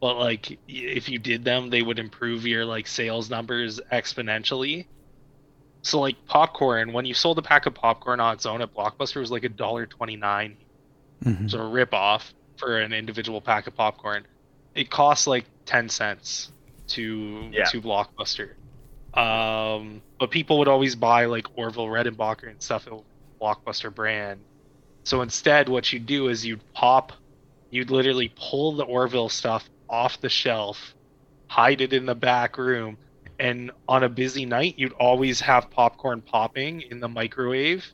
but 0.02 0.18
like 0.18 0.60
if 0.68 1.08
you 1.08 1.18
did 1.20 1.44
them 1.46 1.70
they 1.70 1.82
would 1.82 2.00
improve 2.00 2.46
your 2.46 2.66
like 2.66 2.88
sales 2.88 3.30
numbers 3.30 3.80
exponentially 3.94 4.86
so 5.84 6.00
like 6.00 6.16
popcorn 6.28 6.92
when 6.94 7.06
you 7.06 7.14
sold 7.14 7.38
a 7.38 7.42
pack 7.42 7.66
of 7.68 7.74
popcorn 7.74 8.20
on 8.20 8.34
its 8.34 8.46
own 8.46 8.62
at 8.62 8.74
blockbuster 8.74 9.18
it 9.18 9.20
was 9.20 9.32
like 9.32 9.44
a 9.44 9.50
dollar 9.50 9.86
29 9.86 10.58
Mhm. 11.24 11.50
so 11.52 11.60
a 11.60 11.68
rip 11.70 11.94
off 11.94 12.34
for 12.58 12.80
an 12.80 12.94
individual 12.94 13.42
pack 13.42 13.68
of 13.68 13.76
popcorn. 13.76 14.26
It 14.76 14.90
costs 14.90 15.28
like 15.28 15.46
ten 15.66 15.88
cents 15.90 16.52
to 16.90 17.50
Yeah. 17.54 17.66
to 17.66 17.82
Blockbuster. 17.82 18.56
Um, 19.14 20.02
but 20.20 20.32
people 20.32 20.58
would 20.60 20.68
always 20.68 20.96
buy 20.96 21.26
like 21.26 21.46
Orville 21.58 21.88
Redenbacher 21.88 22.50
and 22.50 22.62
stuff 22.62 22.88
at 22.88 22.94
Blockbuster 23.42 23.94
brand. 23.94 24.42
So 25.06 25.22
instead, 25.22 25.70
what 25.70 25.92
you'd 25.92 26.06
do 26.06 26.28
is 26.30 26.46
you'd 26.46 26.62
pop, 26.74 27.14
you'd 27.72 27.92
literally 27.92 28.32
pull 28.36 28.74
the 28.74 28.84
Orville 28.86 29.30
stuff 29.30 29.70
off 29.92 30.22
the 30.22 30.30
shelf, 30.30 30.96
hide 31.48 31.82
it 31.82 31.94
in 31.94 32.06
the 32.06 32.16
back 32.16 32.58
room, 32.58 32.98
and 33.38 33.72
on 33.88 34.04
a 34.04 34.10
busy 34.10 34.46
night, 34.46 34.76
you'd 34.78 34.94
always 34.94 35.42
have 35.42 35.70
popcorn 35.70 36.22
popping 36.22 36.82
in 36.82 37.00
the 37.00 37.10
microwave 37.10 37.86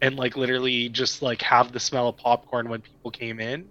and 0.00 0.16
like 0.16 0.36
literally 0.36 0.88
just 0.88 1.20
like 1.20 1.42
have 1.42 1.72
the 1.72 1.80
smell 1.80 2.08
of 2.08 2.16
popcorn 2.16 2.68
when 2.68 2.80
people 2.80 3.10
came 3.10 3.40
in. 3.40 3.68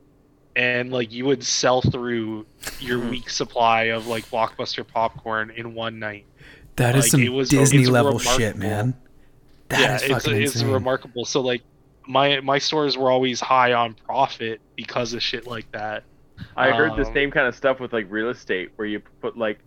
And 0.56 0.92
like 0.92 1.12
you 1.12 1.26
would 1.26 1.44
sell 1.44 1.82
through 1.82 2.46
your 2.80 3.00
mm-hmm. 3.00 3.10
week 3.10 3.30
supply 3.30 3.84
of 3.86 4.08
like 4.08 4.30
blockbuster 4.30 4.86
popcorn 4.86 5.52
in 5.52 5.74
one 5.74 5.98
night. 5.98 6.26
That 6.76 6.96
is 6.96 7.06
like, 7.06 7.12
some 7.12 7.22
it 7.24 7.30
was- 7.30 7.50
Disney 7.50 7.82
it's 7.82 7.90
level 7.90 8.20
shit, 8.20 8.58
man. 8.58 8.94
That 9.70 9.80
yeah 9.80 9.96
is 9.96 10.02
it's, 10.04 10.12
fucking 10.12 10.42
it's 10.42 10.56
insane. 10.56 10.72
remarkable. 10.72 11.26
So 11.26 11.42
like 11.42 11.64
my 12.06 12.42
my 12.42 12.60
stores 12.60 12.98
were 12.98 13.10
always 13.10 13.40
high 13.40 13.74
on 13.74 13.94
profit 13.94 14.60
because 14.76 15.14
of 15.14 15.24
shit 15.24 15.48
like 15.48 15.72
that 15.72 16.04
I 16.56 16.72
heard 16.72 16.96
the 16.96 17.06
Um, 17.06 17.14
same 17.14 17.32
kind 17.32 17.48
of 17.48 17.56
stuff 17.56 17.80
with 17.80 17.94
like 17.94 18.08
real 18.10 18.30
estate, 18.30 18.72
where 18.76 18.88
you 18.88 19.02
put 19.22 19.38
like 19.38 19.60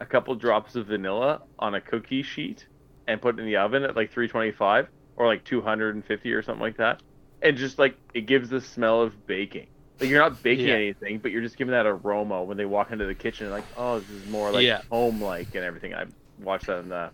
a 0.00 0.06
couple 0.06 0.34
drops 0.34 0.74
of 0.76 0.86
vanilla 0.86 1.42
on 1.58 1.74
a 1.74 1.80
cookie 1.80 2.22
sheet 2.22 2.66
and 3.06 3.20
put 3.20 3.38
it 3.38 3.40
in 3.40 3.46
the 3.46 3.56
oven 3.56 3.82
at 3.84 3.94
like 3.96 4.10
325 4.10 4.88
or 5.16 5.26
like 5.26 5.44
250 5.44 6.32
or 6.32 6.42
something 6.42 6.60
like 6.62 6.76
that, 6.78 7.00
and 7.42 7.56
just 7.56 7.78
like 7.78 7.96
it 8.14 8.22
gives 8.22 8.48
the 8.48 8.60
smell 8.60 9.00
of 9.02 9.26
baking. 9.26 9.66
Like 10.00 10.10
you're 10.10 10.18
not 10.20 10.42
baking 10.42 10.66
Yeah. 10.68 10.74
anything, 10.74 11.18
but 11.18 11.30
you're 11.30 11.42
just 11.42 11.56
giving 11.56 11.70
that 11.72 11.86
aroma 11.86 12.42
when 12.42 12.56
they 12.56 12.64
walk 12.64 12.90
into 12.90 13.06
the 13.06 13.14
kitchen. 13.14 13.50
Like, 13.50 13.64
oh, 13.76 14.00
this 14.00 14.10
is 14.10 14.26
more 14.28 14.50
like 14.50 14.64
Yeah. 14.64 14.80
home 14.90 15.22
like 15.22 15.54
and 15.54 15.64
everything. 15.64 15.94
I 15.94 16.06
watched 16.40 16.66
that 16.66 16.80
in 16.80 16.88
the. 16.88 17.10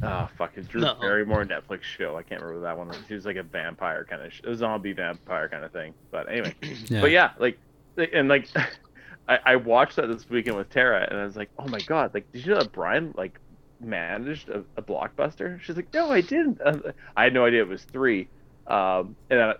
Oh 0.00 0.28
fuck! 0.38 0.52
It's 0.54 0.68
Drew 0.68 0.80
No. 0.82 0.94
Barrymore 0.94 1.44
Netflix 1.44 1.82
show. 1.82 2.16
I 2.16 2.22
can't 2.22 2.40
remember 2.40 2.62
that 2.62 2.78
one. 2.78 2.92
She 3.08 3.14
was 3.14 3.26
like 3.26 3.34
a 3.34 3.42
vampire 3.42 4.04
kind 4.04 4.22
of, 4.22 4.32
sh- 4.32 4.42
a 4.44 4.54
zombie 4.54 4.92
vampire 4.92 5.48
kind 5.48 5.64
of 5.64 5.72
thing. 5.72 5.92
But 6.12 6.30
anyway, 6.30 6.54
yeah. 6.86 7.00
but 7.00 7.10
yeah, 7.10 7.30
like- 7.40 7.58
and 7.98 8.28
like, 8.28 8.48
I, 9.28 9.38
I 9.44 9.56
watched 9.56 9.96
that 9.96 10.06
this 10.06 10.28
weekend 10.30 10.56
with 10.56 10.70
Tara, 10.70 11.06
and 11.10 11.18
I 11.20 11.24
was 11.24 11.36
like, 11.36 11.50
oh 11.58 11.66
my 11.68 11.80
god, 11.80 12.14
like, 12.14 12.30
did 12.32 12.44
you 12.46 12.52
know 12.54 12.60
that 12.60 12.72
Brian 12.72 13.12
like 13.16 13.38
managed 13.80 14.48
a, 14.48 14.64
a 14.76 14.82
blockbuster? 14.82 15.60
She's 15.60 15.76
like, 15.76 15.92
no, 15.92 16.10
I 16.10 16.20
didn't. 16.20 16.60
I 17.16 17.24
had 17.24 17.34
no 17.34 17.44
idea 17.44 17.62
it 17.62 17.68
was 17.68 17.82
three. 17.84 18.28
Um, 18.66 19.16
and 19.30 19.38
then 19.40 19.48
uh, 19.48 19.54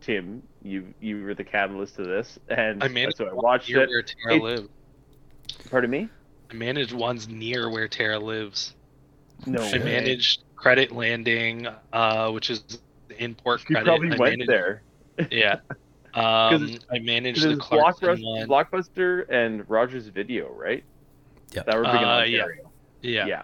Tim, 0.00 0.42
you 0.62 0.92
you 1.00 1.22
were 1.22 1.34
the 1.34 1.44
catalyst 1.44 1.96
to 1.96 2.02
this, 2.04 2.38
and 2.48 2.82
i 2.82 2.88
managed 2.88 3.16
so 3.18 3.26
I 3.26 3.32
watched 3.34 3.68
near 3.68 3.82
it. 3.82 3.88
where 3.90 4.02
tara 4.02 4.36
It- 4.36 4.42
lives 4.42 4.68
Pardon 5.70 5.90
me? 5.90 6.08
i 6.50 6.54
managed 6.54 6.92
ones 6.92 7.28
near 7.28 7.70
where 7.70 7.86
tara 7.88 8.18
lives 8.18 8.74
No, 9.46 9.62
i 9.62 9.72
way. 9.72 9.78
managed 9.78 10.42
credit 10.56 10.90
landing 10.92 11.66
uh 11.92 12.30
which 12.30 12.50
is 12.50 12.62
the 13.08 13.22
import 13.22 13.60
You 13.68 13.76
credit 13.76 13.86
probably 13.86 14.08
I 14.12 14.16
went 14.16 14.38
managed- 14.38 14.48
there. 14.50 14.82
Yeah. 15.30 15.56
Um, 16.14 16.76
I 16.90 16.98
managed 16.98 17.42
the 17.42 17.54
Because 17.56 17.68
Blockbuster. 18.00 18.46
Blockbuster 18.46 19.26
and 19.30 19.68
Rogers 19.70 20.08
Video, 20.08 20.52
right? 20.52 20.82
Yeah. 21.52 21.62
That 21.64 21.76
were 21.76 21.84
big 21.84 21.94
in 21.94 21.98
Uh, 22.08 22.22
yeah. 22.22 22.40
Ontario. 22.42 22.70
yeah. 23.02 23.26
yeah. 23.26 23.42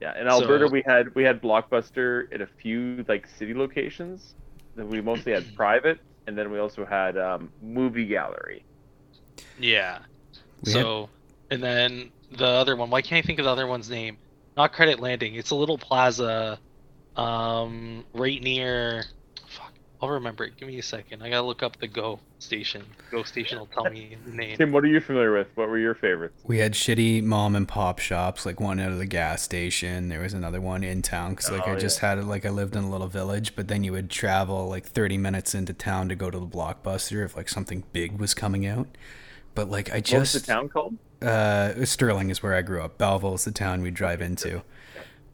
Yeah, 0.00 0.20
in 0.20 0.28
Alberta 0.28 0.66
So- 0.66 0.72
we 0.72 0.82
had 0.86 1.14
we 1.14 1.24
had 1.24 1.40
Blockbuster 1.42 2.32
at 2.32 2.40
a 2.40 2.46
few 2.46 3.04
like 3.08 3.26
city 3.26 3.52
locations. 3.54 4.34
Then 4.76 4.88
we 4.88 5.00
mostly 5.00 5.32
had 5.32 5.44
private, 5.56 5.98
and 6.26 6.36
then 6.38 6.50
we 6.52 6.58
also 6.58 6.84
had 6.84 7.16
um, 7.18 7.50
movie 7.62 8.06
gallery. 8.06 8.64
Yeah. 9.58 9.98
We 10.64 10.72
had- 10.72 10.82
so, 10.82 11.08
and 11.50 11.62
then 11.62 12.10
the 12.30 12.46
other 12.46 12.76
one. 12.76 12.90
Why 12.90 13.02
can't 13.02 13.24
I 13.24 13.26
think 13.26 13.38
of 13.40 13.44
the 13.44 13.50
other 13.50 13.66
one's 13.66 13.90
name? 13.90 14.18
Not 14.56 14.72
Credit 14.72 15.00
Landing. 15.00 15.34
It's 15.34 15.50
a 15.50 15.54
little 15.56 15.78
plaza, 15.78 16.58
um, 17.16 18.04
right 18.14 18.42
near. 18.42 19.04
Fuck. 20.00 20.08
I'll 20.08 20.14
remember 20.14 20.44
it. 20.44 20.56
Give 20.56 20.68
me 20.68 20.78
a 20.78 20.82
second. 20.82 21.22
I 21.22 21.28
gotta 21.30 21.46
look 21.46 21.62
up 21.62 21.78
the 21.78 21.88
Go 21.88 22.20
station. 22.38 22.84
Go 23.10 23.22
station 23.22 23.58
will 23.58 23.66
tell 23.66 23.84
me 23.90 24.16
the 24.26 24.32
name. 24.32 24.56
Tim, 24.56 24.72
what 24.72 24.84
are 24.84 24.88
you 24.88 25.00
familiar 25.00 25.32
with? 25.32 25.48
What 25.54 25.68
were 25.68 25.78
your 25.78 25.94
favorites? 25.94 26.40
We 26.44 26.58
had 26.58 26.72
shitty 26.74 27.22
mom 27.22 27.56
and 27.56 27.66
pop 27.66 27.98
shops, 27.98 28.46
like 28.46 28.60
one 28.60 28.78
out 28.80 28.92
of 28.92 28.98
the 28.98 29.06
gas 29.06 29.42
station. 29.42 30.08
There 30.08 30.20
was 30.20 30.34
another 30.34 30.60
one 30.60 30.84
in 30.84 31.02
town 31.02 31.30
because 31.30 31.50
like 31.50 31.66
Oh, 31.66 31.72
I 31.72 31.76
just 31.76 31.98
had 31.98 32.18
it 32.18 32.24
like 32.24 32.46
I 32.46 32.50
lived 32.50 32.76
in 32.76 32.84
a 32.84 32.90
little 32.90 33.08
village. 33.08 33.56
But 33.56 33.68
then 33.68 33.84
you 33.84 33.92
would 33.92 34.10
travel 34.10 34.68
like 34.68 34.84
30 34.86 35.18
minutes 35.18 35.54
into 35.54 35.72
town 35.72 36.08
to 36.10 36.14
go 36.14 36.30
to 36.30 36.38
the 36.38 36.46
blockbuster 36.46 37.24
if 37.24 37.36
like 37.36 37.48
something 37.48 37.84
big 37.92 38.18
was 38.20 38.34
coming 38.34 38.66
out. 38.66 38.86
But 39.54 39.68
like 39.70 39.90
I 39.90 39.94
What 39.96 40.12
was 40.12 40.32
just 40.32 40.46
the 40.46 40.52
town 40.52 40.68
called? 40.68 40.94
uh, 41.20 41.84
Stirling 41.84 42.30
is 42.30 42.42
where 42.42 42.54
I 42.54 42.62
grew 42.62 42.80
up. 42.82 42.98
Belleville 42.98 43.34
is 43.34 43.44
the 43.44 43.50
town 43.50 43.82
we 43.82 43.90
drive 43.90 44.20
into. 44.20 44.62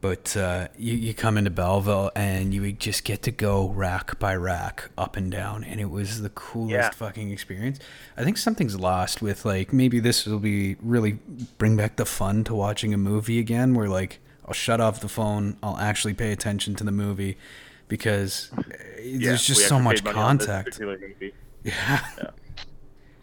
But 0.07 0.37
uh, 0.37 0.67
you, 0.77 0.93
you 0.93 1.13
come 1.15 1.35
into 1.35 1.49
Belleville 1.49 2.11
and 2.15 2.53
you 2.53 2.61
would 2.61 2.79
just 2.79 3.03
get 3.05 3.23
to 3.23 3.31
go 3.31 3.69
rack 3.69 4.19
by 4.19 4.35
rack 4.35 4.89
up 4.99 5.15
and 5.17 5.31
down, 5.31 5.63
and 5.63 5.81
it 5.81 5.89
was 5.89 6.21
the 6.21 6.29
coolest 6.29 6.71
Yeah. 6.73 6.89
fucking 6.91 7.31
experience. 7.31 7.79
I 8.15 8.23
think 8.23 8.37
something's 8.37 8.79
lost 8.79 9.23
with 9.23 9.45
like 9.45 9.73
maybe 9.73 9.99
this 9.99 10.27
will 10.27 10.37
be 10.39 10.75
really 10.81 11.13
bring 11.57 11.75
back 11.75 11.95
the 11.95 12.05
fun 12.05 12.43
to 12.43 12.53
watching 12.53 12.93
a 12.93 12.97
movie 12.97 13.39
again, 13.39 13.73
where 13.73 13.89
like 13.89 14.19
I'll 14.45 14.53
shut 14.53 14.79
off 14.79 14.99
the 15.01 15.07
phone, 15.09 15.57
I'll 15.63 15.79
actually 15.79 16.13
pay 16.13 16.31
attention 16.31 16.75
to 16.75 16.83
the 16.83 16.91
movie 16.91 17.35
because 17.87 18.51
uh, 18.55 18.61
Yeah, 19.01 19.29
there's 19.29 19.43
just 19.43 19.67
so 19.67 19.79
much 19.79 20.03
paid 20.03 20.13
money 20.13 20.19
on 20.19 20.37
this 20.37 20.45
contact. 20.45 20.65
particular 20.67 20.99
movie. 20.99 21.33
Yeah. 21.63 22.01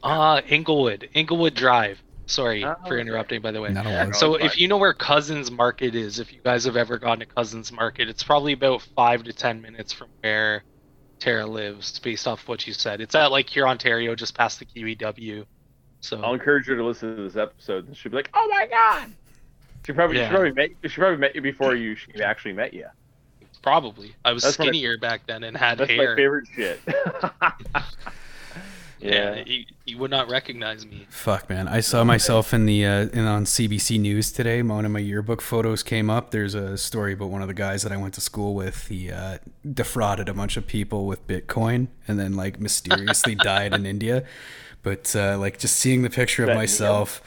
Uh, 0.03 0.41
Inglewood. 0.49 1.09
Inglewood 1.15 1.55
Drive. 1.55 2.03
Sorry 2.33 2.65
Oh, 2.65 2.75
for 2.87 2.95
okay. 2.95 3.01
interrupting, 3.03 3.43
by 3.43 3.51
the 3.53 3.61
way. 3.61 3.71
Not 3.71 3.87
a 3.87 3.91
Yeah, 3.91 3.99
lot. 3.99 4.07
no. 4.09 4.13
So 4.13 4.35
if 4.37 4.53
fine. 4.53 4.59
you 4.61 4.69
know 4.69 4.79
where 4.79 4.95
Cousins 4.95 5.51
Market 5.51 5.95
is, 5.95 6.19
if 6.19 6.33
you 6.33 6.41
guys 6.43 6.65
have 6.65 6.77
ever 6.77 6.99
gone 6.99 7.19
to 7.19 7.27
Cousins 7.27 7.71
Market, 7.71 8.09
it's 8.09 8.23
probably 8.23 8.53
about 8.55 8.81
five 8.97 9.23
to 9.25 9.33
ten 9.33 9.61
minutes 9.61 9.93
from 9.93 10.09
where 10.21 10.65
Tara 11.19 11.47
lives, 11.47 11.99
based 11.99 12.27
off 12.27 12.49
what 12.49 12.67
you 12.67 12.73
said. 12.73 13.01
It's 13.01 13.15
at 13.15 13.31
like 13.31 13.49
here, 13.51 13.69
Ontario, 13.69 14.15
just 14.15 14.35
past 14.37 14.59
the 14.59 14.65
QEW. 14.65 15.45
So 16.01 16.21
I'll 16.23 16.33
encourage 16.35 16.67
her 16.67 16.75
to 16.77 16.85
listen 16.85 17.15
to 17.17 17.23
this 17.23 17.37
episode, 17.37 17.87
and 17.87 17.97
she'll 17.97 18.11
be 18.11 18.17
like, 18.17 18.31
"Oh 18.35 18.49
my 18.51 18.67
god!" 18.67 19.13
She 19.87 19.93
probably 19.93 20.17
Yeah. 20.19 20.29
she 20.29 20.31
probably 20.35 20.53
met 20.53 20.71
she 20.91 20.97
probably 21.01 21.19
met 21.19 21.35
you 21.35 21.43
before 21.43 21.75
you 21.75 21.95
she 21.97 22.23
actually 22.23 22.55
met 22.55 22.73
you. 22.75 22.87
probably 23.63 24.15
I 24.25 24.33
was 24.33 24.43
That's 24.43 24.59
what 24.59 24.69
I- 24.69 24.71
skinnier 24.73 24.97
back 24.99 25.27
then 25.27 25.45
and 25.45 25.57
had 25.57 25.79
That's 25.79 25.91
hair. 25.91 26.11
my 26.11 26.17
favorite 26.17 26.49
shit. 26.57 26.81
Yeah, 29.01 29.35
yeah. 29.35 29.45
you, 29.47 29.65
you 29.93 29.99
would 29.99 30.11
not 30.11 30.31
recognize 30.31 30.87
me. 30.87 31.07
Fuck 31.11 31.51
man, 31.51 31.69
I 31.69 31.81
saw 31.81 32.03
myself 32.03 32.55
in 32.55 32.65
the 32.65 32.87
uh, 32.87 33.09
in 33.13 33.27
on 33.27 33.45
CBC 33.45 34.01
News 34.01 34.33
today. 34.33 34.63
One 34.63 34.87
of 34.87 34.91
my 34.91 35.01
yearbook 35.01 35.43
photos 35.43 35.83
came 35.83 36.09
up. 36.09 36.31
There's 36.31 36.55
a 36.55 36.79
story 36.79 37.13
about 37.13 37.29
one 37.29 37.43
of 37.43 37.49
the 37.49 37.55
guys 37.55 37.83
that 37.83 37.93
I 37.93 37.99
went 37.99 38.15
to 38.15 38.23
school 38.23 38.55
with. 38.55 38.89
He 38.89 39.11
uh, 39.11 39.37
defrauded 39.71 40.31
a 40.31 40.35
bunch 40.35 40.57
of 40.57 40.67
people 40.67 41.07
with 41.07 41.27
Bitcoin 41.27 41.89
and 42.09 42.19
then 42.19 42.37
like 42.37 42.59
mysteriously 42.59 43.35
died 43.51 43.75
in 43.75 43.85
India. 43.85 44.25
But 44.83 45.15
uh, 45.15 45.37
like 45.39 45.59
just 45.59 45.77
seeing 45.77 46.01
the 46.01 46.11
picture 46.11 46.43
of 46.43 46.49
That 46.49 46.57
myself, 46.57 47.21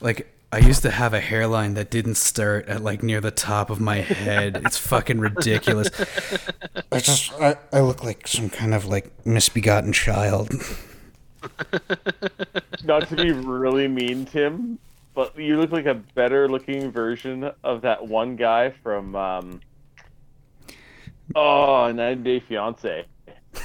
like 0.00 0.34
I 0.52 0.58
used 0.58 0.82
to 0.82 0.90
have 0.90 1.14
a 1.14 1.20
hairline 1.20 1.74
that 1.74 1.92
didn't 1.92 2.16
start 2.16 2.66
at 2.66 2.82
like 2.82 3.04
near 3.04 3.20
the 3.20 3.30
top 3.30 3.70
of 3.70 3.78
my 3.78 3.98
head. 3.98 4.60
It's 4.64 4.78
fucking 4.78 5.20
ridiculous. 5.20 5.90
I 6.90 6.98
just 6.98 7.32
I, 7.34 7.56
I 7.72 7.82
look 7.82 8.02
like 8.02 8.26
some 8.26 8.50
kind 8.50 8.74
of 8.74 8.86
like 8.86 9.24
misbegotten 9.24 9.92
child. 9.92 10.50
Not 12.84 13.08
to 13.08 13.16
be 13.16 13.32
really 13.32 13.88
mean, 13.88 14.24
Tim, 14.24 14.78
but 15.14 15.38
you 15.38 15.56
look 15.58 15.72
like 15.72 15.86
a 15.86 15.94
better 15.94 16.48
looking 16.48 16.90
version 16.90 17.50
of 17.64 17.82
that 17.82 18.06
one 18.06 18.36
guy 18.36 18.70
from 18.82 19.14
um 19.16 19.60
Oh, 21.34 21.92
90 21.92 22.22
Day 22.22 22.40
Fiance. 22.40 23.04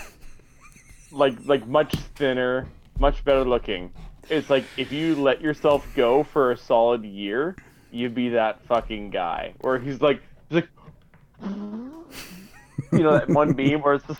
Like 1.11 1.35
like 1.45 1.65
much 1.65 1.95
thinner, 2.15 2.67
much 2.99 3.23
better 3.23 3.45
looking. 3.45 3.93
It's 4.29 4.49
like 4.49 4.65
if 4.75 4.91
you 4.91 5.15
let 5.15 5.39
yourself 5.39 5.87
go 5.95 6.23
for 6.23 6.51
a 6.51 6.57
solid 6.57 7.05
year, 7.05 7.55
you'd 7.89 8.13
be 8.13 8.29
that 8.29 8.61
fucking 8.65 9.11
guy. 9.11 9.53
Where 9.61 9.79
he's 9.79 10.01
like 10.01 10.21
he's 10.49 10.63
like 10.63 10.69
you 12.91 12.99
know 12.99 13.13
that 13.13 13.29
one 13.29 13.53
beam 13.53 13.81
where 13.81 13.93
it's 13.93 14.05
just 14.07 14.19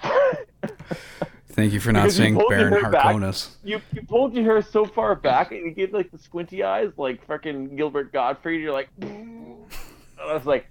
Thank 1.56 1.72
you 1.72 1.80
for 1.80 1.94
not 1.94 2.04
Because 2.04 2.18
saying 2.18 2.42
Baron. 2.50 2.74
Harkonnen. 2.74 3.50
you 3.64 3.82
you 3.94 4.02
pulled 4.02 4.34
your 4.34 4.44
hair 4.44 4.62
so 4.62 4.84
far 4.86 5.16
back 5.16 5.52
and 5.54 5.62
you 5.66 5.72
gave 5.72 5.94
like 5.94 6.12
the 6.12 6.18
squinty 6.18 6.64
eyes 6.64 6.92
like 6.98 7.26
fucking 7.26 7.78
Gilbert 7.78 8.12
Gottfried. 8.12 8.60
You're 8.62 8.74
like, 8.74 8.90
and 9.02 9.56
I 10.22 10.34
was 10.34 10.46
like, 10.46 10.68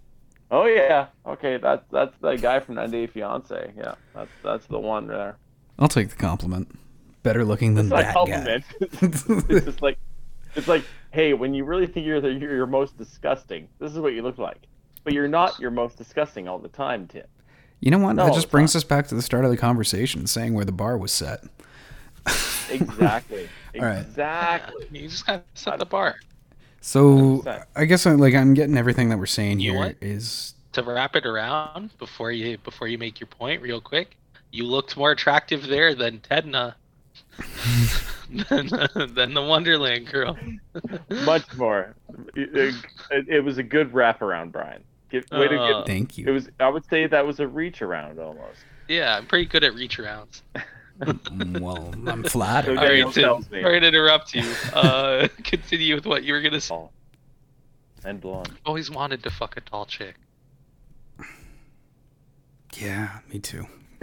oh 0.50 0.66
yeah, 0.66 1.06
okay, 1.26 1.56
that's 1.56 1.84
that's 1.90 2.14
the 2.18 2.36
guy 2.36 2.60
from 2.60 2.74
90 2.74 2.90
Day 2.92 3.06
Fiance. 3.06 3.72
Yeah, 3.78 3.94
that's 4.14 4.30
that's 4.42 4.66
the 4.66 4.78
one 4.78 5.06
there. 5.06 5.36
I'll 5.78 5.88
take 5.88 6.10
the 6.10 6.16
compliment. 6.16 6.68
Better 7.22 7.44
looking 7.46 7.74
than 7.74 7.86
It's 7.86 7.94
that 8.02 8.12
compliment. 8.14 8.64
guy. 8.78 8.86
it's 9.02 9.64
just 9.64 9.80
like, 9.80 9.96
it's 10.54 10.68
like, 10.68 10.84
hey, 11.12 11.32
when 11.32 11.54
you 11.54 11.64
really 11.64 11.86
think 11.86 12.04
you're 12.04 12.20
the, 12.20 12.30
you're 12.30 12.54
your 12.54 12.66
most 12.66 12.98
disgusting, 12.98 13.66
this 13.80 13.90
is 13.90 13.98
what 13.98 14.12
you 14.12 14.20
look 14.22 14.36
like. 14.36 14.66
But 15.04 15.14
you're 15.14 15.26
not 15.28 15.58
your 15.58 15.70
most 15.70 15.96
disgusting 15.96 16.46
all 16.46 16.58
the 16.58 16.68
time, 16.68 17.06
Tim. 17.06 17.24
You 17.84 17.90
know 17.90 17.98
what? 17.98 18.14
No, 18.14 18.24
that 18.24 18.34
just 18.34 18.50
brings 18.50 18.74
not. 18.74 18.78
us 18.78 18.84
back 18.84 19.08
to 19.08 19.14
the 19.14 19.20
start 19.20 19.44
of 19.44 19.50
the 19.50 19.58
conversation, 19.58 20.26
saying 20.26 20.54
where 20.54 20.64
the 20.64 20.72
bar 20.72 20.96
was 20.96 21.12
set. 21.12 21.44
Exactly. 22.70 23.46
All 23.78 23.84
right. 23.84 23.98
Exactly. 23.98 24.86
You 24.90 25.06
just 25.06 25.26
gotta 25.26 25.42
set 25.52 25.78
the 25.78 25.84
bar. 25.84 26.16
So 26.80 27.42
100%. 27.44 27.64
I 27.76 27.84
guess 27.84 28.06
I'm 28.06 28.16
like 28.16 28.34
I'm 28.34 28.54
getting 28.54 28.78
everything 28.78 29.10
that 29.10 29.18
we're 29.18 29.26
saying 29.26 29.60
You 29.60 29.74
know 29.74 29.92
here 30.00 30.18
To 30.72 30.82
wrap 30.82 31.14
it 31.14 31.26
around 31.26 31.90
before 31.98 32.32
you 32.32 32.56
before 32.64 32.88
you 32.88 32.96
make 32.96 33.20
your 33.20 33.26
point 33.26 33.60
real 33.60 33.82
quick, 33.82 34.16
you 34.50 34.64
looked 34.64 34.96
more 34.96 35.10
attractive 35.10 35.66
there 35.66 35.94
than 35.94 36.20
Tedna. 36.20 36.76
than, 38.48 38.68
than 39.14 39.34
the 39.34 39.44
Wonderland 39.46 40.10
girl. 40.10 40.38
Much 41.26 41.54
more. 41.58 41.94
It, 42.34 42.74
it, 43.10 43.28
it 43.28 43.40
was 43.40 43.58
a 43.58 43.62
good 43.62 43.92
wraparound, 43.92 44.52
Brian. 44.52 44.82
Give, 45.20 45.30
way 45.30 45.48
to 45.48 45.60
Uh, 45.60 45.78
give, 45.78 45.86
thank 45.86 46.18
it 46.18 46.22
you. 46.26 46.32
was. 46.32 46.48
I 46.58 46.68
would 46.68 46.84
say 46.86 47.06
that 47.06 47.24
was 47.26 47.38
a 47.40 47.46
reach 47.46 47.82
around 47.82 48.18
almost. 48.18 48.58
Yeah, 48.88 49.16
I'm 49.16 49.26
pretty 49.26 49.44
good 49.46 49.62
at 49.64 49.74
reach 49.74 49.98
arounds. 49.98 50.42
Well, 51.60 51.92
I'm 52.06 52.22
flattered. 52.22 52.76
So 52.76 52.80
All 52.80 52.86
Daniel 52.88 53.06
right, 53.06 53.14
Tim, 53.14 53.22
tells 53.24 53.50
me. 53.50 53.62
sorry 53.62 53.80
to 53.80 53.86
interrupt 53.88 54.32
you. 54.32 54.42
Uh, 54.72 55.26
continue 55.42 55.96
with 55.96 56.06
what 56.06 56.22
you 56.22 56.32
were 56.32 56.40
gonna 56.40 56.60
say. 56.60 56.78
And 58.04 58.20
blonde. 58.20 58.50
Always 58.64 58.92
wanted 58.92 59.24
to 59.24 59.30
fuck 59.30 59.56
a 59.56 59.60
tall 59.60 59.86
chick. 59.86 60.14
Yeah, 62.78 63.18
me 63.32 63.40
too. 63.40 63.66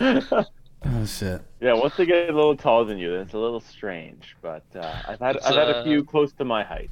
oh 0.00 1.04
shit. 1.06 1.42
yeah, 1.60 1.72
once 1.72 1.96
they 1.96 2.06
get 2.06 2.28
a 2.30 2.32
little 2.32 2.56
taller 2.56 2.84
than 2.84 2.98
you, 2.98 3.10
then 3.12 3.20
it's 3.22 3.34
a 3.34 3.38
little 3.38 3.60
strange. 3.60 4.36
But 4.42 4.64
uh, 4.74 5.02
I've 5.08 5.20
had 5.20 5.36
It's, 5.36 5.46
I've 5.46 5.54
had 5.56 5.68
uh, 5.68 5.80
a 5.80 5.84
few 5.84 6.04
close 6.04 6.32
to 6.34 6.44
my 6.44 6.62
height. 6.62 6.90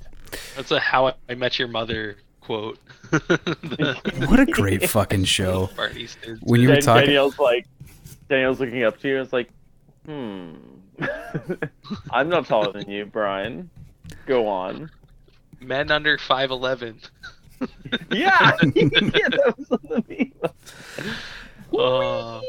That's 0.56 0.70
a 0.70 0.80
How 0.80 1.14
I 1.28 1.34
Met 1.34 1.58
Your 1.58 1.68
Mother 1.68 2.16
quote. 2.40 2.78
The 3.10 4.26
What 4.28 4.40
a 4.40 4.46
great 4.46 4.88
fucking 4.88 5.24
show. 5.24 5.70
When 6.40 6.60
you 6.60 6.68
were 6.68 6.74
Dan- 6.74 6.82
talking, 6.82 7.06
Danielle's 7.06 7.38
like, 7.38 7.66
Danielle's 8.28 8.60
looking 8.60 8.82
up 8.84 8.98
to 9.00 9.08
you. 9.08 9.16
and 9.16 9.24
It's 9.24 9.32
like, 9.32 9.50
hmm. 10.06 10.52
I'm 12.10 12.28
not 12.28 12.46
taller 12.46 12.72
than 12.72 12.88
you, 12.90 13.06
Brian. 13.06 13.70
Go 14.26 14.46
on. 14.46 14.90
Men 15.60 15.90
under 15.90 16.18
five 16.18 16.50
eleven. 16.50 17.00
Yeah, 18.10 18.52
yeah, 18.74 18.88
that 18.90 19.54
was 19.56 19.70
on 19.70 19.78
the 19.88 20.04
meme. 20.08 21.12
Uh, 21.78 22.40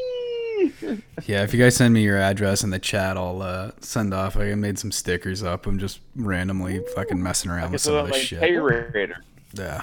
yeah, 1.26 1.42
if 1.42 1.52
you 1.52 1.60
guys 1.62 1.76
send 1.76 1.94
me 1.94 2.02
your 2.02 2.18
address 2.18 2.64
in 2.64 2.70
the 2.70 2.78
chat, 2.78 3.16
I'll 3.16 3.42
uh, 3.42 3.70
send 3.80 4.12
off. 4.14 4.36
I 4.36 4.54
made 4.54 4.78
some 4.78 4.92
stickers 4.92 5.42
up. 5.42 5.66
I'm 5.66 5.78
just 5.78 6.00
randomly 6.14 6.80
fucking 6.94 7.22
messing 7.22 7.50
around 7.50 7.72
with 7.72 7.80
some 7.80 7.94
of 7.94 8.06
this 8.06 8.16
my 8.16 8.20
shit. 8.20 8.40
pay 8.40 8.56
rater. 8.56 9.22
Yeah, 9.54 9.82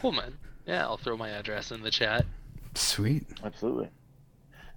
cool 0.00 0.12
man. 0.12 0.36
Yeah, 0.66 0.84
I'll 0.84 0.96
throw 0.96 1.16
my 1.16 1.30
address 1.30 1.70
in 1.72 1.82
the 1.82 1.90
chat. 1.90 2.24
sweet. 2.74 3.26
Absolutely. 3.44 3.88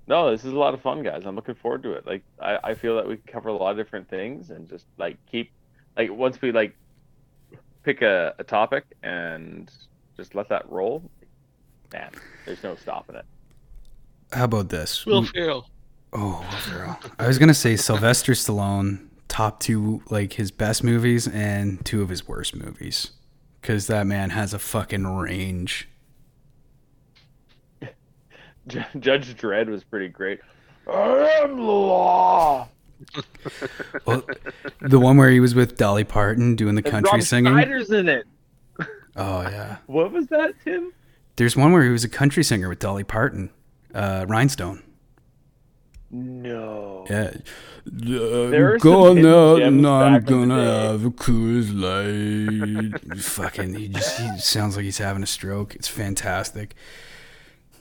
No, 0.08 0.30
this 0.32 0.45
is 0.45 0.53
a 0.53 0.58
lot 0.58 0.74
of 0.74 0.82
fun, 0.82 1.01
guys. 1.03 1.24
I'm 1.26 1.36
looking 1.36 1.56
forward 1.56 1.84
to 1.84 1.93
it. 1.93 2.06
Like, 2.06 2.24
I, 2.39 2.58
I 2.64 2.74
feel 2.76 2.95
that 2.95 3.08
we 3.08 3.18
cover 3.18 3.49
a 3.49 3.53
lot 3.53 3.72
of 3.72 3.78
different 3.78 4.08
things 4.10 4.51
and 4.51 4.70
just 4.70 4.86
like 4.97 5.18
keep, 5.32 5.51
like, 5.97 6.12
once 6.12 6.41
we 6.41 6.51
like 6.51 6.76
pick 7.84 8.01
a, 8.01 8.36
a 8.38 8.43
topic 8.43 8.84
and 9.01 9.72
just 10.16 10.36
let 10.36 10.49
that 10.49 10.70
roll, 10.70 11.01
man, 11.91 12.12
there's 12.45 12.62
no 12.64 12.76
stopping 12.76 13.16
it. 13.16 13.26
How 14.34 14.45
about 14.45 14.69
this? 14.69 15.05
Will 15.05 15.23
Ferrell. 15.23 15.69
Oh, 16.13 16.45
girl. 16.71 16.99
I 17.19 17.28
was 17.28 17.38
gonna 17.38 17.53
say 17.53 17.76
Sylvester 17.76 18.34
Stallone 18.34 19.07
top 19.28 19.59
two 19.59 20.01
like 20.09 20.34
his 20.34 20.51
best 20.51 20.84
movies 20.84 21.28
and 21.28 21.84
two 21.86 22.01
of 22.01 22.09
his 22.09 22.28
worst 22.28 22.55
movies, 22.55 23.11
because 23.61 23.88
that 23.88 24.07
man 24.07 24.30
has 24.32 24.53
a 24.53 24.59
fucking 24.59 25.05
range. 25.05 25.89
Judge 28.67 29.36
Dredd 29.36 29.67
was 29.67 29.84
pretty 29.84 30.07
great. 30.09 30.39
I 30.91 31.39
am 31.43 31.55
the 31.57 31.61
law. 31.61 32.69
Well, 34.05 34.23
the 34.82 34.99
one 34.99 35.17
where 35.17 35.30
he 35.30 35.39
was 35.39 35.53
with 35.53 35.76
Dolly 35.78 36.03
Parton 36.05 36.55
doing 36.55 36.76
the 36.76 36.84
And 36.84 36.91
country 36.91 37.17
Rob 37.19 37.23
singing. 37.23 37.51
Schneider's 37.51 37.91
in 37.91 38.07
it. 38.07 38.26
Oh 39.15 39.41
yeah. 39.41 39.78
What 39.88 40.11
was 40.11 40.28
that, 40.28 40.53
Tim? 40.63 40.93
There's 41.36 41.55
one 41.57 41.71
where 41.73 41.84
he 41.84 41.89
was 41.89 42.03
a 42.03 42.09
country 42.09 42.43
singer 42.43 42.69
with 42.69 42.80
Dolly 42.80 43.03
Parton, 43.03 43.49
uh, 43.96 44.26
Rhinestone. 44.28 44.84
No. 46.12 47.06
Yeah. 47.10 47.32
There 47.86 48.72
are 48.72 48.74
I'm 48.74 48.80
some 48.80 48.91
going 48.91 49.18
hidden 49.18 49.32
out 49.34 49.58
gems 49.58 49.78
and 49.78 49.88
I'm 49.88 50.14
back 50.14 50.30
in 50.30 50.39
the 50.39 50.46
gonna 50.48 50.89
have 50.91 51.06
a 51.06 51.10
Coors 51.10 52.91
Light. 53.12 53.18
Fucking, 53.22 53.74
he 53.74 53.88
just 53.88 54.20
he 54.20 54.38
sounds 54.38 54.76
like 54.76 54.86
he's 54.86 55.00
having 55.00 55.24
a 55.24 55.28
stroke. 55.28 55.76
It's 55.76 55.88
fantastic. 55.88 56.76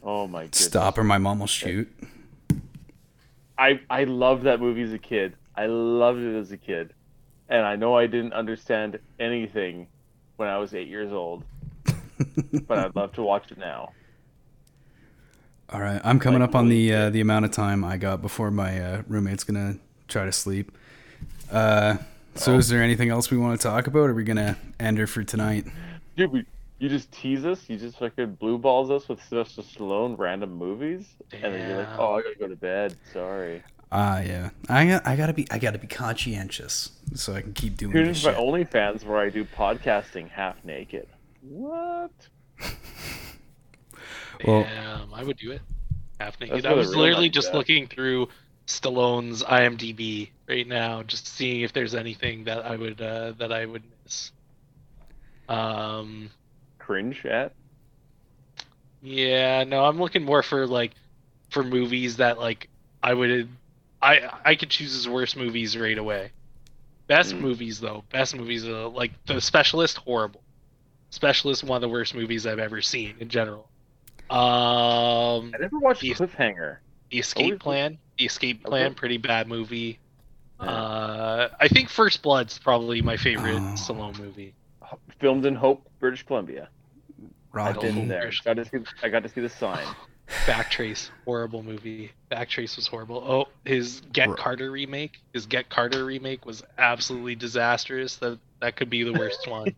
Oh 0.02 0.26
my 0.26 0.44
goodness. 0.44 0.64
Stop 0.64 0.98
or 0.98 1.04
my 1.04 1.18
mom 1.18 1.40
will 1.40 1.46
shoot. 1.46 1.92
I 3.56 3.80
I 3.88 4.04
loved 4.04 4.44
that 4.44 4.60
movie 4.60 4.82
as 4.82 4.92
a 4.92 4.98
kid. 4.98 5.36
I 5.56 5.66
loved 5.66 6.20
it 6.20 6.36
as 6.36 6.50
a 6.50 6.56
kid, 6.56 6.92
and 7.48 7.64
I 7.64 7.76
know 7.76 7.96
I 7.96 8.06
didn't 8.06 8.32
understand 8.32 8.98
anything 9.20 9.86
when 10.36 10.48
I 10.48 10.58
was 10.58 10.74
eight 10.74 10.88
years 10.88 11.12
old, 11.12 11.44
but 12.66 12.78
I'd 12.78 12.96
love 12.96 13.12
to 13.12 13.22
watch 13.22 13.52
it 13.52 13.58
now. 13.58 13.92
All 15.70 15.80
right, 15.80 16.00
I'm 16.04 16.18
coming 16.18 16.40
Like 16.40 16.50
up 16.50 16.54
on 16.54 16.68
really 16.68 16.88
the 16.90 16.94
uh, 16.94 17.10
the 17.10 17.20
amount 17.20 17.44
of 17.46 17.50
time 17.50 17.84
I 17.84 17.96
got 17.96 18.20
before 18.22 18.50
my 18.50 18.78
uh, 18.78 19.02
roommate's 19.08 19.44
gonna 19.44 19.76
try 20.08 20.24
to 20.24 20.32
sleep. 20.32 20.70
Uh, 21.50 21.96
so, 22.34 22.54
Oh. 22.54 22.58
is 22.58 22.68
there 22.68 22.82
anything 22.82 23.08
else 23.10 23.30
we 23.30 23.38
want 23.38 23.58
to 23.60 23.66
talk 23.66 23.86
about? 23.86 24.00
Or 24.00 24.10
are 24.10 24.14
we 24.14 24.24
gonna 24.24 24.56
end 24.78 24.98
her 24.98 25.06
for 25.06 25.22
tonight? 25.24 25.64
Dude, 26.16 26.30
we, 26.32 26.44
you 26.78 26.88
just 26.88 27.10
tease 27.12 27.44
us. 27.44 27.68
You 27.68 27.76
just 27.78 27.98
fucking 27.98 28.34
blue 28.34 28.58
balls 28.58 28.90
us 28.90 29.08
with 29.08 29.22
Sylvester 29.22 29.62
Stallone 29.62 30.18
random 30.18 30.52
movies, 30.54 31.06
and 31.32 31.54
then 31.54 31.68
you're 31.68 31.78
like, 31.78 31.98
"Oh, 31.98 32.14
I 32.16 32.22
gotta 32.22 32.36
go 32.38 32.48
to 32.48 32.56
bed. 32.56 32.96
Sorry." 33.12 33.62
Ah, 33.90 34.20
yeah. 34.20 34.50
I 34.68 34.86
got, 34.86 35.06
I 35.06 35.16
gotta 35.16 35.32
be 35.32 35.46
I 35.50 35.58
gotta 35.58 35.78
be 35.78 35.86
conscientious 35.86 36.90
so 37.14 37.34
I 37.34 37.40
can 37.42 37.52
keep 37.54 37.76
doing 37.76 37.92
Tune 37.92 38.04
this 38.08 38.24
into 38.24 38.36
my 38.38 38.60
shit. 38.60 38.70
OnlyFans 38.72 39.04
where 39.04 39.18
I 39.18 39.30
do 39.30 39.44
podcasting 39.44 40.28
half 40.28 40.62
naked. 40.64 41.06
What? 41.42 42.10
Well- 44.46 44.62
Damn, 44.64 45.14
I 45.14 45.22
would 45.24 45.36
do 45.36 45.52
it. 45.52 45.60
Half 46.20 46.40
naked. 46.40 46.64
I 46.66 46.72
was 46.74 46.94
literally 46.94 47.28
just 47.28 47.48
yeah. 47.50 47.56
looking 47.58 47.86
through 47.88 48.28
Stallone's 48.66 49.42
IMDb 49.42 50.30
right 50.48 50.66
now, 50.66 51.02
just 51.02 51.26
seeing 51.26 51.62
if 51.62 51.72
there's 51.72 51.94
anything 51.94 52.44
that 52.44 52.64
I 52.64 52.76
would 52.76 53.00
uh, 53.00 53.32
that 53.38 53.52
I 53.52 53.66
would 53.66 53.82
miss. 54.04 54.30
Um, 55.48 56.30
Cringe 56.78 57.24
at? 57.26 57.52
yeah, 59.02 59.64
no, 59.64 59.84
I'm 59.84 59.98
looking 60.00 60.22
more 60.24 60.42
for 60.42 60.66
like 60.66 60.92
for 61.50 61.62
movies 61.62 62.16
that 62.16 62.38
like 62.38 62.68
I 63.02 63.12
would 63.12 63.48
I 64.00 64.30
I 64.44 64.54
could 64.54 64.70
choose 64.70 64.94
as 64.94 65.08
worst 65.08 65.36
movies 65.36 65.76
right 65.76 65.98
away. 65.98 66.30
Best 67.06 67.34
Mm. 67.34 67.40
movies 67.40 67.80
though, 67.80 68.04
best 68.10 68.34
movies 68.34 68.64
like 68.64 69.12
The 69.26 69.40
Specialist, 69.40 69.98
horrible. 69.98 70.42
Specialist, 71.10 71.64
one 71.64 71.76
of 71.76 71.82
the 71.82 71.88
worst 71.88 72.14
movies 72.14 72.46
I've 72.46 72.58
ever 72.58 72.80
seen 72.80 73.16
in 73.20 73.28
general. 73.28 73.68
Um, 74.30 75.52
I 75.54 75.58
never 75.60 75.78
watched 75.78 76.02
Yes. 76.02 76.18
Cliffhanger. 76.18 76.78
The 77.10 77.18
Escape 77.18 77.44
Always- 77.44 77.58
Plan. 77.60 77.98
The 78.18 78.24
Escape 78.26 78.60
Okay. 78.62 78.68
Plan, 78.70 78.94
pretty 78.94 79.18
bad 79.18 79.48
movie. 79.48 79.98
Yeah. 80.60 80.66
Uh, 80.70 81.48
I 81.60 81.68
think 81.68 81.88
First 81.88 82.22
Blood's 82.22 82.58
probably 82.58 83.02
my 83.02 83.16
favorite 83.16 83.56
Oh. 83.56 83.74
Stallone 83.76 84.18
movie. 84.18 84.54
Filmed 85.18 85.44
in 85.46 85.54
Hope, 85.54 85.88
British 86.00 86.22
Columbia. 86.24 86.68
I've 87.20 87.76
Rocky. 87.76 87.80
been 87.92 88.08
there. 88.08 88.20
British- 88.22 88.40
Got 88.42 88.54
to 88.56 88.64
see. 88.64 88.78
I 89.02 89.08
got 89.08 89.22
to 89.24 89.28
see 89.28 89.40
the 89.40 89.48
sign. 89.48 89.84
Backtrace, 90.46 91.10
horrible 91.24 91.62
movie. 91.62 92.12
Backtrace 92.30 92.76
was 92.76 92.86
horrible. 92.86 93.22
Oh, 93.26 93.48
his 93.64 94.00
Get 94.12 94.28
Right. 94.28 94.38
Carter 94.38 94.70
remake. 94.70 95.20
His 95.34 95.44
Get 95.46 95.68
Carter 95.68 96.04
remake 96.04 96.46
was 96.46 96.62
absolutely 96.78 97.34
disastrous. 97.34 98.16
That 98.16 98.38
that 98.60 98.76
could 98.76 98.88
be 98.90 99.02
the 99.02 99.12
worst 99.12 99.46
one. 99.48 99.74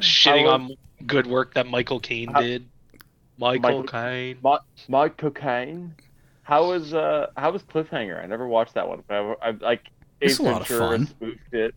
Shitting 0.00 0.44
How- 0.46 0.54
on 0.54 0.70
good 1.06 1.26
work 1.26 1.54
that 1.54 1.66
Michael 1.66 2.00
Caine 2.00 2.28
How- 2.32 2.40
did. 2.40 2.68
Michael, 3.38 3.60
Michael- 3.62 3.82
Caine. 3.84 4.38
My 4.88 5.08
cocaine. 5.08 5.94
How 6.42 6.68
was 6.68 6.92
uh 6.94 7.28
how 7.36 7.50
was 7.50 7.62
Cliffhanger? 7.62 8.22
I 8.22 8.26
never 8.26 8.46
watched 8.46 8.74
that 8.74 8.86
one, 8.88 9.02
but 9.08 9.14
I, 9.14 9.48
I 9.48 9.50
like 9.52 9.88
It's 10.20 10.34
Ace 10.34 10.38
a 10.40 10.42
lot 10.42 10.60
of 10.60 10.66
fun. 10.68 11.06
spoofed 11.06 11.52
it. 11.54 11.74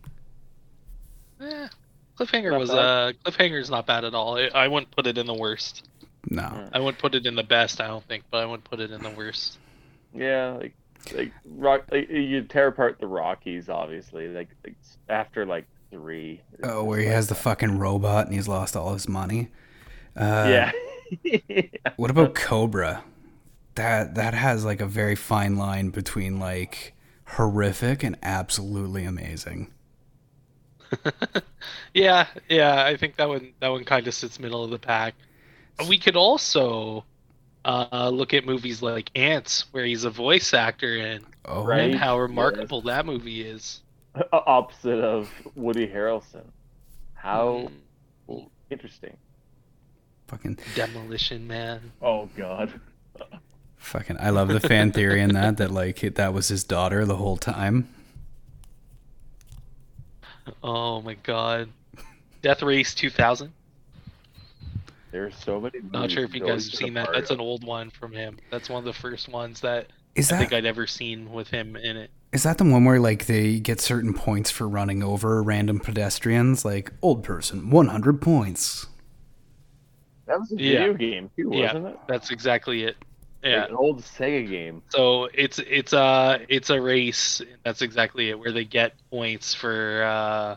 Eh, 1.40 1.68
Cliffhanger 2.18 2.50
Not 2.50 2.60
was 2.60 2.70
bad. 2.70 2.78
uh 2.78 3.12
Cliffhanger's 3.24 3.70
not 3.70 3.86
bad 3.86 4.04
at 4.04 4.14
all. 4.14 4.36
I, 4.36 4.48
I 4.54 4.68
wouldn't 4.68 4.90
put 4.90 5.06
it 5.06 5.18
in 5.18 5.26
the 5.26 5.34
worst. 5.34 5.88
No. 6.30 6.68
I 6.72 6.78
wouldn't 6.80 6.98
put 6.98 7.14
it 7.14 7.26
in 7.26 7.34
the 7.34 7.42
best. 7.44 7.80
I 7.80 7.86
don't 7.86 8.04
think, 8.04 8.24
but 8.30 8.38
I 8.42 8.46
wouldn't 8.46 8.64
put 8.64 8.80
it 8.80 8.90
in 8.90 9.02
the 9.02 9.10
worst. 9.10 9.58
Yeah, 10.14 10.52
like 10.52 10.74
like 11.14 11.32
rock. 11.56 11.84
Like, 11.90 12.10
you 12.10 12.42
tear 12.42 12.66
apart 12.68 12.98
the 13.00 13.06
Rockies, 13.06 13.68
obviously. 13.68 14.28
Like, 14.28 14.48
like 14.64 14.74
after 15.08 15.46
like 15.46 15.64
three. 15.90 16.42
Oh, 16.62 16.84
where 16.84 16.98
he 17.00 17.06
just 17.06 17.14
has 17.14 17.28
the 17.28 17.34
fucking 17.34 17.78
robot 17.78 18.26
and 18.26 18.34
he's 18.34 18.48
lost 18.48 18.76
all 18.76 18.92
his 18.94 19.08
money. 19.08 19.50
Uh, 20.16 20.48
that. 20.48 20.74
yeah. 21.24 21.62
What 21.96 22.10
about 22.10 22.34
Cobra? 22.34 23.04
That 23.76 24.14
that 24.16 24.34
has 24.34 24.64
like 24.64 24.80
a 24.80 24.86
very 24.86 25.16
fine 25.16 25.56
line 25.56 25.90
between 25.90 26.38
like 26.40 26.94
horrific 27.26 28.02
and 28.02 28.16
absolutely 28.22 29.04
amazing. 29.04 29.72
yeah, 31.94 32.26
yeah, 32.48 32.84
I 32.84 32.96
think 32.96 33.16
that 33.16 33.28
one 33.28 33.52
that 33.60 33.68
one 33.68 33.84
kind 33.84 34.06
of 34.06 34.14
sits 34.14 34.38
middle 34.38 34.64
of 34.64 34.70
the 34.70 34.78
pack. 34.78 35.14
We 35.88 35.98
could 35.98 36.16
also 36.16 37.04
uh, 37.64 38.10
look 38.10 38.34
at 38.34 38.46
movies 38.46 38.82
like 38.82 39.10
Antz, 39.16 39.66
where 39.72 39.84
he's 39.84 40.04
a 40.04 40.10
voice 40.10 40.54
actor 40.54 40.96
in, 40.96 41.24
Oh, 41.44 41.64
Right. 41.64 41.82
and 41.82 41.94
how 41.94 42.18
remarkable 42.18 42.82
that 42.82 43.06
movie 43.06 43.42
is. 43.42 43.82
Opposite 44.32 45.00
of 45.00 45.30
Woody 45.54 45.86
Harrelson. 45.86 46.44
How 47.14 47.70
Mm, 48.28 48.48
interesting. 48.70 49.16
fucking 50.28 50.58
Demolition 50.74 51.46
Man. 51.46 51.92
Oh 52.02 52.28
God. 52.36 52.78
fucking. 53.76 54.16
I 54.20 54.30
love 54.30 54.48
the 54.48 54.60
fan 54.60 54.92
theory 54.92 55.20
in 55.22 55.32
that 55.34 55.56
that 55.58 55.70
like 55.70 56.00
that 56.00 56.32
was 56.34 56.48
his 56.48 56.64
daughter 56.64 57.04
the 57.04 57.16
whole 57.16 57.36
time. 57.36 57.88
Oh 60.62 61.00
my 61.02 61.14
God. 61.14 61.68
Death 62.42 62.62
Race 62.62 62.94
2000. 62.94 63.52
There's 65.10 65.34
so 65.36 65.60
many. 65.60 65.80
Not 65.90 66.10
sure 66.10 66.24
if 66.24 66.34
you 66.34 66.40
guys 66.44 66.66
have 66.66 66.74
seen 66.74 66.94
that. 66.94 67.08
That's 67.12 67.30
an 67.30 67.40
old. 67.40 67.62
old 67.62 67.64
one 67.64 67.90
from 67.90 68.12
him. 68.12 68.38
That's 68.50 68.68
one 68.68 68.78
of 68.78 68.84
the 68.84 68.92
first 68.92 69.28
ones 69.28 69.60
that 69.60 69.86
Is 70.14 70.30
I 70.30 70.38
think 70.38 70.52
I'd 70.52 70.66
ever 70.66 70.86
seen 70.86 71.32
with 71.32 71.48
him 71.48 71.76
in 71.76 71.96
it. 71.96 72.10
Is 72.32 72.42
that 72.42 72.58
the 72.58 72.64
one 72.64 72.84
where 72.84 73.00
like 73.00 73.26
they 73.26 73.58
get 73.58 73.80
certain 73.80 74.12
points 74.14 74.50
for 74.50 74.68
running 74.68 75.02
over 75.02 75.42
random 75.42 75.80
pedestrians? 75.80 76.64
Like 76.64 76.92
old 77.02 77.22
person, 77.24 77.70
one 77.70 77.88
hundred 77.88 78.20
points. 78.20 78.86
That 80.26 80.40
was 80.40 80.52
a 80.52 80.56
Yeah. 80.56 80.78
video 80.78 80.94
game 80.94 81.30
too, 81.36 81.48
wasn't 81.48 81.86
it? 81.86 81.98
That's 82.06 82.30
exactly 82.30 82.84
it. 82.84 82.96
Yeah. 83.42 83.60
Like 83.62 83.70
an 83.70 83.76
old 83.76 84.02
Sega 84.02 84.48
game. 84.48 84.82
So 84.90 85.28
it's 85.32 85.58
it's 85.60 85.92
a 85.92 86.40
it's 86.48 86.70
a 86.70 86.80
race. 86.80 87.40
That's 87.64 87.80
exactly 87.82 88.30
it, 88.30 88.38
where 88.38 88.52
they 88.52 88.64
get 88.64 88.94
points 89.10 89.54
for 89.54 90.02
uh, 90.02 90.56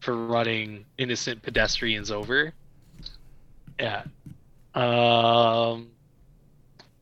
for 0.00 0.26
running 0.26 0.86
innocent 0.96 1.42
pedestrians 1.42 2.10
over. 2.10 2.52
Yeah. 3.78 4.04
Um. 4.74 5.88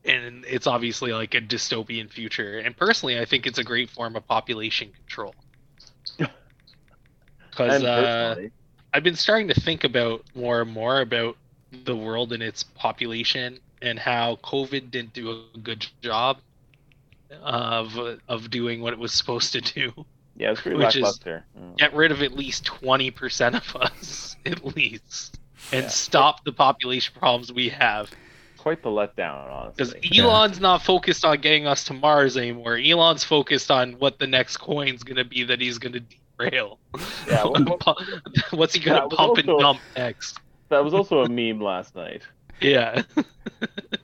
And 0.08 0.44
it's 0.48 0.66
obviously 0.66 1.12
like 1.12 1.34
a 1.34 1.40
dystopian 1.40 2.10
future, 2.10 2.58
and 2.58 2.76
personally, 2.76 3.18
I 3.20 3.24
think 3.26 3.46
it's 3.46 3.58
a 3.58 3.64
great 3.64 3.90
form 3.90 4.16
of 4.16 4.26
population 4.26 4.90
control. 4.92 5.34
Because 7.50 7.82
uh, 7.82 8.36
I've 8.94 9.02
been 9.02 9.16
starting 9.16 9.48
to 9.48 9.60
think 9.60 9.82
about 9.82 10.22
more 10.34 10.60
and 10.60 10.70
more 10.70 11.00
about 11.00 11.36
the 11.84 11.96
world 11.96 12.32
and 12.32 12.40
its 12.42 12.62
population 12.62 13.58
and 13.82 13.98
how 13.98 14.36
COVID 14.44 14.92
didn't 14.92 15.12
do 15.12 15.30
a 15.54 15.58
good 15.58 15.84
job 16.00 16.38
of 17.42 17.98
of 18.28 18.50
doing 18.50 18.80
what 18.80 18.92
it 18.92 18.98
was 18.98 19.12
supposed 19.12 19.52
to 19.52 19.60
do. 19.60 19.92
yeah, 20.36 20.52
it's 20.52 20.60
pretty 20.60 20.78
which 20.78 20.96
is-. 20.96 21.18
Mm. 21.18 21.76
Get 21.78 21.94
rid 21.94 22.12
of 22.12 22.22
at 22.22 22.32
least 22.32 22.64
twenty 22.64 23.10
percent 23.10 23.56
of 23.56 23.76
us, 23.76 24.36
at 24.46 24.64
least, 24.76 25.38
and 25.72 25.82
Yeah. 25.84 25.88
stop 25.88 26.44
the 26.44 26.52
population 26.52 27.14
problems 27.18 27.52
we 27.52 27.70
have. 27.70 28.10
Quite 28.68 28.82
the 28.82 28.90
letdown, 28.90 29.72
Because 29.74 29.94
honestly. 29.94 30.18
Elon's 30.20 30.60
not 30.60 30.82
focused 30.82 31.24
on 31.24 31.40
getting 31.40 31.66
us 31.66 31.84
to 31.84 31.94
Mars 31.94 32.36
anymore. 32.36 32.76
Elon's 32.76 33.24
focused 33.24 33.70
on 33.70 33.92
what 33.94 34.18
the 34.18 34.26
next 34.26 34.58
coin's 34.58 35.02
gonna 35.02 35.24
be 35.24 35.42
that 35.44 35.58
he's 35.58 35.78
gonna 35.78 36.00
derail. 36.38 36.78
Yeah, 37.26 37.44
what- 37.44 37.66
what- 37.86 37.98
What's 38.50 38.74
he 38.74 38.80
gonna 38.80 39.00
That 39.00 39.08
was 39.08 39.16
pump 39.16 39.38
and 39.38 39.46
dump 39.58 39.80
next? 39.96 40.38
That 40.68 40.84
was 40.84 40.92
also 40.92 41.22
a 41.22 41.28
meme 41.30 41.62
last 41.62 41.96
night. 41.96 42.20
Yeah. 42.60 43.02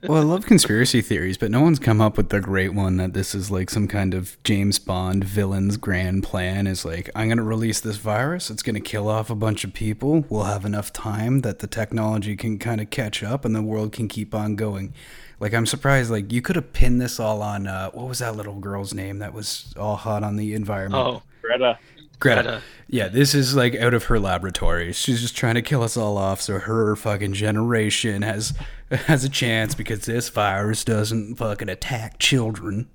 Well, 0.06 0.18
I 0.20 0.24
love 0.24 0.44
conspiracy 0.44 1.00
theories, 1.00 1.38
but 1.38 1.50
no 1.50 1.62
one's 1.62 1.78
come 1.78 2.00
up 2.00 2.18
with 2.18 2.28
the 2.28 2.40
great 2.40 2.74
one 2.74 2.98
that 2.98 3.14
this 3.14 3.34
is 3.34 3.50
like 3.50 3.70
some 3.70 3.88
kind 3.88 4.12
of 4.12 4.36
James 4.44 4.78
Bond 4.78 5.24
villain's 5.24 5.78
grand 5.78 6.24
plan 6.24 6.66
is 6.66 6.84
like, 6.84 7.08
I'm 7.14 7.28
going 7.28 7.38
to 7.38 7.42
release 7.44 7.80
this 7.80 7.96
virus. 7.96 8.50
It's 8.50 8.62
going 8.62 8.74
to 8.74 8.82
kill 8.82 9.08
off 9.08 9.30
a 9.30 9.34
bunch 9.34 9.64
of 9.64 9.72
people. 9.72 10.26
We'll 10.28 10.44
have 10.44 10.66
enough 10.66 10.92
time 10.92 11.40
that 11.40 11.60
the 11.60 11.66
technology 11.66 12.36
can 12.36 12.58
kind 12.58 12.82
of 12.82 12.90
catch 12.90 13.22
up 13.22 13.46
and 13.46 13.54
the 13.54 13.62
world 13.62 13.92
can 13.92 14.08
keep 14.08 14.34
on 14.34 14.56
going. 14.56 14.92
Like, 15.40 15.54
I'm 15.54 15.66
surprised, 15.66 16.10
like, 16.10 16.30
you 16.30 16.42
could 16.42 16.56
have 16.56 16.74
pinned 16.74 17.00
this 17.00 17.18
all 17.18 17.40
on, 17.40 17.66
uh, 17.66 17.90
what 17.92 18.06
was 18.06 18.18
that 18.18 18.36
little 18.36 18.60
girl's 18.60 18.92
name 18.92 19.20
that 19.20 19.32
was 19.32 19.72
all 19.78 19.96
hot 19.96 20.22
on 20.22 20.36
the 20.36 20.52
environment? 20.54 21.02
Oh, 21.02 21.22
Greta. 21.40 21.78
Greta. 22.24 22.42
Greta. 22.42 22.62
Yeah, 22.88 23.08
this 23.08 23.34
is 23.34 23.54
like 23.56 23.74
out 23.76 23.94
of 23.94 24.04
her 24.04 24.18
laboratory. 24.20 24.92
She's 24.92 25.20
just 25.20 25.36
trying 25.36 25.54
to 25.54 25.62
kill 25.62 25.82
us 25.82 25.96
all 25.96 26.18
off 26.18 26.40
so 26.40 26.58
her 26.58 26.96
fucking 26.96 27.32
generation 27.34 28.22
has 28.22 28.52
has 28.90 29.24
a 29.24 29.28
chance 29.28 29.74
because 29.74 30.04
this 30.06 30.28
virus 30.28 30.84
doesn't 30.84 31.36
fucking 31.36 31.68
attack 31.68 32.18
children. 32.18 32.88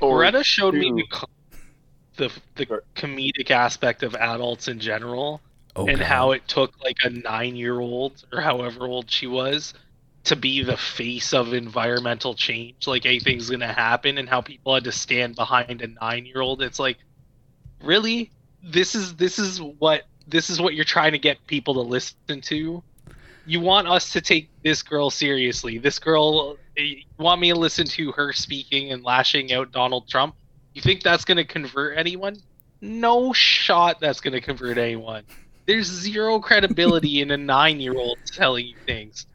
Or 0.00 0.18
Greta 0.18 0.42
showed 0.42 0.74
me 0.74 0.90
the 0.90 1.26
the, 2.16 2.32
the 2.56 2.82
comedic 2.96 3.50
aspect 3.50 4.02
of 4.02 4.14
adults 4.16 4.68
in 4.68 4.80
general 4.80 5.40
Oh, 5.76 5.86
and 5.86 5.98
God. 5.98 6.04
how 6.06 6.30
it 6.32 6.48
took 6.48 6.72
like 6.82 6.96
a 7.04 7.10
nine 7.10 7.54
year 7.54 7.78
old 7.78 8.24
or 8.32 8.40
however 8.40 8.86
old 8.86 9.08
she 9.10 9.28
was 9.28 9.74
to 10.24 10.34
be 10.34 10.64
the 10.64 10.76
face 10.76 11.32
of 11.32 11.52
environmental 11.54 12.34
change. 12.34 12.88
Like 12.88 13.06
anything's 13.06 13.48
gonna 13.48 13.72
happen 13.72 14.18
and 14.18 14.28
how 14.28 14.40
people 14.40 14.74
had 14.74 14.84
to 14.84 14.92
stand 14.92 15.36
behind 15.36 15.80
a 15.82 15.86
nine 15.86 16.26
year 16.26 16.40
old. 16.40 16.62
It's 16.62 16.80
like 16.80 16.98
really? 17.82 18.30
This 18.62 18.94
is 18.94 19.14
this 19.16 19.38
is 19.38 19.60
what 19.60 20.04
this 20.26 20.50
is 20.50 20.60
what 20.60 20.74
you're 20.74 20.84
trying 20.84 21.12
to 21.12 21.18
get 21.18 21.44
people 21.46 21.74
to 21.74 21.80
listen 21.80 22.40
to? 22.42 22.82
You 23.46 23.60
want 23.60 23.88
us 23.88 24.12
to 24.12 24.20
take 24.20 24.50
this 24.62 24.82
girl 24.82 25.10
seriously. 25.10 25.78
This 25.78 25.98
girl 25.98 26.56
eh, 26.76 26.82
you 26.82 27.02
want 27.18 27.40
me 27.40 27.52
to 27.52 27.58
listen 27.58 27.86
to 27.86 28.12
her 28.12 28.32
speaking 28.32 28.92
and 28.92 29.02
lashing 29.02 29.52
out 29.52 29.72
Donald 29.72 30.08
Trump? 30.08 30.34
You 30.74 30.82
think 30.82 31.02
that's 31.02 31.24
gonna 31.24 31.44
convert 31.44 31.96
anyone? 31.96 32.36
No 32.80 33.32
shot 33.32 34.00
that's 34.00 34.20
gonna 34.20 34.40
convert 34.40 34.78
anyone. 34.78 35.24
There's 35.66 35.86
zero 35.86 36.40
credibility 36.40 37.20
in 37.20 37.30
a 37.30 37.36
nine 37.36 37.80
year 37.80 37.94
old 37.94 38.18
telling 38.26 38.66
you 38.66 38.76
things. 38.86 39.26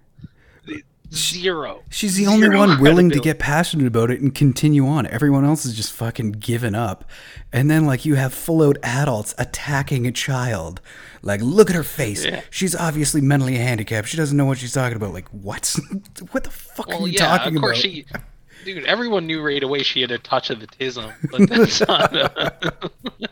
Zero. 1.13 1.83
She's 1.89 2.15
the 2.15 2.25
only 2.27 2.49
one 2.49 2.81
willing 2.81 3.09
to 3.11 3.19
get 3.19 3.37
passionate 3.39 3.85
about 3.87 4.09
it 4.09 4.19
and 4.21 4.33
continue 4.33 4.87
on. 4.87 5.05
Everyone 5.07 5.45
else 5.45 5.65
is 5.65 5.75
just 5.75 5.91
fucking 5.93 6.33
given 6.33 6.73
up. 6.75 7.05
And 7.51 7.69
then, 7.69 7.85
like, 7.85 8.03
you 8.05 8.15
have 8.15 8.33
full 8.33 8.63
out 8.63 8.77
adults 8.81 9.35
attacking 9.37 10.07
a 10.07 10.11
child. 10.11 10.81
Like, 11.21 11.41
look 11.41 11.69
at 11.69 11.75
her 11.75 11.83
face. 11.83 12.25
Yeah. 12.25 12.41
She's 12.49 12.75
obviously 12.75 13.21
mentally 13.21 13.55
handicapped. 13.57 14.07
She 14.07 14.17
doesn't 14.17 14.35
know 14.35 14.45
what 14.45 14.57
she's 14.57 14.73
talking 14.73 14.95
about. 14.97 15.13
Like, 15.13 15.29
what? 15.29 15.75
what 16.31 16.43
the 16.43 16.49
fuck 16.49 16.87
Well, 16.87 17.03
are 17.03 17.07
you 17.07 17.13
yeah, 17.13 17.37
talking 17.37 17.55
of 17.55 17.61
course 17.61 17.79
about? 17.79 17.91
she. 17.91 18.05
Dude, 18.65 18.85
everyone 18.85 19.27
knew 19.27 19.41
right 19.41 19.61
away 19.61 19.83
she 19.83 19.99
had 20.01 20.11
a 20.11 20.17
touch 20.17 20.49
of 20.49 20.61
the 20.61 20.67
tism, 20.67 21.11
but 21.29 21.49
that's 21.49 21.81
not. 21.87 22.15
A, 22.15 22.53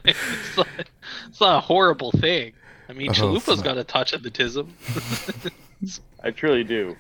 it's, 0.03 0.57
not 0.57 0.67
it's 1.29 1.39
not 1.39 1.57
a 1.57 1.61
horrible 1.61 2.11
thing. 2.11 2.51
I 2.89 2.93
mean, 2.93 3.09
Oh, 3.11 3.13
Chalupa's 3.13 3.61
got 3.61 3.77
a 3.77 3.85
touch 3.85 4.11
of 4.11 4.23
the 4.23 4.29
tism. 4.29 4.67
I 6.23 6.31
truly 6.31 6.63
do. 6.63 6.95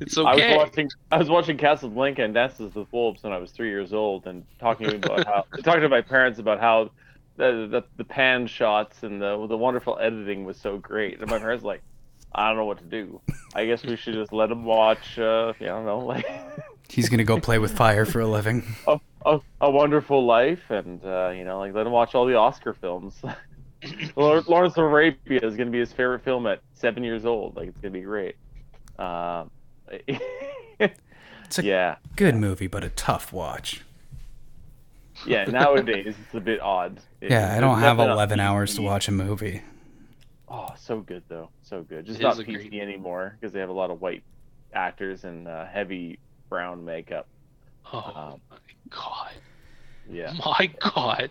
It's 0.00 0.18
I 0.18 0.34
was 0.34 0.56
watching 0.56 0.90
I 1.10 1.18
was 1.18 1.30
watching 1.30 1.56
Casablanca 1.56 2.22
and 2.24 2.34
Dances 2.34 2.74
with 2.74 2.92
Wolves 2.92 3.22
when 3.22 3.32
I 3.32 3.38
was 3.38 3.52
three 3.52 3.70
years 3.70 3.92
old, 3.92 4.26
and 4.26 4.44
talking 4.58 4.94
about 4.94 5.26
how 5.26 5.44
talking 5.62 5.82
to 5.82 5.88
my 5.88 6.02
parents 6.02 6.38
about 6.38 6.60
how 6.60 6.90
the, 7.36 7.68
the 7.70 7.84
the 7.96 8.04
pan 8.04 8.46
shots 8.46 9.02
and 9.02 9.20
the 9.20 9.46
the 9.46 9.56
wonderful 9.56 9.98
editing 10.00 10.44
was 10.44 10.56
so 10.56 10.78
great, 10.78 11.20
and 11.20 11.30
my 11.30 11.38
parents 11.38 11.62
were 11.62 11.72
like, 11.72 11.82
I 12.34 12.48
don't 12.48 12.56
know 12.56 12.64
what 12.64 12.78
to 12.78 12.84
do. 12.84 13.20
I 13.54 13.66
guess 13.66 13.84
we 13.84 13.96
should 13.96 14.14
just 14.14 14.32
let 14.32 14.48
them 14.48 14.64
watch. 14.64 15.18
Uh, 15.18 15.52
I 15.60 15.64
don't 15.64 15.86
know, 15.86 15.98
like 16.06 16.26
He's 16.88 17.08
going 17.08 17.18
to 17.18 17.24
go 17.24 17.40
play 17.40 17.58
with 17.58 17.76
fire 17.76 18.04
for 18.04 18.20
a 18.20 18.26
living. 18.26 18.62
a, 18.86 19.00
a, 19.24 19.40
a 19.60 19.70
Wonderful 19.70 20.24
Life, 20.24 20.70
and 20.70 21.04
uh, 21.04 21.30
you 21.30 21.44
know, 21.44 21.58
like 21.58 21.74
let 21.74 21.86
him 21.86 21.92
watch 21.92 22.14
all 22.14 22.26
the 22.26 22.36
Oscar 22.36 22.74
films. 22.74 23.14
Lawrence 24.16 24.48
Lawrence 24.48 24.76
of 24.76 24.84
Arabia 24.84 25.40
is 25.42 25.56
going 25.56 25.66
to 25.66 25.72
be 25.72 25.78
his 25.78 25.92
favorite 25.92 26.22
film 26.24 26.46
at 26.46 26.60
seven 26.74 27.04
years 27.04 27.24
old. 27.24 27.56
Like 27.56 27.68
it's 27.68 27.78
going 27.78 27.92
to 27.92 27.98
be 27.98 28.04
great. 28.04 28.36
Um, 28.98 29.50
It's 31.48 31.60
a 31.60 31.64
yeah. 31.64 31.96
good 32.16 32.34
movie, 32.34 32.66
but 32.66 32.82
a 32.82 32.88
tough 32.90 33.32
watch. 33.32 33.82
Yeah, 35.26 35.44
nowadays 35.44 36.14
it's 36.20 36.34
a 36.34 36.40
bit 36.40 36.60
odd. 36.60 37.00
It- 37.22 37.30
Yeah, 37.30 37.56
I 37.56 37.60
don't 37.60 37.78
have 37.78 37.98
11 37.98 38.38
hours 38.38 38.74
to 38.76 38.82
watch 38.82 39.08
a 39.08 39.12
movie. 39.12 39.62
Oh, 40.46 40.68
so 40.76 41.00
good 41.00 41.22
though, 41.28 41.48
so 41.62 41.82
good. 41.82 42.04
Just 42.04 42.20
It 42.20 42.22
not 42.22 42.34
is 42.34 42.40
a 42.40 42.44
PC 42.44 42.68
great- 42.68 42.82
anymore 42.82 43.36
because 43.40 43.52
they 43.54 43.60
have 43.60 43.70
a 43.70 43.72
lot 43.72 43.90
of 43.90 44.00
white 44.02 44.22
actors 44.74 45.24
and 45.24 45.48
uh, 45.48 45.64
heavy 45.66 46.18
brown 46.50 46.84
makeup. 46.84 47.26
Oh 47.92 47.98
Um, 48.34 48.40
my 48.50 48.56
god! 48.90 49.32
Yeah, 50.10 50.32
My 50.44 50.70
god! 50.80 51.30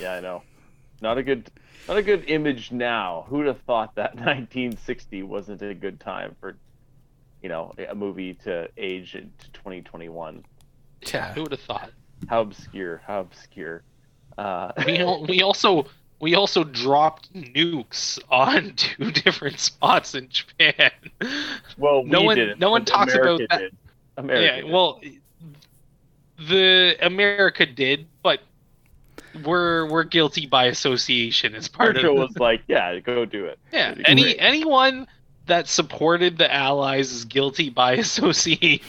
yeah, 0.00 0.12
I 0.14 0.20
know. 0.20 0.42
Not 1.02 1.18
a 1.18 1.22
good, 1.24 1.50
not 1.88 1.96
a 1.96 2.02
good 2.02 2.24
image 2.30 2.70
now. 2.70 3.26
Who'd 3.28 3.46
have 3.46 3.60
thought 3.62 3.96
that 3.96 4.14
1960 4.14 5.24
wasn't 5.24 5.60
a 5.60 5.74
good 5.74 5.98
time 5.98 6.36
for, 6.40 6.56
you 7.44 7.50
know, 7.50 7.74
a 7.90 7.94
movie 7.94 8.32
to 8.44 8.66
age 8.78 9.14
into 9.14 9.50
2021? 9.52 10.42
Yeah, 11.12 11.34
who 11.34 11.42
would 11.42 11.50
have 11.52 11.60
thought? 11.60 11.90
How 12.26 12.40
obscure! 12.40 13.02
How 13.06 13.20
obscure! 13.20 13.82
Uh, 14.38 14.72
We 14.86 14.98
al- 15.00 15.26
we 15.26 15.42
also 15.42 15.84
we 16.20 16.34
also 16.36 16.64
dropped 16.64 17.30
nukes 17.34 18.18
on 18.30 18.72
two 18.76 19.10
different 19.10 19.60
spots 19.60 20.14
in 20.14 20.30
Japan. 20.30 20.90
well, 21.76 22.02
no 22.02 22.22
one- 22.22 22.36
didn't, 22.36 22.60
no 22.60 22.70
one 22.70 22.80
but 22.80 22.86
talks 22.90 23.12
about 23.14 23.26
America 23.26 23.46
that. 23.50 23.58
Did. 23.58 23.76
America 24.16 24.44
yeah, 24.46 24.56
did. 24.62 24.72
well, 24.72 25.00
the 26.48 26.96
America 27.02 27.66
did, 27.66 28.06
but 28.22 28.40
we're 29.44 29.86
we're 29.90 30.04
guilty 30.04 30.46
by 30.46 30.64
association 30.66 31.54
as 31.54 31.68
part 31.68 31.96
Churchill 31.96 32.22
of. 32.22 32.28
was 32.30 32.38
like, 32.38 32.62
"Yeah, 32.68 32.98
go 33.00 33.26
do 33.26 33.44
it." 33.44 33.58
yeah, 33.70 33.94
any 34.06 34.38
anyone 34.38 35.06
that 35.46 35.68
supported 35.68 36.38
the 36.38 36.52
Allies 36.52 37.12
is 37.12 37.24
guilty 37.24 37.70
by 37.70 37.92
association. 37.96 38.80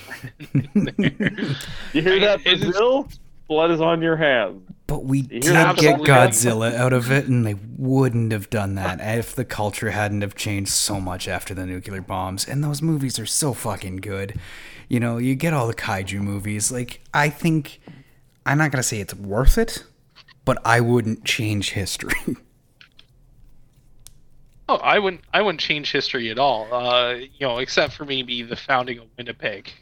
You 1.93 2.01
hear 2.01 2.20
that, 2.22 2.41
It 2.45 2.53
is- 2.60 2.64
Brazil? 2.64 3.08
Blood 3.47 3.70
is 3.70 3.80
on 3.80 4.01
your 4.01 4.16
hands. 4.18 4.62
But 4.88 5.06
we 5.06 5.20
You 5.20 5.28
did 5.39 5.76
get? 5.78 5.99
Godzilla 5.99 6.74
out 6.76 6.93
of 6.93 7.12
it, 7.12 7.28
and 7.28 7.45
they 7.45 7.56
wouldn't 7.78 8.32
have 8.32 8.49
done 8.49 8.74
that 8.76 8.99
if 8.99 9.36
the 9.36 9.45
culture 9.45 9.91
hadn't 9.91 10.22
have 10.22 10.34
changed 10.36 10.72
so 10.72 10.99
much 10.99 11.28
after 11.28 11.53
the 11.53 11.66
nuclear 11.66 12.01
bombs. 12.01 12.47
And 12.47 12.64
those 12.64 12.82
movies 12.82 13.20
are 13.20 13.26
so 13.28 13.53
fucking 13.53 13.97
good. 13.97 14.39
You 14.89 14.99
know, 14.99 15.18
you 15.18 15.36
get 15.36 15.53
all 15.53 15.68
the 15.68 15.74
kaiju 15.76 16.20
movies. 16.22 16.72
Like, 16.72 17.01
I 17.14 17.30
think 17.30 17.80
I'm 18.47 18.58
not 18.58 18.72
gonna 18.72 18.84
say 18.84 18.99
it's 18.99 19.14
worth 19.16 19.58
it, 19.60 19.84
but 20.43 20.60
I 20.66 20.82
wouldn't 20.82 21.24
change 21.24 21.72
history. 21.72 22.14
Oh, 24.68 24.78
I 24.78 24.97
wouldn't. 24.97 25.24
I 25.34 25.41
wouldn't 25.41 25.59
change 25.59 25.91
history 25.91 26.32
at 26.32 26.39
all. 26.39 26.74
Uh, 26.74 27.13
you 27.13 27.47
know, 27.47 27.59
except 27.59 27.93
for 27.93 28.05
maybe 28.05 28.41
the 28.41 28.55
founding 28.55 28.99
of 28.99 29.05
Winnipeg. 29.18 29.72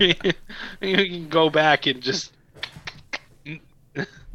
you 0.00 0.96
can 0.96 1.28
go 1.28 1.50
back 1.50 1.86
and 1.86 2.00
just, 2.00 2.32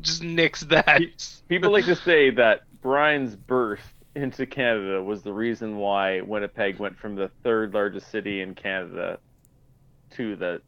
just 0.02 0.24
nix 0.24 0.62
that. 0.62 1.02
People 1.48 1.72
like 1.72 1.86
to 1.86 1.96
say 1.96 2.32
that 2.32 2.64
Brian's 2.82 3.36
birth 3.36 3.94
into 4.16 4.46
Canada 4.46 5.02
was 5.02 5.22
the 5.22 5.32
reason 5.32 5.78
why 5.78 6.20
Winnipeg 6.20 6.78
went 6.78 6.98
from 6.98 7.16
the 7.16 7.30
third 7.44 7.74
largest 7.74 8.12
city 8.12 8.42
in 8.42 8.54
Canada 8.54 9.20
to 10.16 10.36
the 10.36 10.62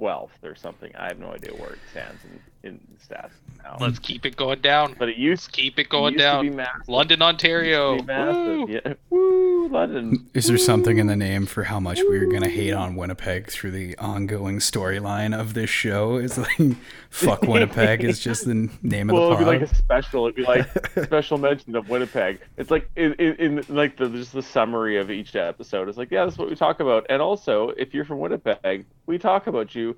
12th 0.00 0.42
or 0.42 0.54
something. 0.54 0.90
I 0.96 1.08
have 1.08 1.18
no 1.18 1.32
idea 1.32 1.52
where 1.52 1.72
it 1.72 1.78
stands 1.90 2.22
in 2.62 2.80
stats 2.98 3.30
now. 3.62 3.76
Let's 3.80 3.94
mm-hmm. 3.94 4.02
keep 4.02 4.26
it 4.26 4.36
going 4.36 4.60
down. 4.60 4.96
but 4.98 5.08
it 5.08 5.16
used, 5.16 5.44
Let's 5.44 5.46
keep 5.48 5.78
it 5.78 5.82
it 5.82 5.88
going 5.88 6.14
used 6.14 6.24
to 6.24 6.42
be 6.42 6.50
down. 6.50 6.66
London, 6.86 7.22
Ontario. 7.22 7.94
Used 7.94 8.00
to 8.00 8.06
be 8.06 8.12
massive. 8.12 8.58
Woo! 8.58 8.68
Yeah. 8.68 8.94
Woo, 9.10 9.68
London. 9.68 10.28
Is 10.34 10.46
there 10.46 10.58
something 10.58 10.98
in 10.98 11.06
the 11.06 11.16
name 11.16 11.46
for 11.46 11.64
how 11.64 11.78
much 11.78 12.00
we 12.08 12.18
are 12.18 12.26
gonna 12.26 12.48
hate 12.48 12.72
on 12.72 12.96
Winnipeg 12.96 13.50
through 13.50 13.72
the 13.72 13.96
ongoing 13.98 14.58
storyline 14.58 15.38
of 15.38 15.54
this 15.54 15.70
show? 15.70 16.16
Is 16.16 16.38
like, 16.38 16.58
fuck 17.10 17.42
Winnipeg 17.42 18.02
is 18.04 18.18
just 18.18 18.46
the 18.46 18.70
name 18.82 19.10
of 19.10 19.14
Well, 19.14 19.28
the 19.28 19.34
it'd 19.34 19.46
be 19.46 19.52
like 19.52 19.62
a 19.62 19.74
special. 19.74 20.26
It'd 20.26 20.36
be 20.36 20.44
like 20.44 20.90
special 21.04 21.38
mention 21.38 21.76
of 21.76 21.88
Winnipeg. 21.88 22.40
It's 22.56 22.70
like 22.70 22.90
in, 22.96 23.14
in, 23.14 23.34
in 23.36 23.64
like 23.68 23.96
the 23.96 24.08
just 24.08 24.32
the 24.32 24.42
summary 24.42 24.96
of 24.96 25.10
each 25.10 25.36
episode. 25.36 25.88
It's 25.88 25.98
like 25.98 26.10
yeah, 26.10 26.24
that's 26.24 26.38
what 26.38 26.48
we 26.48 26.56
talk 26.56 26.80
about. 26.80 27.06
And 27.08 27.22
also, 27.22 27.70
if 27.70 27.94
you're 27.94 28.04
from 28.04 28.18
Winnipeg, 28.18 28.86
we 29.06 29.18
talk 29.18 29.46
about 29.46 29.74
you 29.74 29.96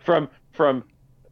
from 0.00 0.28
from 0.52 0.84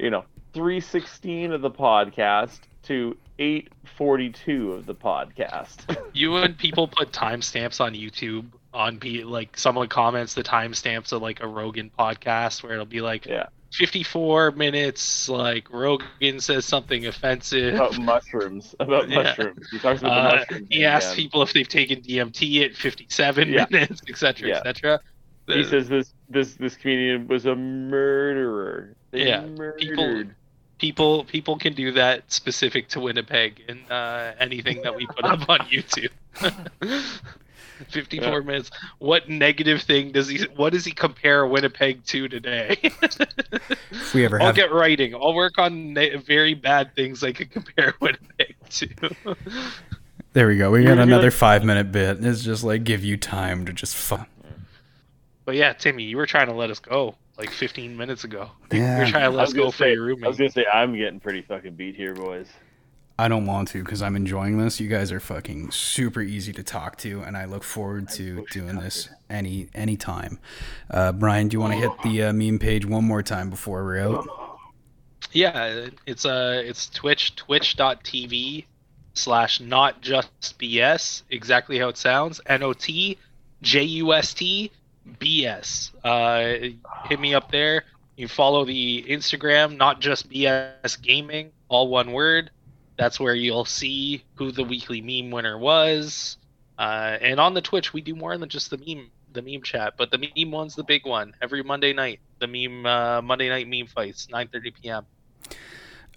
you 0.03 0.11
know 0.11 0.25
316 0.53 1.53
of 1.53 1.63
the 1.63 1.71
podcast 1.71 2.61
to 2.83 3.17
842 3.39 4.73
of 4.73 4.87
the 4.87 4.95
podcast. 4.95 5.97
You 6.15 6.37
and 6.37 6.59
people 6.59 6.89
put 6.89 7.11
timestamps 7.11 7.81
on 7.81 7.95
YouTube 7.95 8.45
on 8.75 8.99
be 8.99 9.25
like 9.25 9.57
someone 9.57 9.89
comments 9.89 10.35
the 10.35 10.43
timestamps 10.43 11.13
of 11.13 11.23
like 11.23 11.41
a 11.43 11.47
Rogan 11.49 11.91
podcast 11.99 12.63
where 12.63 12.73
it'll 12.75 12.85
be 12.85 13.01
like 13.01 13.25
yeah, 13.25 13.47
54 13.73 14.51
minutes. 14.53 15.29
Like 15.31 15.71
Rogan 15.73 16.41
says 16.41 16.67
something 16.67 17.07
offensive. 17.07 17.75
about 17.75 17.99
mushrooms. 17.99 18.75
About 18.79 19.09
Yeah. 19.09 19.23
mushrooms. 19.23 19.69
He 19.71 19.79
talks 19.79 20.01
about 20.03 20.13
Uh, 20.35 20.37
mushrooms. 20.41 20.67
he 20.71 20.85
asks 20.85 21.15
people 21.15 21.41
if 21.43 21.53
they've 21.55 21.67
taken 21.69 22.03
DMT 22.03 22.65
at 22.65 22.75
57 22.77 23.49
Yeah. 23.49 23.67
minutes, 23.71 24.03
etc., 24.09 24.49
Yeah. 24.51 24.57
etc. 24.59 25.01
He 25.49 25.65
says 25.65 25.89
this 25.89 26.13
this 26.29 26.55
this 26.55 26.77
comedian 26.77 27.27
was 27.29 27.47
a 27.47 27.55
murderer. 27.57 28.95
They 29.11 29.27
Yeah, 29.29 29.45
murdered. 29.47 29.79
people- 29.79 30.25
people 30.79 31.25
people 31.25 31.57
can 31.59 31.75
do 31.75 31.93
that 31.93 32.31
specific 32.33 32.89
to 32.89 33.01
Winnipeg 33.01 33.63
and 33.69 33.81
uh, 33.91 34.33
anything 34.41 34.83
that 34.83 34.95
we 34.97 35.07
put 35.07 35.25
up 35.25 35.49
on 35.49 35.59
YouTube. 35.61 36.11
54 37.89 38.29
Yeah. 38.33 38.39
minutes. 38.41 38.71
What 38.99 39.29
negative 39.29 39.83
thing 39.83 40.13
does 40.13 40.29
he? 40.29 40.45
What 40.55 40.73
does 40.73 40.85
he 40.85 40.93
compare 40.93 41.45
Winnipeg 41.47 42.05
to 42.07 42.29
today? 42.29 42.79
if 42.83 44.15
we 44.15 44.25
ever 44.25 44.41
I'll 44.41 44.47
have 44.47 44.55
get 44.57 44.73
writing. 44.73 45.15
I'll 45.15 45.35
work 45.35 45.59
on 45.59 45.93
ne- 45.95 46.17
very 46.17 46.55
bad 46.55 46.95
things 46.95 47.25
I 47.25 47.33
could 47.33 47.51
compare 47.51 47.95
Winnipeg 48.01 48.55
to. 48.71 48.89
There 50.33 50.47
we 50.47 50.57
go. 50.57 50.71
We 50.71 50.85
got 50.85 50.99
another 50.99 51.31
five 51.31 51.65
minute 51.65 51.91
bit. 51.93 52.25
It's 52.25 52.43
just 52.43 52.63
like 52.65 52.85
give 52.85 53.05
you 53.05 53.17
time 53.17 53.67
to 53.67 53.73
just 53.73 53.95
fuck. 53.97 54.29
But 55.53 55.59
yeah, 55.59 55.75
Timmy, 55.75 56.05
you 56.05 56.17
were 56.17 56.25
trying 56.25 56.47
to 56.47 56.55
let 56.55 56.71
us 56.71 56.79
go 56.79 57.15
like 57.37 57.51
15 57.51 57.95
minutes 57.95 58.25
ago. 58.25 58.49
You 58.73 58.79
Yeah. 58.79 59.01
were 59.01 59.05
trying 59.05 59.13
to 59.13 59.27
I 59.27 59.29
let 59.29 59.41
was 59.43 59.51
us 59.51 59.53
gonna 59.53 59.67
go 59.67 59.71
for 59.71 59.77
say- 59.77 59.93
your 59.93 60.13
I 60.25 60.29
was 60.29 60.39
gonna 60.39 60.51
say 60.51 60.65
I'm 60.73 60.97
getting 60.97 61.21
pretty 61.21 61.43
fucking 61.43 61.75
beat 61.75 61.95
here, 61.95 62.15
boys. 62.15 62.47
I 63.19 63.29
don't 63.29 63.45
want 63.45 63.69
to 63.69 63.85
because 63.85 64.01
I'm 64.01 64.17
enjoying 64.17 64.57
this. 64.57 64.81
You 64.81 64.89
guys 64.89 65.13
are 65.13 65.21
fucking 65.21 65.73
super 65.73 66.23
easy 66.23 66.55
to 66.55 66.63
talk 66.63 66.97
to, 67.01 67.21
and 67.21 67.37
I 67.37 67.45
look 67.45 67.65
forward 67.65 68.09
to 68.15 68.47
doing 68.51 68.77
this 68.79 69.11
any 69.29 69.69
any 69.75 69.99
time. 69.99 70.39
Uh, 70.91 71.13
Brian, 71.13 71.49
do 71.49 71.57
you 71.57 71.61
want 71.61 71.75
to 71.75 71.79
hit 71.81 71.91
the 72.03 72.23
uh, 72.23 72.33
meme 72.33 72.59
page 72.59 72.87
one 72.87 73.05
more 73.05 73.23
time 73.23 73.51
before 73.51 73.85
we're 73.85 73.99
out? 74.01 74.27
Yeah, 75.33 75.89
it's 76.07 76.25
uh 76.25 76.63
it's 76.65 76.89
Twitch 76.89 77.37
twitch.tv 77.37 78.65
slash 79.13 79.61
not 79.61 80.01
just 80.01 80.59
BS, 80.59 81.25
exactly 81.31 81.79
how 81.79 81.89
it 81.89 81.99
sounds. 81.99 82.41
N 82.47 82.63
O 82.63 82.73
T 82.73 83.19
J 83.61 83.83
U 83.83 84.15
S 84.15 84.33
T 84.33 84.71
B 85.19 85.47
S. 85.47 85.93
Uh 86.05 86.55
hit 87.09 87.21
me 87.21 87.35
up 87.35 87.51
there. 87.51 87.85
You 88.17 88.29
follow 88.29 88.65
the 88.65 89.05
Instagram, 89.09 89.77
not 89.77 90.01
just 90.01 90.29
BS 90.31 91.01
gaming, 91.01 91.51
all 91.69 91.89
one 91.89 92.13
word. 92.13 92.51
That's 92.97 93.19
where 93.19 93.35
you'll 93.35 93.65
see 93.65 94.25
who 94.35 94.53
the 94.53 94.65
weekly 94.65 95.01
meme 95.01 95.31
winner 95.31 95.57
was. 95.57 96.37
Uh, 96.79 97.17
and 97.21 97.41
on 97.41 97.55
the 97.55 97.61
Twitch, 97.61 97.93
we 97.93 98.01
do 98.01 98.15
more 98.15 98.37
than 98.37 98.49
just 98.49 98.71
the 98.71 98.79
meme 98.79 99.11
the 99.33 99.43
meme 99.43 99.63
chat, 99.63 99.95
but 99.97 100.11
the 100.11 100.19
meme 100.19 100.51
one's 100.51 100.75
the 100.75 100.85
big 100.85 101.07
one 101.07 101.35
every 101.41 101.63
Monday 101.63 101.93
night. 101.93 102.21
The 102.39 102.47
meme 102.47 102.85
uh, 102.85 103.23
Monday 103.23 103.49
night 103.49 103.69
meme 103.69 103.87
fights, 103.87 104.27
9:30 104.27 104.75
p.m. 104.83 105.07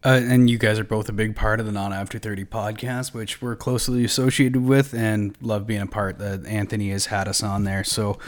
Uh, 0.06 0.22
and 0.24 0.52
you 0.52 0.60
guys 0.60 0.78
are 0.78 0.84
both 0.84 1.10
a 1.10 1.12
big 1.12 1.36
part 1.36 1.60
of 1.60 1.66
the 1.66 1.72
Non 1.72 1.92
After 1.92 2.20
30 2.20 2.46
podcast, 2.46 3.12
which 3.12 3.42
we're 3.42 3.56
closely 3.56 4.06
associated 4.06 4.64
with 4.64 4.94
and 4.94 5.36
love 5.42 5.66
being 5.66 5.82
a 5.82 5.88
part 5.88 6.20
that 6.20 6.46
Anthony 6.46 6.92
has 6.92 7.08
had 7.08 7.28
us 7.28 7.42
on 7.42 7.64
there. 7.64 7.84
So, 7.84 8.20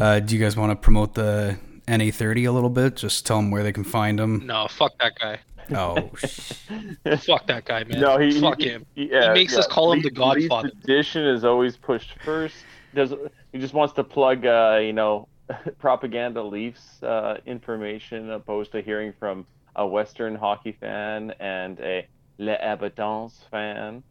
uh, 0.00 0.20
do 0.20 0.36
you 0.36 0.40
guys 0.40 0.56
want 0.56 0.70
to 0.70 0.76
promote 0.76 1.14
the 1.14 1.58
NA30 1.88 2.46
a 2.46 2.52
little 2.52 2.70
bit? 2.70 2.94
Just 2.94 3.26
tell 3.26 3.38
them 3.38 3.50
where 3.50 3.64
they 3.64 3.72
can 3.72 3.82
find 3.82 4.20
them. 4.20 4.46
No, 4.46 4.68
fuck 4.68 4.96
that 5.00 5.18
guy. 5.18 5.40
Oh, 5.74 5.96
fuck 7.18 7.48
that 7.48 7.64
guy, 7.64 7.82
man. 7.82 8.00
No, 8.00 8.18
he 8.18 8.40
fuck 8.40 8.60
he, 8.60 8.68
him. 8.68 8.86
He, 8.94 9.10
yeah, 9.10 9.32
makes 9.32 9.54
yeah. 9.54 9.58
us 9.58 9.66
call 9.66 9.92
him 9.92 10.02
the 10.02 10.10
Godfather. 10.12 10.68
Least 10.68 10.84
edition 10.84 11.26
is 11.26 11.44
always 11.44 11.76
pushed 11.76 12.12
first. 12.22 12.54
Does 12.94 13.12
he 13.52 13.58
just 13.58 13.74
wants 13.74 13.94
to 13.94 14.04
plug, 14.04 14.46
uh, 14.46 14.78
you 14.80 14.92
know, 14.92 15.26
propaganda 15.78 16.40
Leafs 16.40 17.02
uh, 17.02 17.38
information 17.46 18.30
opposed 18.30 18.70
to 18.72 18.80
hearing 18.80 19.12
from 19.18 19.44
a 19.76 19.86
Western 19.86 20.34
hockey 20.34 20.72
fan 20.72 21.32
and 21.38 21.78
a 21.80 22.06
Les 22.38 22.58
Habitants 22.60 23.44
fan. 23.50 24.02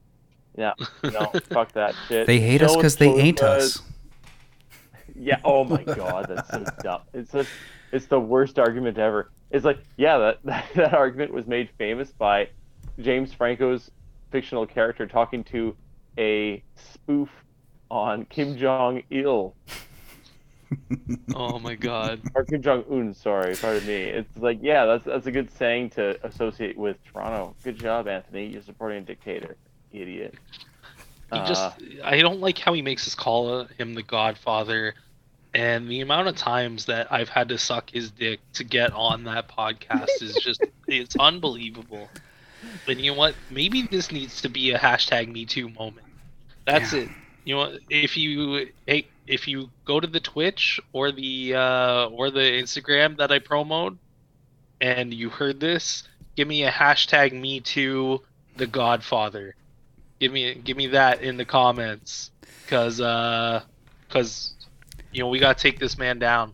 Yeah, 0.58 0.74
no, 1.04 1.32
fuck 1.50 1.74
that 1.74 1.94
shit. 2.08 2.28
they 2.28 2.40
hate 2.40 2.62
us 2.62 2.76
because 2.76 2.96
they 2.96 3.10
ain't 3.10 3.42
us. 3.42 3.82
Yeah. 5.18 5.40
Oh 5.44 5.64
my 5.64 5.84
god, 5.84 6.28
that's 6.30 6.50
so 6.50 6.66
dumb. 6.84 7.02
It's 7.14 7.32
just, 7.32 7.50
it's 7.92 8.06
the 8.06 8.20
worst 8.20 8.60
argument 8.60 8.98
ever. 8.98 9.32
It's 9.52 9.66
like, 9.66 9.80
yeah, 9.98 10.18
that, 10.18 10.40
that 10.44 10.66
that 10.76 10.94
argument 10.94 11.34
was 11.34 11.48
made 11.48 11.70
famous 11.78 12.12
by 12.12 12.50
James 13.00 13.34
Franco's 13.34 13.92
fictional 14.32 14.66
character 14.66 15.08
talking 15.08 15.44
to 15.46 15.76
a 16.18 16.64
spoof 16.76 17.30
on 17.92 18.26
Kim 18.26 18.58
Jong 18.58 19.04
Il 19.12 19.54
oh 21.36 21.60
my 21.60 21.76
god. 21.76 22.22
or 22.36 22.44
Kim 22.44 22.62
Jong 22.62 22.84
Un. 22.92 23.14
Sorry, 23.14 23.56
pardon 23.56 23.86
me. 23.88 23.96
It's 24.04 24.38
like, 24.38 24.60
yeah, 24.62 24.86
that's 24.86 25.06
that's 25.06 25.26
a 25.28 25.32
good 25.32 25.52
saying 25.52 25.92
to 25.92 26.18
associate 26.26 26.78
with 26.78 26.98
Toronto. 27.06 27.56
Good 27.64 27.80
job, 27.80 28.08
Anthony. 28.08 28.48
You're 28.48 28.62
supporting 28.62 29.00
a 29.00 29.02
dictator, 29.02 29.56
idiot. 29.92 30.36
He 31.34 31.40
Uh, 31.40 31.48
just 31.48 31.76
I 32.04 32.20
don't 32.20 32.40
like 32.40 32.58
how 32.58 32.74
he 32.74 32.82
makes 32.82 33.08
us 33.08 33.16
call 33.16 33.66
him 33.78 33.94
the 33.96 34.04
Godfather 34.04 34.94
and 35.54 35.90
the 35.90 36.02
amount 36.02 36.28
of 36.28 36.36
times 36.36 36.86
that 36.86 37.12
I've 37.12 37.30
had 37.30 37.50
to 37.50 37.58
suck 37.58 37.90
his 37.90 38.12
dick 38.12 38.42
to 38.54 38.64
get 38.64 38.92
on 38.94 39.24
that 39.24 39.48
podcast 39.48 40.22
is 40.22 40.36
just 40.36 40.62
it's 40.88 41.16
unbelievable. 41.18 42.10
And 42.88 43.00
you 43.00 43.12
know 43.12 43.18
what? 43.18 43.36
Maybe 43.50 43.84
this 43.84 44.12
needs 44.12 44.42
to 44.42 44.50
be 44.50 44.72
a 44.72 44.78
hashtag 44.78 45.32
me 45.32 45.46
too 45.46 45.70
moment. 45.70 46.06
That's 46.66 46.94
Yeah. 46.94 47.02
it. 47.02 47.10
You 47.46 47.56
know, 47.56 47.78
if 47.90 48.18
you 48.18 48.68
hey, 48.88 49.08
if 49.28 49.48
you 49.48 49.70
go 49.86 50.00
to 50.00 50.08
the 50.08 50.20
Twitch 50.20 50.80
or 50.94 51.12
the 51.12 51.56
uh, 51.56 52.08
or 52.08 52.32
the 52.32 52.40
Instagram 52.40 53.18
that 53.18 53.32
I 53.32 53.40
promoted, 53.40 53.98
and 54.82 55.14
you 55.14 55.30
heard 55.30 55.60
this, 55.60 56.04
give 56.36 56.48
me 56.48 56.64
a 56.64 56.72
hashtag 56.72 57.34
me 57.34 57.60
too 57.60 58.22
the 58.58 58.68
Godfather. 58.68 59.56
Give 60.20 60.32
me 60.32 60.56
give 60.56 60.78
me 60.78 60.88
that 60.88 61.22
in 61.22 61.38
the 61.38 61.46
comments, 61.46 62.32
cause 62.68 63.02
uh, 63.02 63.62
cause 64.10 64.54
you 65.12 65.22
know 65.22 65.30
we 65.30 65.40
gotta 65.40 65.60
take 65.60 65.80
this 65.80 65.98
man 65.98 66.20
down. 66.20 66.54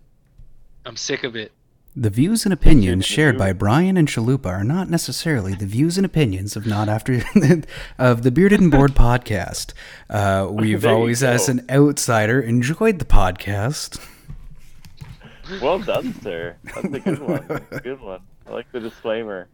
I'm 0.86 0.98
sick 0.98 1.24
of 1.24 1.36
it. 1.36 1.52
The 1.94 2.10
views 2.10 2.46
and 2.46 2.54
opinions 2.54 3.06
shared 3.06 3.38
by 3.38 3.52
Brian 3.52 3.98
and 3.98 4.08
Chalupa 4.08 4.46
are 4.46 4.64
not 4.64 4.90
necessarily 4.90 5.56
the 5.56 5.66
views 5.66 5.98
and 5.98 6.06
opinions 6.06 6.56
of 6.56 6.66
not 6.66 6.88
after 6.88 7.16
of 7.98 8.24
the 8.24 8.32
Bearded 8.32 8.62
and 8.62 8.72
Board 8.72 8.92
podcast. 8.96 9.74
Uh, 10.10 10.48
we've 10.50 10.82
There 10.82 10.94
always, 10.94 11.22
as 11.22 11.50
an 11.50 11.66
outsider, 11.70 12.40
enjoyed 12.40 13.00
the 13.00 13.06
podcast. 13.06 14.00
Well 15.62 15.80
done, 15.80 16.14
sir. 16.22 16.56
That's 16.64 16.86
a 16.86 17.00
good 17.00 17.20
one. 17.20 17.46
That's 17.50 17.72
a 17.76 17.80
good 17.82 18.00
one. 18.00 18.22
I 18.48 18.52
like 18.52 18.72
the 18.72 18.80
disclaimer. 18.80 19.50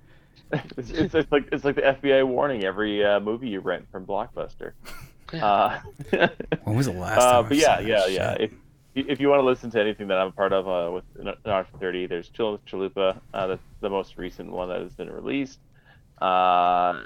It's, 0.52 0.92
it's, 0.92 1.16
it's 1.16 1.32
like 1.32 1.50
it's 1.52 1.66
like 1.66 1.76
the 1.76 1.82
FBI 1.82 2.26
warning 2.26 2.64
every 2.64 3.04
uh, 3.04 3.20
movie 3.20 3.50
you 3.50 3.62
rent 3.62 3.88
from 3.92 4.06
Blockbuster. 4.06 4.74
Uh, 5.34 5.80
When 6.64 6.76
was 6.78 6.86
the 6.86 6.92
last 6.94 7.18
uh, 7.20 7.32
time? 7.42 7.50
But 7.50 7.58
yeah, 7.58 7.80
yeah, 7.80 8.04
shit? 8.04 8.14
yeah. 8.14 8.32
If 8.34 8.52
if 9.08 9.20
you 9.20 9.30
want 9.30 9.39
to 9.39 9.45
listen 9.45 9.70
to 9.72 9.80
anything 9.80 10.08
that 10.08 10.18
I'm 10.18 10.28
a 10.28 10.32
part 10.32 10.54
of 10.54 10.68
uh, 10.68 10.91
with 10.91 11.04
Not 11.45 11.70
for 11.70 11.78
Thirty, 11.78 12.08
there's 12.08 12.30
Chill 12.30 12.54
with 12.54 12.66
Chalupa. 12.66 13.20
Uh, 13.34 13.48
that's 13.48 13.62
the 13.82 13.89
most 13.89 14.18
recent 14.18 14.52
one 14.52 14.70
that 14.70 14.82
has 14.82 14.93
been 14.93 15.10
released. 15.10 15.60
Uh, 16.22 17.04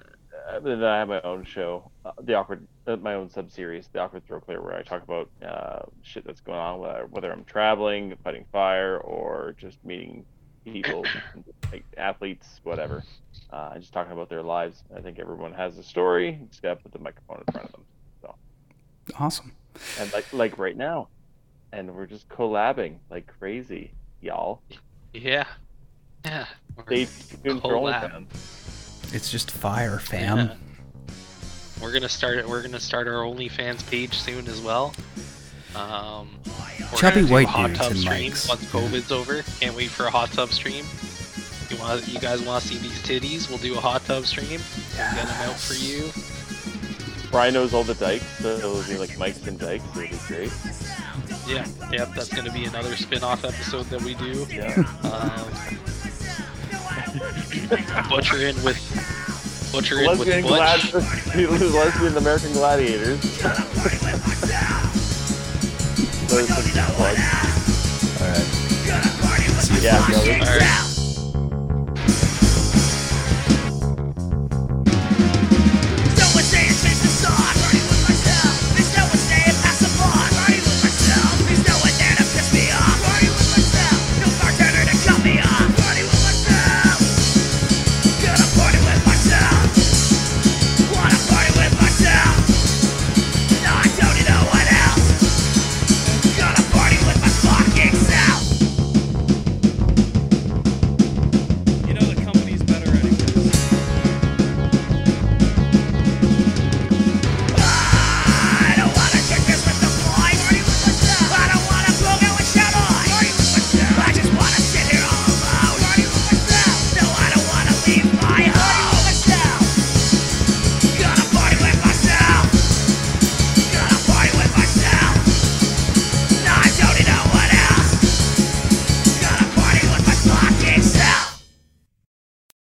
then 0.64 0.84
I 0.84 1.00
have 1.00 1.08
my 1.08 1.22
own 1.22 1.44
show, 1.44 1.92
uh, 2.06 2.12
the 2.22 2.34
awkward, 2.36 2.66
uh, 2.88 2.96
my 2.98 3.14
own 3.16 3.30
sub 3.30 3.52
series, 3.52 3.90
the 3.92 4.00
awkward 4.00 4.26
throw 4.26 4.40
clear, 4.40 4.62
where 4.62 4.76
I 4.76 4.84
talk 4.84 5.04
about 5.04 5.30
uh, 5.46 5.82
shit 6.02 6.26
that's 6.26 6.42
going 6.42 6.58
on, 6.58 6.80
whether, 6.80 7.06
whether 7.08 7.32
I'm 7.32 7.44
traveling, 7.44 8.16
fighting 8.24 8.46
fire, 8.52 8.98
or 8.98 9.54
just 9.58 9.84
meeting 9.86 10.26
people, 10.64 11.06
like 11.72 11.84
athletes, 11.98 12.60
whatever. 12.64 13.04
Uh, 13.52 13.72
and 13.74 13.82
just 13.82 13.94
talking 13.94 14.14
about 14.14 14.30
their 14.30 14.44
lives. 14.44 14.84
I 14.96 15.02
think 15.02 15.20
everyone 15.20 15.54
has 15.54 15.78
a 15.78 15.84
story. 15.84 16.38
You 16.40 16.48
just 16.48 16.62
gotta 16.62 16.78
put 16.78 16.94
the 16.94 17.00
microphone 17.00 17.44
in 17.46 17.52
front 17.52 17.66
of 17.68 17.72
them. 17.74 17.84
So 18.22 18.36
Awesome. 19.20 19.52
and 20.00 20.12
like 20.14 20.32
like 20.32 20.58
right 20.58 20.78
now, 20.78 21.10
and 21.74 21.96
we're 21.96 22.06
just 22.06 22.28
collabing 22.30 22.98
like 23.10 23.28
crazy, 23.40 23.92
y'all. 24.22 24.62
Yeah, 25.14 25.46
yeah. 26.26 26.46
We're- 26.76 27.06
Stay 27.06 27.38
tuned 27.44 27.62
for 27.62 27.74
OnlyFans. 27.74 29.14
It's 29.14 29.30
just 29.32 29.52
fire, 29.52 30.00
fam. 30.00 30.38
Yeah. 30.38 30.56
We're 31.82 31.92
gonna 31.92 32.08
start. 32.10 32.48
We're 32.48 32.62
gonna 32.62 32.80
start 32.80 33.08
our 33.08 33.24
OnlyFans 33.24 33.90
page 33.90 34.14
soon 34.18 34.48
as 34.48 34.62
well. 34.62 34.94
Um, 35.76 36.38
we're 36.80 36.98
Chubby 36.98 37.16
gonna 37.16 37.28
do 37.28 37.34
white 37.34 37.46
a 37.48 37.50
hot 37.50 37.76
tub 37.76 37.94
stream 37.96 38.32
mics. 38.32 38.48
once 38.48 38.64
COVID's 38.72 39.12
over. 39.12 39.42
Can't 39.60 39.76
wait 39.76 39.90
for 39.90 40.06
a 40.06 40.12
hot 40.12 40.32
tub 40.32 40.50
stream. 40.50 40.86
You 41.70 41.78
want? 41.78 42.08
You 42.08 42.20
guys 42.20 42.42
want 42.42 42.62
to 42.64 42.68
see 42.70 42.78
these 42.78 43.02
titties? 43.04 43.50
We'll 43.50 43.58
do 43.58 43.76
a 43.78 43.80
hot 43.82 44.04
tub 44.06 44.26
stream. 44.26 44.48
We'll 44.98 45.14
get 45.16 45.28
them 45.28 45.50
out 45.50 45.56
for 45.58 45.74
you. 45.74 46.12
Brian 47.32 47.54
knows 47.54 47.74
all 47.74 47.84
the 47.86 47.94
dikes, 47.96 48.26
so 48.40 48.50
it'll 48.50 48.84
be 48.84 48.98
like 48.98 49.18
Mike's 49.18 49.46
and 49.48 49.58
Dykes. 49.58 49.84
It'll 49.96 50.02
be 50.02 50.18
great. 50.28 50.52
Yeah, 51.48 51.68
yep. 51.92 52.10
That's 52.16 52.30
gonna 52.30 52.52
be 52.52 52.66
another 52.66 52.96
spin-off 52.96 53.44
episode 53.44 53.86
that 53.88 54.02
we 54.02 54.14
do. 54.16 54.46
Yeah. 54.50 54.74
Um, 55.04 55.52
butcher 58.10 58.38
in 58.48 58.56
with 58.64 58.80
butcher 59.72 60.00
in 60.02 60.18
with 60.18 60.28
Butch. 60.28 60.44
glad, 60.44 60.94
lesbian 61.74 62.18
American 62.18 62.54
gladiators. 62.54 63.22
Those 66.30 66.50
are. 66.52 67.18
All 68.22 68.28
right. 68.28 68.48
Yeah, 69.82 70.91